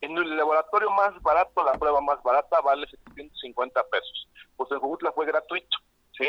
[0.00, 4.28] En el laboratorio más barato, la prueba más barata vale 750 pesos.
[4.56, 5.76] Pues en Jujutla fue gratuito,
[6.16, 6.28] ¿sí?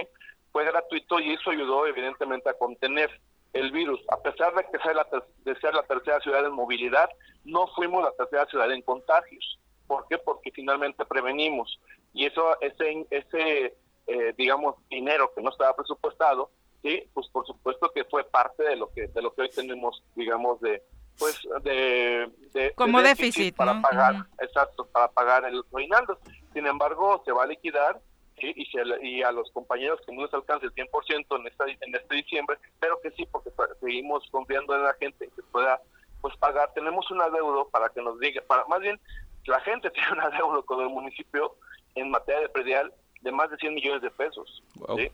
[0.52, 3.10] Fue gratuito y eso ayudó evidentemente a contener
[3.54, 4.00] el virus.
[4.10, 7.10] A pesar de que sea la ter- de ser la tercera ciudad en movilidad,
[7.44, 9.60] no fuimos la tercera ciudad en contagios.
[9.86, 10.18] ¿Por qué?
[10.18, 11.80] Porque finalmente prevenimos.
[12.14, 13.76] Y eso, ese, ese
[14.08, 16.50] eh, digamos, dinero que no estaba presupuestado,
[16.82, 20.04] sí, pues por supuesto que fue parte de lo que de lo que hoy tenemos,
[20.16, 20.84] digamos, de
[21.18, 23.82] pues de, de- Como de déficit, para ¿no?
[23.82, 24.24] pagar, Ujú.
[24.42, 26.18] exacto, para pagar el reinaldo.
[26.54, 28.00] Sin embargo, se va a liquidar
[28.40, 28.52] ¿sí?
[28.56, 31.96] y, se y a los compañeros que no les alcance el 100% en, esta, en
[31.96, 35.80] este diciembre, pero que sí, porque seguimos confiando en la gente que pueda
[36.22, 36.72] pues pagar.
[36.74, 39.00] Tenemos un adeudo para que nos diga, para más bien,
[39.46, 41.56] la gente tiene un adeudo con el municipio
[41.96, 44.64] en materia de predial de más de 100 millones de pesos.
[44.98, 45.10] ¿sí?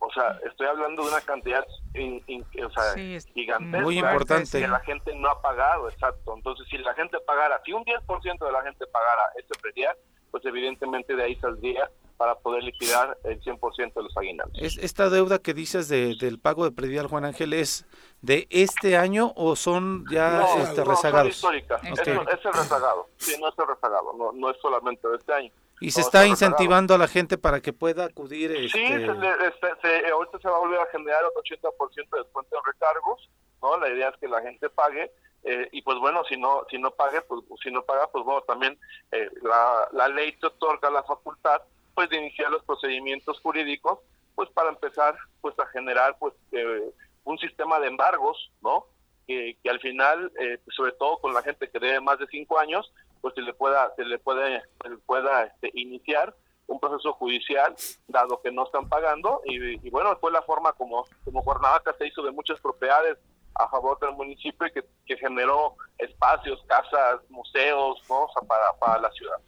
[0.00, 1.64] O sea, estoy hablando de una cantidad
[1.94, 4.60] in- in- o sea, Sí, es gigantesca muy importante.
[4.60, 6.34] que la gente no ha pagado, exacto.
[6.36, 9.96] Entonces, si la gente pagara, si un 10% de la gente pagara ese predial,
[10.30, 14.56] pues evidentemente de ahí saldría para poder liquidar el 100% de los aguinaldos.
[14.60, 17.84] Es, ¿Esta deuda que dices de, del pago de predial, Juan Ángel, es
[18.22, 21.28] de este año o son ya No, este, no, rezagados?
[21.30, 21.80] históricas.
[21.82, 21.98] Ok.
[22.00, 23.08] Es, es el rezagado.
[23.16, 24.12] Sí, no es el rezagado.
[24.16, 25.50] No, no es solamente de este año.
[25.80, 28.50] Y se está incentivando a la gente para que pueda acudir.
[28.70, 29.06] Sí, Este...
[29.06, 32.56] se le- este, se- ahorita se va a volver a generar otro 80% de descuento
[32.56, 33.30] en recargos,
[33.62, 33.76] ¿no?
[33.78, 35.10] La idea es que la gente pague
[35.44, 38.40] eh, y pues bueno, si no si no pague, pues si no paga, pues bueno,
[38.42, 38.76] también
[39.12, 41.62] eh, la, la ley te otorga la facultad
[41.94, 44.00] pues de iniciar los procedimientos jurídicos
[44.34, 46.90] pues para empezar pues a generar pues eh,
[47.24, 48.86] un sistema de embargos, ¿no?
[49.26, 52.58] Que, que al final, eh, sobre todo con la gente que debe más de cinco
[52.58, 56.34] años, pues se le pueda se le puede se le pueda este, iniciar
[56.68, 57.74] un proceso judicial,
[58.06, 62.22] dado que no están pagando, y, bueno, fue la forma como, como Cuernavaca se hizo
[62.22, 63.18] de muchas propiedades
[63.54, 68.24] a favor del municipio y que, que generó espacios, casas, museos, ¿no?
[68.24, 69.40] O sea, para, para la ciudad.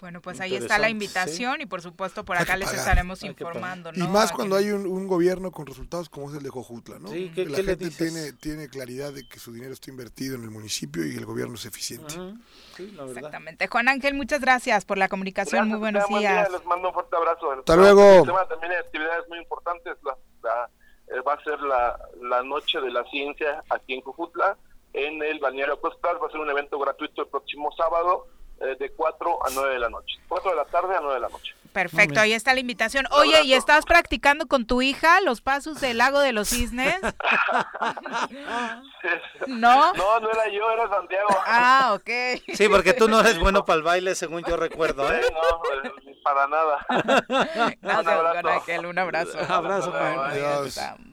[0.00, 2.78] Bueno, pues ahí está la invitación y por supuesto por acá les pagar.
[2.80, 3.90] estaremos informando.
[3.94, 7.08] Y más cuando hay un, un gobierno con resultados como es el de Jojutla, ¿no?
[7.08, 8.12] Sí, ¿qué- que la qué le gente dices?
[8.12, 11.56] tiene, tiene claridad de que su dinero está invertido en el municipio y el gobierno
[11.56, 12.14] es eficiente.
[12.14, 12.38] Ujú,
[12.76, 13.16] sí, la verdad.
[13.16, 13.66] Exactamente.
[13.66, 15.62] Juan Ángel, muchas gracias por la comunicación.
[15.68, 16.48] Gracias, Muy buenos tengan buen días.
[16.48, 17.50] día, Les mando un fuerte abrazo.
[17.52, 18.02] Hasta luego.
[18.20, 19.96] El tema también de actividades muy importantes.
[20.04, 20.70] La, la-
[21.08, 24.56] eh, va a ser la, la Noche de la Ciencia aquí en Cujutla,
[24.92, 26.18] en el Balneario Costal.
[26.22, 28.26] Va a ser un evento gratuito el próximo sábado
[28.58, 30.18] de 4 a 9 de la noche.
[30.28, 31.54] 4 de la tarde a 9 de la noche.
[31.72, 33.06] Perfecto, ahí está la invitación.
[33.10, 36.96] Oye, ¿y estás practicando con tu hija los pasos del lago de los cisnes?
[39.46, 39.92] ¿No?
[39.94, 41.28] No, no era yo, era Santiago.
[41.46, 42.10] Ah, ok.
[42.54, 45.20] Sí, porque tú no eres bueno para el baile, según yo recuerdo, ¿eh?
[45.24, 46.84] Sí, no, mis para nada.
[47.80, 48.40] Gracias, abrazo.
[48.42, 49.38] Juan Ángel, un abrazo.
[49.48, 49.92] Abrazo.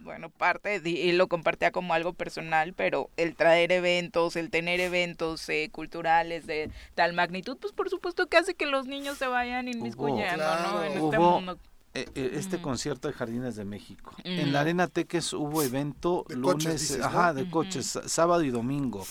[0.03, 4.79] Bueno, parte, di- y lo compartía como algo personal, pero el traer eventos, el tener
[4.79, 9.25] eventos eh, culturales de tal magnitud, pues por supuesto que hace que los niños se
[9.27, 10.69] vayan inmiscuyendo, ¿no?
[10.71, 10.83] claro.
[10.83, 11.57] En este Hubo- mundo.
[11.97, 14.11] Eh, eh, este concierto de Jardines de México.
[14.25, 17.05] En la Arena Teques hubo evento De lunes, coches, dices, ¿no?
[17.05, 19.05] ajá, de coches, sábado y domingo.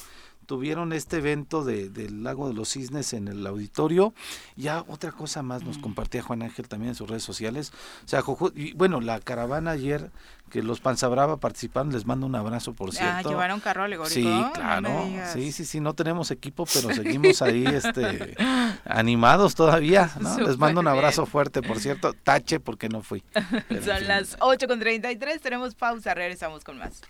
[0.45, 4.13] Tuvieron este evento de, del Lago de los Cisnes en el auditorio.
[4.57, 7.73] Ya otra cosa más nos compartía Juan Ángel también en sus redes sociales.
[8.05, 8.23] O sea,
[8.55, 10.11] y bueno, la caravana ayer
[10.55, 13.31] que los Panzabrava participaron, les mando un abrazo, por Ah, cierto.
[13.31, 14.15] llevaron carro alegórico.
[14.15, 14.23] Sí,
[14.55, 15.05] claro.
[15.33, 18.37] Sí, sí, sí, no tenemos equipo, pero seguimos ahí este
[18.85, 20.39] animados todavía, ¿no?
[20.39, 21.33] Les mando un abrazo bien.
[21.33, 23.25] fuerte, por cierto, tache porque no fui.
[23.35, 24.07] Pero, en Son fin.
[24.07, 27.03] las 8 con 33, tenemos pausa, regresamos con más.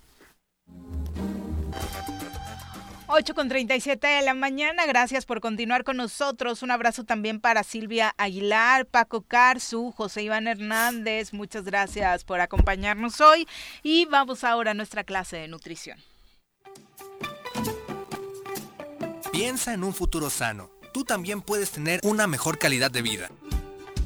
[3.06, 6.62] 8 con 37 de la mañana, gracias por continuar con nosotros.
[6.62, 13.20] Un abrazo también para Silvia Aguilar, Paco Carzu, José Iván Hernández, muchas gracias por acompañarnos
[13.20, 13.46] hoy.
[13.82, 15.98] Y vamos ahora a nuestra clase de nutrición.
[19.32, 20.70] Piensa en un futuro sano.
[20.92, 23.30] Tú también puedes tener una mejor calidad de vida.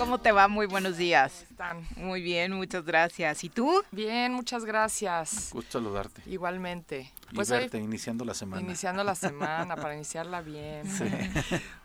[0.00, 0.48] ¿Cómo te va?
[0.48, 1.42] Muy buenos días.
[1.42, 1.86] están?
[1.96, 3.44] Muy bien, muchas gracias.
[3.44, 3.82] ¿Y tú?
[3.90, 5.50] Bien, muchas gracias.
[5.52, 6.22] Gusto saludarte.
[6.24, 7.12] Igualmente.
[7.30, 8.62] Y Pues hoy, verte iniciando la semana.
[8.62, 10.90] iniciando la semana, para iniciarla bien.
[10.90, 11.04] Sí.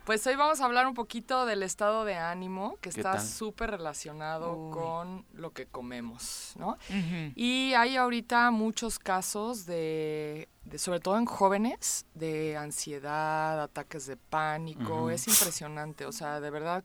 [0.06, 3.72] Pues hoy vamos a hablar un poquito del estado de ánimo, que ¿Qué está súper
[3.72, 4.74] relacionado Uy.
[4.74, 6.78] con lo que comemos, ¿no?
[7.36, 14.16] Y hay ahorita muchos casos de, de, sobre todo en jóvenes, de ansiedad, ataques de
[14.16, 15.10] pánico.
[15.10, 16.84] Es impresionante, o sea, de verdad,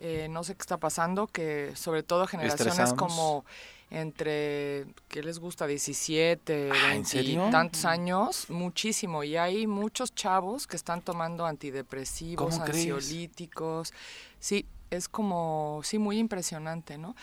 [0.00, 3.44] eh, no sé qué está pasando, que sobre todo generaciones como
[3.90, 5.66] entre, ¿qué les gusta?
[5.66, 7.48] 17, Ah, ¿en 20 serio?
[7.48, 9.24] y tantos años, muchísimo.
[9.24, 13.92] Y hay muchos chavos que están tomando antidepresivos, ansiolíticos.
[14.40, 17.14] Sí, es como, sí, muy impresionante, ¿no?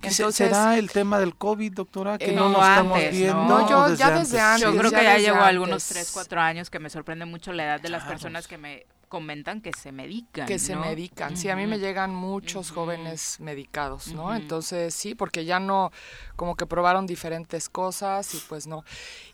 [0.00, 2.18] ¿Qué se- ¿Será el tema del COVID, doctora?
[2.18, 3.44] Que Eh, no no, nos estamos antes, viendo.
[3.44, 3.68] ¿no?
[3.70, 4.62] Yo ¿o ya desde antes.
[4.62, 5.48] Yo Sí, creo ya que ya desde llevo antes.
[5.48, 8.86] algunos 3, 4 años que me sorprende mucho la edad de las personas que me
[9.08, 10.46] comentan que se medican.
[10.46, 11.36] que se medican.
[11.36, 14.34] Sí, a mí me llegan muchos jóvenes medicados, ¿no?
[14.34, 15.90] Entonces, sí, porque ya no,
[16.36, 18.84] como que probaron diferentes cosas y pues no.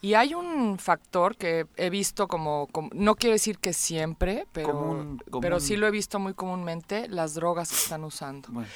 [0.00, 4.72] Y hay un factor que he visto como, como- no quiere decir que siempre, pero,
[4.72, 8.48] Común- pero sí lo he visto muy comúnmente, las drogas que están usando.
[8.52, 8.68] Bueno,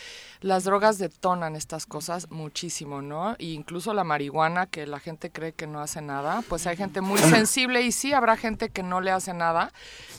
[0.47, 3.35] Las drogas detonan estas cosas muchísimo, ¿no?
[3.40, 7.01] E incluso la marihuana, que la gente cree que no hace nada, pues hay gente
[7.01, 9.73] muy sensible y sí habrá gente que no le hace nada,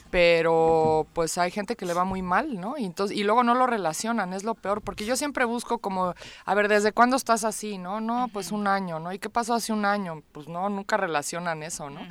[0.10, 2.78] pero pues hay gente que le va muy mal, ¿no?
[2.78, 6.14] Y, entonces, y luego no lo relacionan, es lo peor, porque yo siempre busco como,
[6.44, 8.02] a ver, ¿desde cuándo estás así, no?
[8.02, 9.14] No, pues un año, ¿no?
[9.14, 10.24] ¿Y qué pasó hace un año?
[10.34, 12.02] Pues no, nunca relacionan eso, ¿no?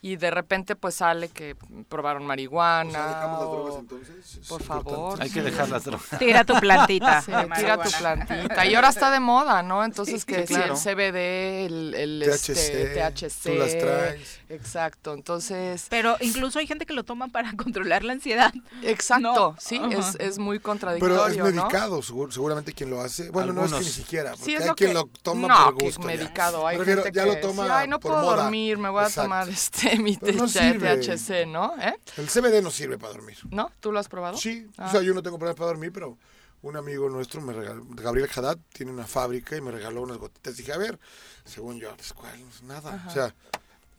[0.00, 1.56] Y de repente pues sale que
[1.88, 2.88] probaron marihuana.
[2.88, 4.36] O sea, dejamos las drogas entonces.
[4.36, 5.20] Es por favor.
[5.20, 5.44] hay que sí.
[5.50, 6.06] dejar las drogas.
[6.18, 7.22] Tira tu plantita.
[7.28, 8.64] Sí, tira tu plantita.
[8.66, 9.84] Y ahora está de moda, ¿no?
[9.84, 10.74] Entonces que sí, claro.
[10.74, 13.42] el CBD, el, el, THC, este, THC.
[13.42, 14.40] tú las traes.
[14.48, 15.14] Exacto.
[15.14, 18.52] Entonces, Pero incluso hay gente que lo toma para controlar la ansiedad.
[18.82, 19.18] exacto.
[19.34, 19.56] No.
[19.58, 19.98] Sí, Ajá.
[19.98, 21.62] es, es muy contradictorio, Pero es ¿no?
[21.62, 23.30] medicado, segur- seguramente quien lo hace.
[23.30, 23.80] Bueno, no es Algunos.
[23.80, 25.84] que ni siquiera, porque Sí, es hay lo quien que- lo toma no, por que
[25.86, 26.00] gusto.
[26.02, 26.06] ya.
[26.06, 26.66] medicado.
[26.66, 28.42] Hay refiero, gente ya que lo toma sí, Ay, no por puedo moda.
[28.44, 29.22] dormir, me voy a Exacto.
[29.22, 31.74] tomar este mi Pero no THC, ¿no?
[31.80, 31.94] ¿Eh?
[32.16, 33.38] El CBD no sirve para dormir.
[33.50, 33.70] ¿No?
[33.80, 34.36] ¿Tú lo has probado?
[34.36, 34.86] Sí, Ah.
[34.88, 36.18] o sea, yo no tengo problemas para dormir, pero
[36.62, 40.56] un amigo nuestro me regaló, Gabriel Haddad, tiene una fábrica y me regaló unas gotitas.
[40.56, 40.98] Dije, a ver,
[41.44, 42.32] según yo, pues, ¿cuál?
[42.64, 43.04] Nada.
[43.06, 43.34] O sea,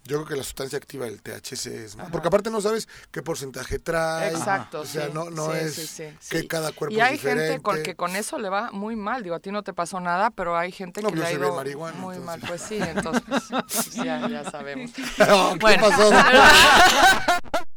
[0.05, 2.09] yo creo que la sustancia activa del THC es más.
[2.09, 4.29] Porque aparte no sabes qué porcentaje trae.
[4.31, 4.81] Exacto.
[4.81, 7.47] O sea, sí, no, no sí, es sí, que cada cuerpo Y hay es diferente.
[7.49, 9.21] gente con que con eso le va muy mal.
[9.23, 11.53] Digo, a ti no te pasó nada, pero hay gente No, que le ha ido
[11.53, 12.23] muy entonces.
[12.23, 12.39] mal.
[12.47, 14.91] Pues sí, entonces pues, ya, ya sabemos.
[15.19, 15.89] No, ¿Qué Bueno.
[15.89, 16.09] pasó?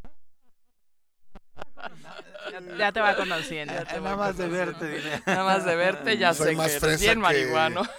[2.52, 3.72] Ya, ya te va conociendo.
[3.72, 5.22] Ya te Nada más de verte, dile.
[5.26, 7.82] Nada más de verte ya Soy sé más que eres bien que- marihuano.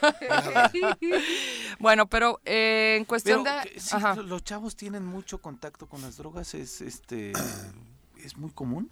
[1.80, 3.52] Bueno, pero eh, en Pero cuestión de...
[3.64, 7.34] que sí, los chavos tienen mucho contacto con las drogas, es este
[8.24, 8.90] es muy común.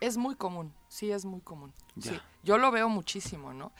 [0.00, 0.74] Es muy común.
[0.88, 1.72] Sí es muy común.
[1.96, 2.10] Ya.
[2.12, 3.72] Sí, yo lo veo muchísimo, ¿no?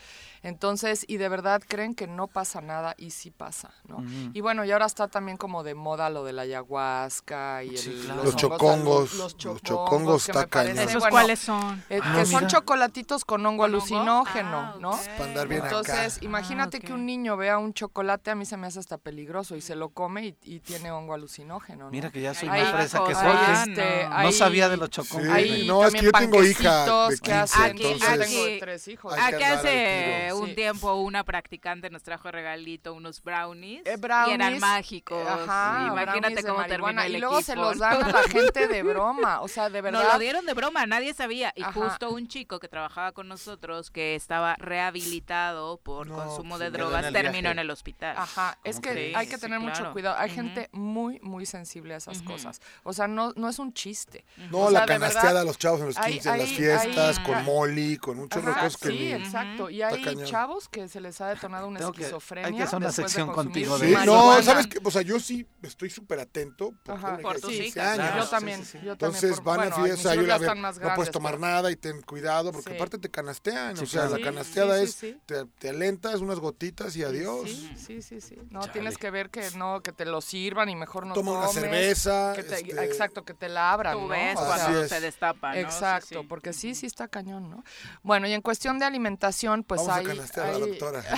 [0.42, 4.02] Entonces, y de verdad creen que no pasa nada y sí pasa, ¿no?
[4.32, 7.78] Y bueno, y ahora está también como de moda lo de la ayahuasca y el,
[7.78, 8.24] Sí, claro.
[8.24, 10.78] los, Los hongos chocongos, los Los chocongos está cañón.
[10.78, 11.82] ¿Esos bueno, cuáles son?
[11.90, 14.92] eh, Ah, que son chocolatitos con hongo alucinógeno, ¿no?
[15.18, 15.68] Para andar bien acá.
[15.78, 16.86] Entonces, imagínate Ah, ok.
[16.86, 19.74] que un niño vea un chocolate, a mí se me hace hasta peligroso y se
[19.76, 21.86] lo come y, y tiene hongo alucinógeno.
[21.86, 21.90] ¿no?
[21.90, 23.70] Mira que ya soy más fresa que cosas, Jorge.
[23.70, 25.28] este, No sabía de los chocongos.
[25.28, 27.98] hay No, es que también yo tengo hija de panquecitos que 15, hacen, Aquí, yo
[27.98, 29.14] tengo aquí- tres hijos.
[29.18, 30.55] Aquí hace un Sí.
[30.55, 33.97] tiempo una practicante nos trajo regalito unos brownies, Eh,
[34.28, 35.18] y eran mágicos.
[35.27, 38.82] eh, Ajá, Imagínate cómo terminó el Y luego se los dan a la gente de
[38.82, 40.02] broma, o sea, de verdad.
[40.06, 41.52] Nos lo dieron de broma, nadie sabía.
[41.56, 41.73] Y Ajá.
[41.73, 44.56] justo un chico que trabajaba con nosotros, que estaba
[45.01, 47.48] rehabilitado por No, consumo pues, de drogas, terminó viaje.
[47.52, 48.16] en el hospital.
[48.18, 49.16] Ajá, es que crees?
[49.16, 49.93] hay que Sí, tener mucho claro.
[49.93, 50.16] cuidado.
[50.18, 52.60] Hay gente muy, muy sensible a esas cosas.
[52.82, 54.24] O sea, no, no es un chiste.
[54.51, 56.56] No, O sea, la canasteada a los chavos en los hay- 15, en las hay-
[56.94, 59.12] hay- con molly, con un chorro de Ajá, cosas que sí, ni...
[59.12, 59.70] exacto.
[59.70, 60.24] Y hay cañón.
[60.26, 62.64] chavos que se les ha detonado una Tengo que- hay que esquizofrenia.
[62.64, 64.42] hacer una de sección contigo Sí, de no, marihuana.
[64.42, 64.78] ¿sabes qué?
[64.82, 66.72] O sea, yo sí estoy súper atento.
[66.84, 67.96] Por de tus 15 hijas, años.
[68.06, 68.22] claro.
[68.24, 68.92] Yo también, yo también.
[68.92, 71.10] Entonces por- van bueno, a fiestas, hijos yo ya a ver, están más no puedes
[71.12, 72.76] tomar pero- nada y ten cuidado, porque Sí.
[72.76, 73.76] aparte te canastean.
[73.76, 75.20] Sí, o sea, la Sí, canasteada sí, es, sí, sí.
[75.26, 77.42] Te, te alentas unas gotitas y adiós.
[77.50, 78.36] Sí, sí, sí, sí.
[78.50, 78.72] No, Chale.
[78.72, 82.32] tienes que ver que no, que te lo sirvan y mejor no Toma una cerveza.
[82.34, 84.08] que te- este, Exacto, que te la abran, Tú ¿no?
[84.08, 85.54] ves cuando se destapa, ¿no?
[85.54, 86.26] Sí, Exacto, sí.
[86.28, 87.64] porque sí, sí está cañón, ¿no?
[88.02, 90.04] Bueno, y en cuestión de alimentación, pues Vamos hay...
[90.04, 91.04] a canastear a la doctora.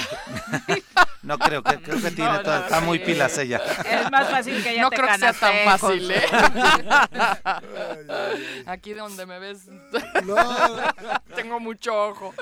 [1.22, 3.58] No creo, que, creo que tiene No, está muy pilas ella.
[3.58, 6.10] Es más fácil que ella no te creo que sea tan fácil.
[6.10, 6.22] ¿eh?
[8.66, 9.68] Aquí donde me ves,
[10.24, 10.36] No,
[11.34, 12.34] tengo mucho ojo.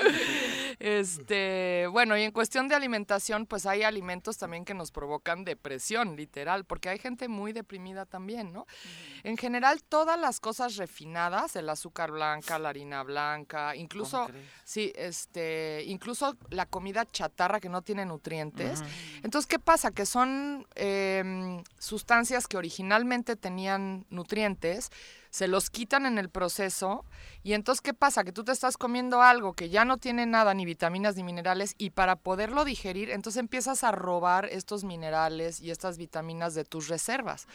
[0.79, 6.17] Este, bueno, y en cuestión de alimentación, pues hay alimentos también que nos provocan depresión,
[6.17, 8.67] literal, porque hay gente muy deprimida también, ¿no?
[9.23, 14.29] En general, todas las cosas refinadas, el azúcar blanca, la harina blanca, incluso,
[14.65, 18.66] sí, este, incluso la comida chatarra que no tiene nutrientes.
[19.23, 19.91] Entonces, ¿qué pasa?
[19.91, 24.91] Que son em, sustancias que originalmente tenían nutrientes,
[25.31, 27.05] se los quitan en el proceso
[27.43, 28.25] y entonces, ¿qué pasa?
[28.25, 31.75] Que tú te estás comiendo algo que ya no tiene nada, ni vitaminas ni minerales,
[31.79, 36.89] y para poderlo digerir, entonces empiezas a robar estos minerales y estas vitaminas de tus
[36.89, 37.47] reservas.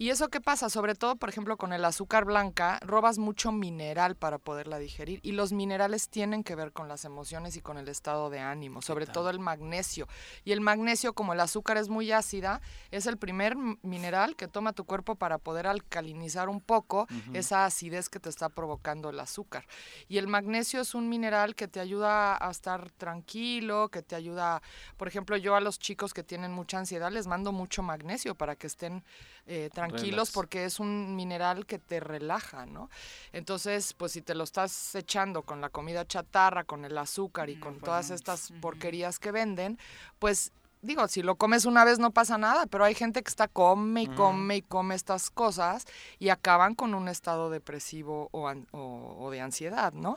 [0.00, 0.70] ¿Y eso qué pasa?
[0.70, 5.18] Sobre todo, por ejemplo, con el azúcar blanca, robas mucho mineral para poderla digerir.
[5.24, 8.80] Y los minerales tienen que ver con las emociones y con el estado de ánimo,
[8.80, 10.06] sobre todo el magnesio.
[10.44, 12.60] Y el magnesio, como el azúcar es muy ácida,
[12.92, 18.08] es el primer mineral que toma tu cuerpo para poder alcalinizar un poco esa acidez
[18.08, 19.66] que te está provocando el azúcar.
[20.06, 24.62] Y el magnesio es un mineral que te ayuda a estar tranquilo, que te ayuda,
[24.96, 28.54] por ejemplo, yo a los chicos que tienen mucha ansiedad les mando mucho magnesio para
[28.54, 29.02] que estén
[29.48, 30.30] eh, tranquilos Relax.
[30.32, 32.90] porque es un mineral que te relaja, ¿no?
[33.32, 37.56] Entonces, pues si te lo estás echando con la comida chatarra, con el azúcar y
[37.56, 38.14] Mm, con pues todas no.
[38.14, 39.78] estas porquerías que venden,
[40.18, 40.52] pues
[40.82, 44.02] digo, si lo comes una vez no pasa nada, pero hay gente que está come
[44.02, 45.84] y come y come estas cosas
[46.18, 50.16] y acaban con un estado depresivo o, an- o- o de ansiedad, ¿no?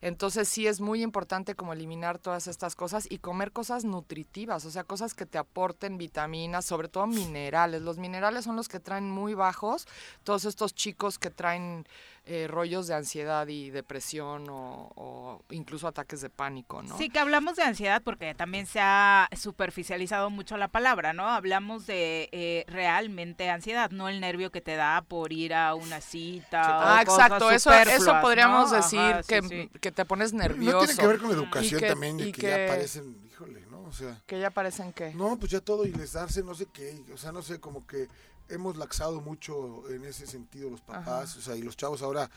[0.00, 4.70] Entonces sí es muy importante como eliminar todas estas cosas y comer cosas nutritivas, o
[4.70, 7.82] sea, cosas que te aporten vitaminas, sobre todo minerales.
[7.82, 9.86] Los minerales son los que traen muy bajos
[10.24, 11.86] todos estos chicos que traen
[12.30, 16.98] eh, rollos de ansiedad y depresión o, o incluso ataques de pánico, ¿no?
[16.98, 21.26] Sí, que hablamos de ansiedad porque también se ha superficializado mucho la palabra, ¿no?
[21.28, 26.00] Hablamos de eh, realmente ansiedad, no el nervio que te da por ir a una
[26.00, 26.62] cita.
[26.98, 28.76] Ah, o cosas exacto, eso, eso podríamos ¿no?
[28.76, 29.70] decir Ajá, sí, que, sí.
[29.80, 30.78] que te pones nervioso.
[30.80, 33.16] no tiene que ver con la educación Y que- también, y que, que- ya aparecen,
[33.26, 33.82] híjole, ¿no?
[33.84, 35.14] O sea, Que ya parecen que...
[35.14, 37.86] no, pues ya todo y les darse no sé qué, o sea, no sé, como
[37.86, 38.06] que
[38.48, 42.30] hemos laxado mucho en ese sentido los papás, o sea, y los chavos ahora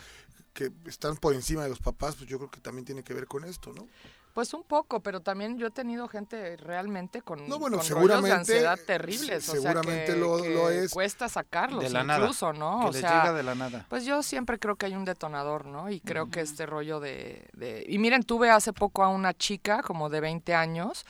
[0.54, 3.26] que están por encima de los papás, pues yo creo que también tiene que ver
[3.28, 3.88] con esto, ¿no?
[4.34, 8.24] Pues un poco, pero también yo he tenido gente realmente con, No, bueno, con rollos
[8.24, 9.44] de ansiedad terribles.
[9.44, 10.90] se- o sea, seguramente que- lo- que lo es.
[10.92, 12.20] Cuesta sacarlos De la nada.
[12.22, 12.80] incluso, ¿no?
[12.80, 13.86] Que o les sea, llega de la nada.
[13.90, 15.90] Pues yo siempre creo que hay un detonador, ¿no?
[15.90, 17.84] Y creo que este rollo de, de...
[17.90, 21.06] Y miren, tuve hace poco a una chica como de 20 años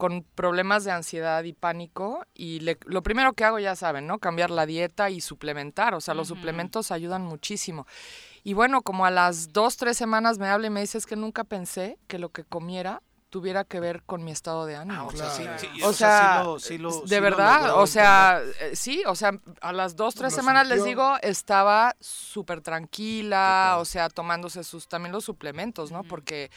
[0.00, 4.18] con problemas de ansiedad y pánico y le- lo primero que hago, ya saben, ¿no?
[4.18, 5.94] Cambiar la dieta y suplementar.
[5.94, 7.86] O sea, los suplementos ayudan muchísimo.
[8.42, 11.16] Y bueno, como a las dos, tres semanas me habla y me dice es que
[11.16, 15.02] nunca pensé que lo que comiera tuviera que ver con mi estado de ánimo.
[15.02, 17.86] Ah, o sea, sí, sí, O sea, sí lo- sí lo- sí de verdad, o
[17.86, 22.60] sea, eh, sí, o sea, a las dos, tres Lo semanas les digo, estaba súper
[22.60, 26.02] tranquila, o sea, tomándose sus, también los suplementos, ¿no?
[26.02, 26.50] Porque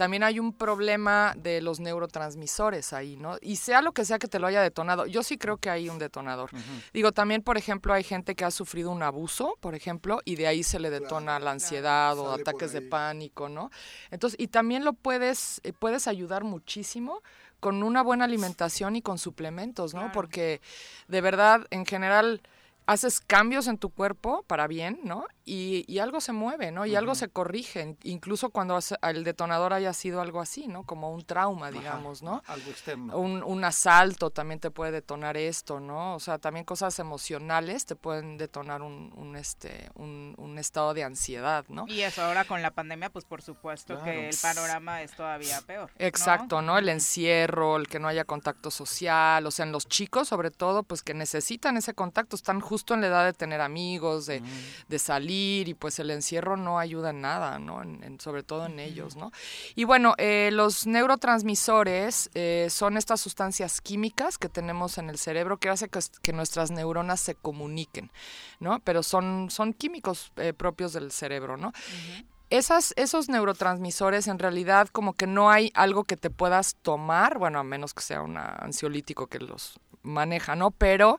[0.00, 3.36] también hay un problema de los neurotransmisores ahí, ¿no?
[3.42, 5.90] Y sea lo que sea que te lo haya detonado, yo sí creo que hay
[5.90, 6.48] un detonador.
[6.94, 10.46] Digo, también, por ejemplo, hay gente que ha sufrido un abuso, por ejemplo, y de
[10.46, 13.70] ahí se le detona la ansiedad o ataques de pánico, ¿no?
[14.10, 17.20] Entonces, y también lo puedes, eh, puedes ayudar muchísimo
[17.60, 20.12] con una buena alimentación y con suplementos, ¿no?
[20.12, 20.62] Porque
[21.08, 22.40] de verdad, en general,
[22.90, 25.24] haces cambios en tu cuerpo para bien, ¿no?
[25.44, 26.86] Y, y algo se mueve, ¿no?
[26.86, 30.84] Y algo se corrige, incluso cuando el detonador haya sido algo así, ¿no?
[30.84, 32.42] Como un trauma, digamos, ¿no?
[32.46, 33.16] Algo externo.
[33.16, 36.14] Un, un asalto también te puede detonar esto, ¿no?
[36.14, 41.04] O sea, también cosas emocionales te pueden detonar un, un, este, un, un estado de
[41.04, 41.84] ansiedad, ¿no?
[41.88, 44.04] Y eso ahora con la pandemia, pues por supuesto Claro.
[44.04, 45.90] que el panorama es todavía peor.
[45.98, 46.06] ¿no?
[46.06, 46.76] Exacto, ¿no?
[46.78, 50.82] El encierro, el que no haya contacto social, o sea, en los chicos sobre todo,
[50.82, 54.42] pues que necesitan ese contacto, están justo en la edad de tener amigos, de,
[54.88, 57.82] de salir, y pues el encierro no ayuda en nada, ¿no?
[57.82, 59.30] En- en- sobre todo en ellos, ¿no?
[59.74, 65.58] Y bueno, eh, los neurotransmisores eh, son estas sustancias químicas que tenemos en el cerebro
[65.58, 68.10] que hace que, que nuestras neuronas se comuniquen,
[68.58, 68.80] ¿no?
[68.80, 71.72] Pero son, son químicos eh, propios del cerebro, ¿no?
[72.50, 77.60] Esas, esos neurotransmisores en realidad como que no hay algo que te puedas tomar, bueno,
[77.60, 80.70] a menos que sea un ansiolítico que los maneja, ¿no?
[80.72, 81.18] Pero,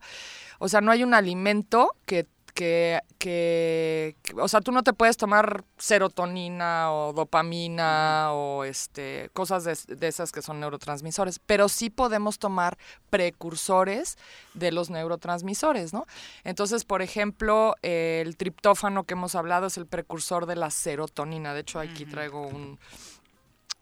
[0.59, 4.93] o sea, no hay un alimento que, que, que, que- o sea, tú no te
[4.93, 11.69] puedes tomar serotonina o dopamina o este, cosas de, de esas que son neurotransmisores, pero
[11.69, 12.77] sí podemos tomar
[13.09, 14.17] precursores
[14.53, 16.05] de los neurotransmisores, ¿no?
[16.43, 21.53] Entonces, por ejemplo, el triptófano que hemos hablado es el precursor de la serotonina.
[21.53, 22.79] De hecho, aquí traigo un,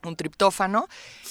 [0.04, 0.88] un triptófano.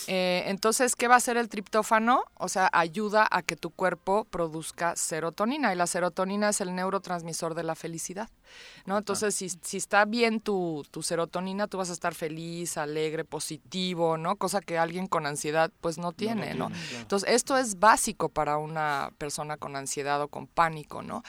[0.07, 2.25] Eh, entonces, ¿qué va a hacer el triptófano?
[2.35, 7.55] O sea, ayuda a que tu cuerpo produzca serotonina y la serotonina es el neurotransmisor
[7.55, 8.29] de la felicidad,
[8.85, 8.99] ¿no?
[8.99, 14.19] Entonces, si, si está bien tu, tu serotonina, tú vas a estar feliz, alegre, positivo,
[14.19, 14.37] ¿no?
[14.37, 16.69] Cosa que alguien con ansiedad pues no tiene, ¿no?
[16.69, 17.03] tiene, claro.
[17.03, 21.23] Entonces, esto es básico para una persona con ansiedad o con pánico, ¿no?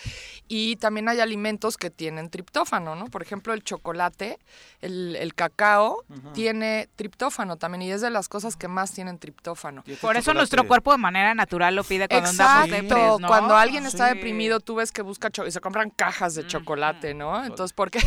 [0.48, 3.06] Y también hay alimentos que tienen triptófano, ¿no?
[3.06, 4.40] Por ejemplo, el chocolate,
[4.82, 6.04] el, el cacao,
[6.34, 9.84] tiene triptófano también y es de las cosas que más tienen triptófano.
[10.02, 13.28] Por eso nuestro cuerpo de manera natural lo pide cuando andamos Exacto, depres, ¿no?
[13.28, 14.16] cuando alguien está Sí.
[14.16, 17.44] deprimido, tú ves que busca y se compran cajas de chocolate, ¿no?
[17.44, 18.00] Entonces, ¿por qué?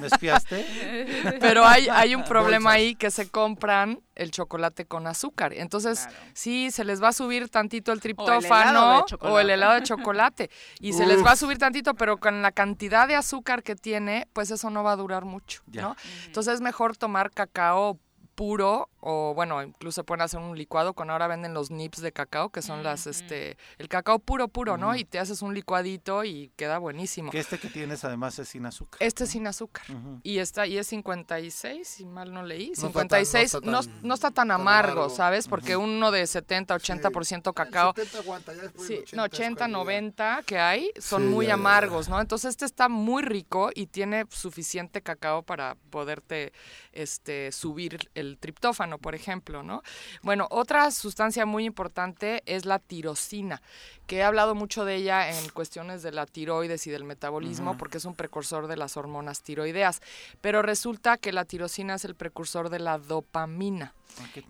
[0.00, 1.36] ¿Me espiaste?
[1.40, 2.24] Pero hay, hay un
[2.64, 5.52] problema ahí que se compran el chocolate con azúcar.
[5.52, 9.52] Entonces, sí, se les va a subir tantito el triptófano o el, chocolate.
[9.52, 10.50] helado de chocolate.
[10.80, 14.26] Y se les va a subir tantito, pero con la cantidad de azúcar que tiene,
[14.32, 15.82] pues eso no va a durar mucho, Ya.
[15.82, 15.96] ¿no?
[16.24, 17.98] Entonces es mejor tomar cacao
[18.36, 22.50] puro o bueno, incluso pueden hacer un licuado con ahora venden los nips de cacao
[22.50, 24.94] que son las este el cacao puro puro, ¿no?
[24.94, 27.30] Y te haces un licuadito y queda buenísimo.
[27.32, 28.98] Que este que tienes además es sin azúcar.
[29.02, 29.84] Este es sin azúcar.
[30.22, 32.92] Y está y es 56, si mal no leí, No está tan-
[33.24, 35.10] 56 no está no, tan- no está tan amargo, amargo.
[35.14, 35.48] ¿sabes?
[35.48, 39.32] Porque uno de 70, 80% cacao 70 aguanta, ya después Sí, el 80 no, es
[39.32, 42.20] 80, cuando ya- 90 que hay son Sí, muy ya, ya, amargos, ¿no?
[42.20, 46.52] Entonces este está muy rico y tiene suficiente cacao para poderte
[46.92, 49.82] este, subir el triptófano, por ejemplo, ¿no?
[50.22, 53.62] Bueno, otra sustancia muy importante es la tirosina,
[54.06, 57.98] que he hablado mucho de ella en cuestiones de la tiroides y del metabolismo, porque
[57.98, 60.00] es un precursor de las hormonas tiroideas,
[60.40, 63.94] pero resulta que la tirosina es el precursor de la dopamina.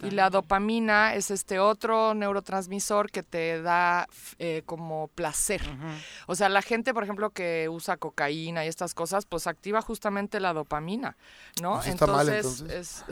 [0.03, 4.07] Y la dopamina es este otro neurotransmisor que te da
[4.39, 5.63] eh, como placer.
[6.27, 10.39] O sea, la gente, por ejemplo, que usa cocaína y estas cosas, pues activa justamente
[10.41, 11.17] la dopamina,
[11.61, 11.75] ¿no?
[11.77, 13.05] Pues está mal, es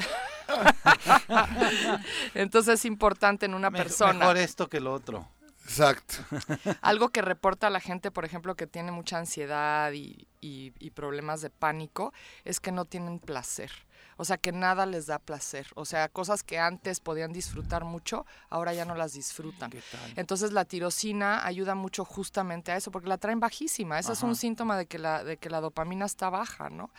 [2.35, 4.19] entonces es importante en una Me- persona.
[4.21, 5.29] Mejor esto que lo otro.
[5.65, 6.17] Exacto.
[6.83, 11.41] Algo que reporta la gente, por ejemplo, que tiene mucha ansiedad y, y- y problemas
[11.41, 12.13] de pánico,
[12.45, 13.71] es que no tienen placer.
[14.17, 15.67] O sea, que nada les da placer.
[15.75, 19.71] O sea, cosas que antes podían disfrutar mucho, ahora ya no las disfrutan.
[20.17, 23.99] Entonces la tirosina ayuda mucho justamente a eso, porque la traen bajísima.
[23.99, 26.91] Ese es un síntoma de que la, de que la dopamina está baja, ¿no?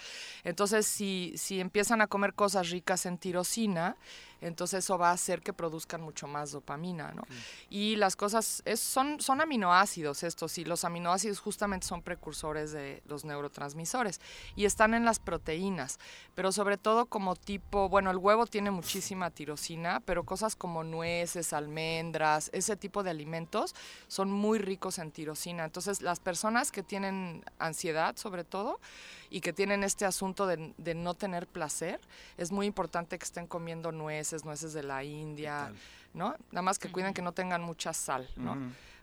[0.44, 3.96] Entonces, si, si empiezan a comer cosas ricas en tirosina,
[4.42, 7.24] entonces eso va a hacer que produzcan mucho más dopamina, ¿no?
[7.70, 13.02] Y las cosas, es, son, son aminoácidos estos, y los aminoácidos justamente son precursores de
[13.08, 14.22] los neurotransmisores,
[14.56, 16.00] y están en las proteínas,
[16.36, 21.54] pero sobre todo como tipo, bueno, el huevo tiene muchísima tirosina, pero cosas como nueces,
[21.54, 23.76] almendras, ese tipo de alimentos
[24.08, 25.66] son muy ricos en tirosina.
[25.66, 28.80] Entonces, las personas que tienen ansiedad, sobre todo,
[29.30, 32.00] y que tienen este asunto de, de no tener placer,
[32.38, 35.72] es muy importante que estén comiendo nueces, nueces de la India,
[36.14, 36.36] ¿no?
[36.52, 38.58] Nada más que cuiden que no tengan mucha sal, ¿no?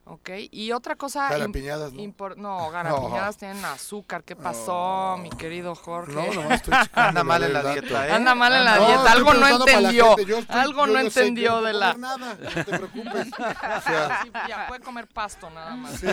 [0.05, 0.31] ¿Ok?
[0.51, 1.29] Y otra cosa...
[1.31, 2.03] Garapiñadas, ¿no?
[2.37, 4.25] no, garapiñadas tienen azúcar.
[4.25, 6.13] ¿Qué pasó, mi querido Jorge?
[6.13, 8.13] No, nomás estoy Anda mal en la dieta, ¿eh?
[8.13, 9.13] Anda mal en la No, dieta.
[9.13, 10.19] Algo no entendió.
[10.19, 11.95] yo Algo yo no sé, entendió no de la...
[11.95, 13.29] nada, no te preocupes.
[13.73, 15.99] O sea, Sí, ya puede comer pasto nada más.
[15.99, 16.07] Sí.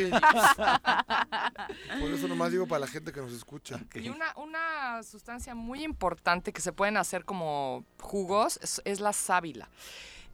[2.00, 3.80] por eso nomás digo para la gente que nos escucha.
[3.96, 9.14] Y una, una sustancia muy importante que se pueden hacer como jugos es, es la
[9.14, 9.70] sábila.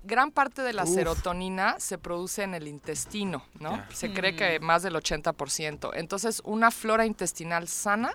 [0.06, 0.94] Gran parte de la Uf.
[0.94, 3.84] serotonina se produce en el intestino, ¿no?
[3.92, 5.92] Se cree que más del 80%.
[5.96, 8.14] Entonces, una flora intestinal sana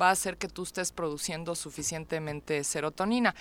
[0.00, 3.34] va a hacer que tú estés produciendo suficientemente serotonina.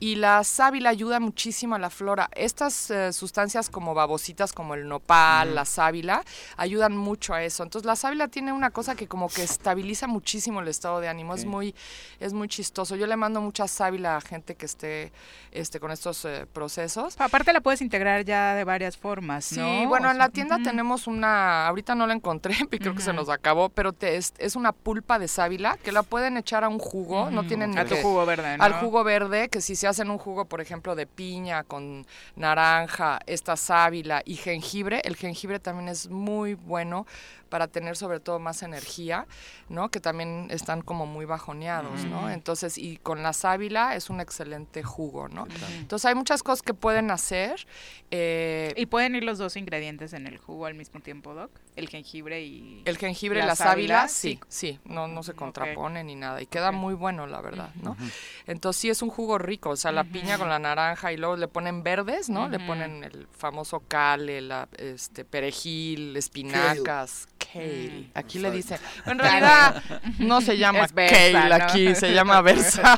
[0.00, 2.30] Y la sábila ayuda muchísimo a la flora.
[2.34, 6.22] Estas eh, sustancias como babositas, como el nopal, la sábila,
[6.56, 7.62] ayudan mucho a eso.
[7.62, 11.34] Entonces la sábila tiene una cosa que como que estabiliza muchísimo el estado de ánimo.
[11.34, 11.74] Es muy,
[12.20, 12.96] es muy chistoso.
[12.96, 15.12] Yo le mando mucha sábila a gente que esté
[15.50, 17.20] este, con estos eh, procesos.
[17.20, 19.88] Aparte la puedes integrar ya de varias formas, Sí, ¿no?
[19.88, 23.28] bueno, O en la tienda tenemos una, ahorita no la encontré, creo que se nos
[23.28, 26.78] acabó, pero te- es, es una pulpa de sábila que la pueden echar a un
[26.78, 28.62] jugo, no tienen A tu jugo verde, ¿no?
[28.62, 32.06] Al jugo verde, que si se hacen un jugo, por ejemplo, de piña con
[32.36, 37.04] naranja, esta sábila y jengibre, el jengibre también es muy bueno
[37.48, 39.26] para tener sobre todo más energía,
[39.68, 39.90] ¿no?
[39.90, 42.30] Que también están como muy bajoneados, ¿no?
[42.30, 45.46] Entonces, y con la sábila es un excelente jugo, ¿no?
[45.78, 47.66] Entonces hay muchas cosas que pueden hacer.
[48.10, 51.50] eh, ¿Y pueden ir los dos ingredientes en el jugo al mismo tiempo, Doc?
[51.76, 52.82] El jengibre y...
[52.84, 56.42] El jengibre y la la sábila, sábila, sí, sí, no, no se contrapone ni nada.
[56.42, 57.96] Y queda muy bueno, la verdad, ¿no?
[58.46, 61.36] Entonces sí es un jugo rico, o sea, la piña con la naranja y luego
[61.36, 62.48] le ponen verdes, ¿no?
[62.48, 68.10] Le ponen el famoso cale, la, este, perejil, espinacas, kale.
[68.14, 69.82] Aquí le dice, en realidad
[70.18, 71.54] no se llama kale ¿no?
[71.54, 72.96] aquí, se llama versa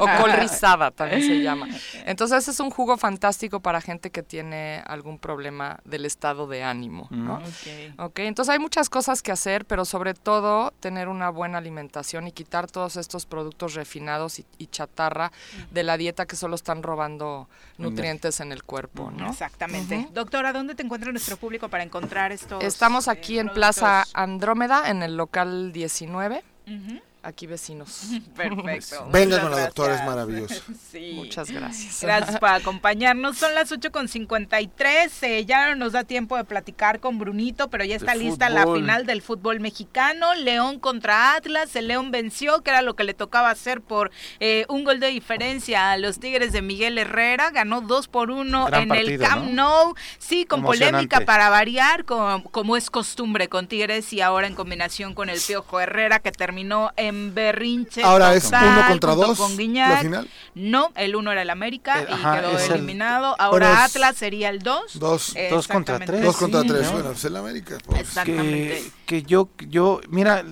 [0.00, 1.68] o col rizada también se llama.
[2.06, 7.08] Entonces es un jugo fantástico para gente que tiene algún problema del estado de ánimo,
[7.10, 7.36] ¿no?
[7.36, 7.98] Ok.
[7.98, 12.32] Ok, entonces hay muchas cosas que hacer, pero sobre todo tener una buena alimentación y
[12.32, 15.32] quitar todos estos productos refinados y, y chatarra
[15.70, 17.48] de la dieta que solo están robando
[17.78, 19.30] nutrientes en el cuerpo, ¿no?
[19.30, 19.96] Exactamente.
[19.98, 20.12] Ujú.
[20.12, 24.14] Doctora, ¿dónde te encuentra nuestro público para encontrar estos Estamos aquí eh, en Plaza productos?
[24.14, 27.00] Andrómeda, en el local 19, Ujú.
[27.22, 28.06] Aquí vecinos.
[28.36, 29.06] Perfecto.
[29.06, 30.62] Muchas con la doctora, es maravilloso.
[30.90, 31.12] Sí.
[31.14, 32.00] Muchas gracias.
[32.02, 33.38] Gracias por acompañarnos.
[33.38, 35.10] Son las 8.53.
[35.22, 38.50] Eh, ya no nos da tiempo de platicar con Brunito, pero ya está De lista
[38.50, 40.34] la final del fútbol mexicano.
[40.34, 41.76] León contra Atlas.
[41.76, 44.10] El León venció, que era lo que le tocaba hacer por
[44.40, 47.50] eh, un gol de diferencia a los Tigres de Miguel Herrera.
[47.50, 49.84] Ganó 2 por 1 Gran en el Camp ¿no?
[49.84, 49.94] Nou.
[50.18, 55.14] Sí, con polémica para variar, como, como es costumbre con Tigres y ahora en combinación
[55.14, 58.02] con el Piojo Herrera, que terminó en berrinche.
[58.02, 60.00] Ahora es uno contra dos, con la Guiñac.
[60.02, 60.28] final.
[60.54, 63.36] No, el uno era el América Eh, y ajá, quedó es el- eliminado.
[63.38, 64.98] Ahora Bueno, es- Atlas sería el 2.
[64.98, 65.34] Dos.
[65.50, 66.22] Dos contra tres.
[66.22, 66.82] Dos contra sí, tres.
[66.86, 66.92] ¿no?
[66.92, 67.78] Bueno, pues el América.
[67.86, 68.00] pues.
[68.00, 68.82] Exactamente.
[69.06, 70.44] que, que yo, yo, mira,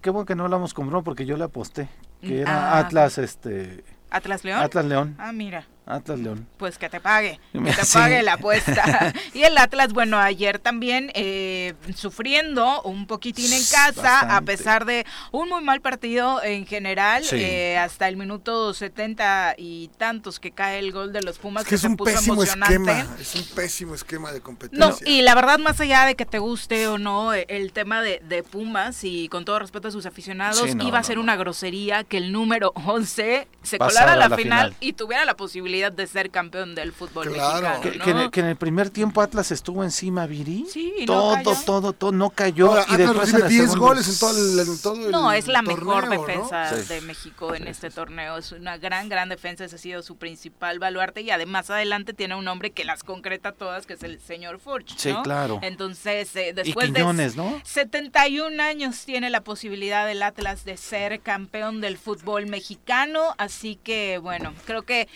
[0.00, 1.88] qué bueno que no hablamos con Bruno porque yo le aposté,
[2.20, 2.78] que era Ah.
[2.78, 4.60] Atlas, este, Atlas León.
[4.60, 5.66] Atlas León, Ah, mira.
[5.94, 6.46] Atlas León.
[6.56, 7.94] Pues que te pague, que te Sí.
[7.98, 9.12] pague la apuesta.
[9.34, 15.06] y el Atlas, bueno, ayer también eh, sufriendo un poquitín en casa, a pesar de
[15.32, 17.36] un muy mal partido en general, Sí.
[17.38, 21.66] eh, hasta el minuto 70 y tantos que cae el gol de los Pumas, Es
[21.66, 22.74] que que es se un puso pésimo emocionante.
[22.74, 23.16] esquema.
[23.20, 24.88] Es un pésimo esquema de competencia.
[24.90, 28.02] No, y la verdad, más allá de que te guste o no eh, el tema
[28.02, 31.06] de, de Pumas, y con todo respeto a sus aficionados, Sí, no, iba a no,
[31.06, 31.22] ser no.
[31.22, 34.76] una grosería que el número 11 se Pasara colara a la, a la final, final.
[34.80, 37.66] y tuviera la posibilidad de ser campeón del fútbol Claro.
[37.78, 37.80] mexicano.
[37.80, 38.04] Que, ¿no?
[38.04, 40.66] que en el, que en el primer tiempo Atlas estuvo encima, Viri.
[40.70, 41.56] Sí, y no todo, cayó.
[41.64, 42.68] todo, todo, no cayó.
[42.68, 45.06] Ahora, y Atlas después recibe en el 10 segundo- goles en todo el, en todo
[45.06, 46.88] el No, es la mejor defensa Sí.
[46.94, 48.36] de México en este torneo.
[48.36, 49.64] Es una gran, gran defensa.
[49.64, 51.22] Ese ha sido su principal baluarte.
[51.22, 54.96] Y además, adelante tiene un hombre que las concreta todas, que es el señor Furch.
[54.98, 55.60] Sí, claro.
[55.62, 57.60] Entonces, eh, Y después Quiñones, de ¿no?
[57.64, 63.34] 71 años tiene la posibilidad del Atlas de ser campeón del fútbol mexicano.
[63.38, 65.08] Así que, bueno, creo que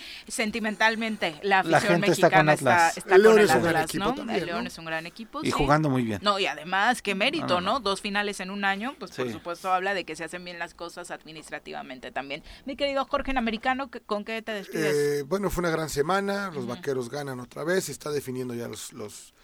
[0.58, 2.98] sentimentalmente la La afición gente está con mexicana está, Atlas.
[2.98, 4.14] está El León con el es un gran Atlas, equipo ¿no?
[4.14, 4.68] también, el León ¿no?
[4.68, 5.40] es un gran equipo.
[5.42, 5.50] Y sí.
[5.50, 6.20] jugando muy bien.
[6.22, 7.80] No, y además, qué mérito, No.
[7.80, 10.74] Dos finales en un año, pues por supuesto habla de que se hacen bien las
[10.74, 12.42] cosas administrativamente también.
[12.66, 14.94] Mi querido Jorge en Americano, ¿qué- ¿con qué te despides?
[14.94, 16.50] Eh, bueno, fue una gran semana.
[16.54, 17.84] Los vaqueros ganan otra vez.
[17.84, 19.34] Se está definiendo ya los, los,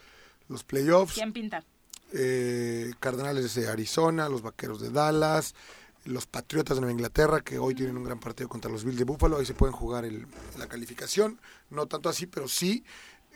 [0.49, 1.15] los playoffs.
[1.15, 1.65] ¿Quién pinta?
[2.13, 5.55] eh, Cardenales de Arizona, los Vaqueros de Dallas,
[6.05, 9.05] los Patriotas de Nueva Inglaterra, que hoy tienen un gran partido contra los Bills de
[9.05, 10.27] Buffalo, ahí se pueden jugar el-
[10.59, 11.41] la calificación,
[11.71, 12.85] no tanto así, pero sí.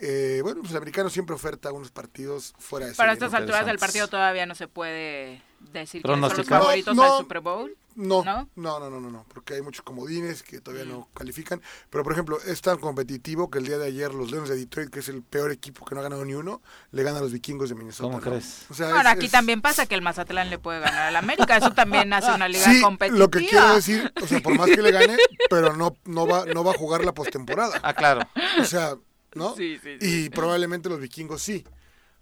[0.00, 3.38] Eh, bueno, pues el americano siempre oferta unos partidos fuera de Para serie, estas ¿no?
[3.44, 5.40] alturas del partido todavía no se puede
[5.72, 7.18] decir quiénes son los favoritos No, al no.
[7.18, 7.76] Super Bowl?
[7.96, 8.48] No, ¿No?
[8.56, 11.62] no, no, no, no, porque hay muchos comodines que todavía no califican.
[11.90, 14.90] Pero, por ejemplo, es tan competitivo que el día de ayer los Leones de Detroit,
[14.90, 16.60] que es el peor equipo que no ha ganado ni uno,
[16.92, 18.02] le ganan a los vikingos de Minnesota.
[18.08, 18.22] ¿Cómo ¿no?
[18.24, 18.66] crees?
[18.70, 21.16] O sea, Ahora, es- aquí es- también pasa que el Mazatlán le puede ganar al
[21.16, 21.56] América.
[21.56, 23.18] Eso también hace una liga Sí, competitiva.
[23.18, 25.16] lo que quiero decir, o sea, por más que le gane,
[25.48, 27.78] pero no, no, va, no va a jugar la postemporada.
[27.82, 28.20] Ah, claro.
[28.60, 28.96] O sea,
[29.34, 29.54] ¿no?
[29.56, 31.64] Sí, sí, Y probablemente los vikingos sí.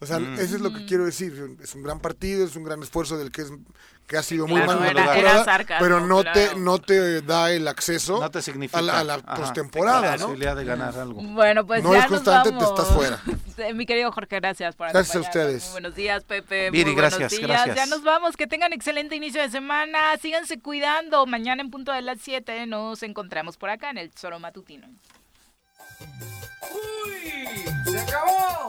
[0.03, 0.35] O sea, Mm.
[0.35, 1.57] eso es lo que quiero decir.
[1.63, 3.53] Es un gran partido, es un gran esfuerzo del que es
[4.09, 6.41] que ha sido muy Claro, mal en la era- era temporada, sarcasmo, pero no claro.
[6.51, 8.81] te no te da el acceso No te significa.
[8.81, 9.35] a la, a la Ajá.
[9.37, 10.23] postemporada, La ¿no?
[10.25, 11.23] posibilidad de ganar algo.
[11.23, 13.21] Bueno, pues No ya es nos constante, te estás fuera.
[13.75, 15.63] Mi querido Jorge, gracias por Gracias a ustedes.
[15.67, 16.71] Muy buenos días, Pepe.
[16.73, 17.49] Viri, Muy buenos gracias, días.
[17.49, 17.77] gracias.
[17.77, 18.37] Ya nos vamos.
[18.37, 20.17] Que tengan excelente inicio de semana.
[20.21, 21.25] Síganse cuidando.
[21.27, 24.89] Mañana en punto de las 7 nos encontramos por acá en el Tesoro Matutino.
[27.89, 28.69] ¡Se acabó!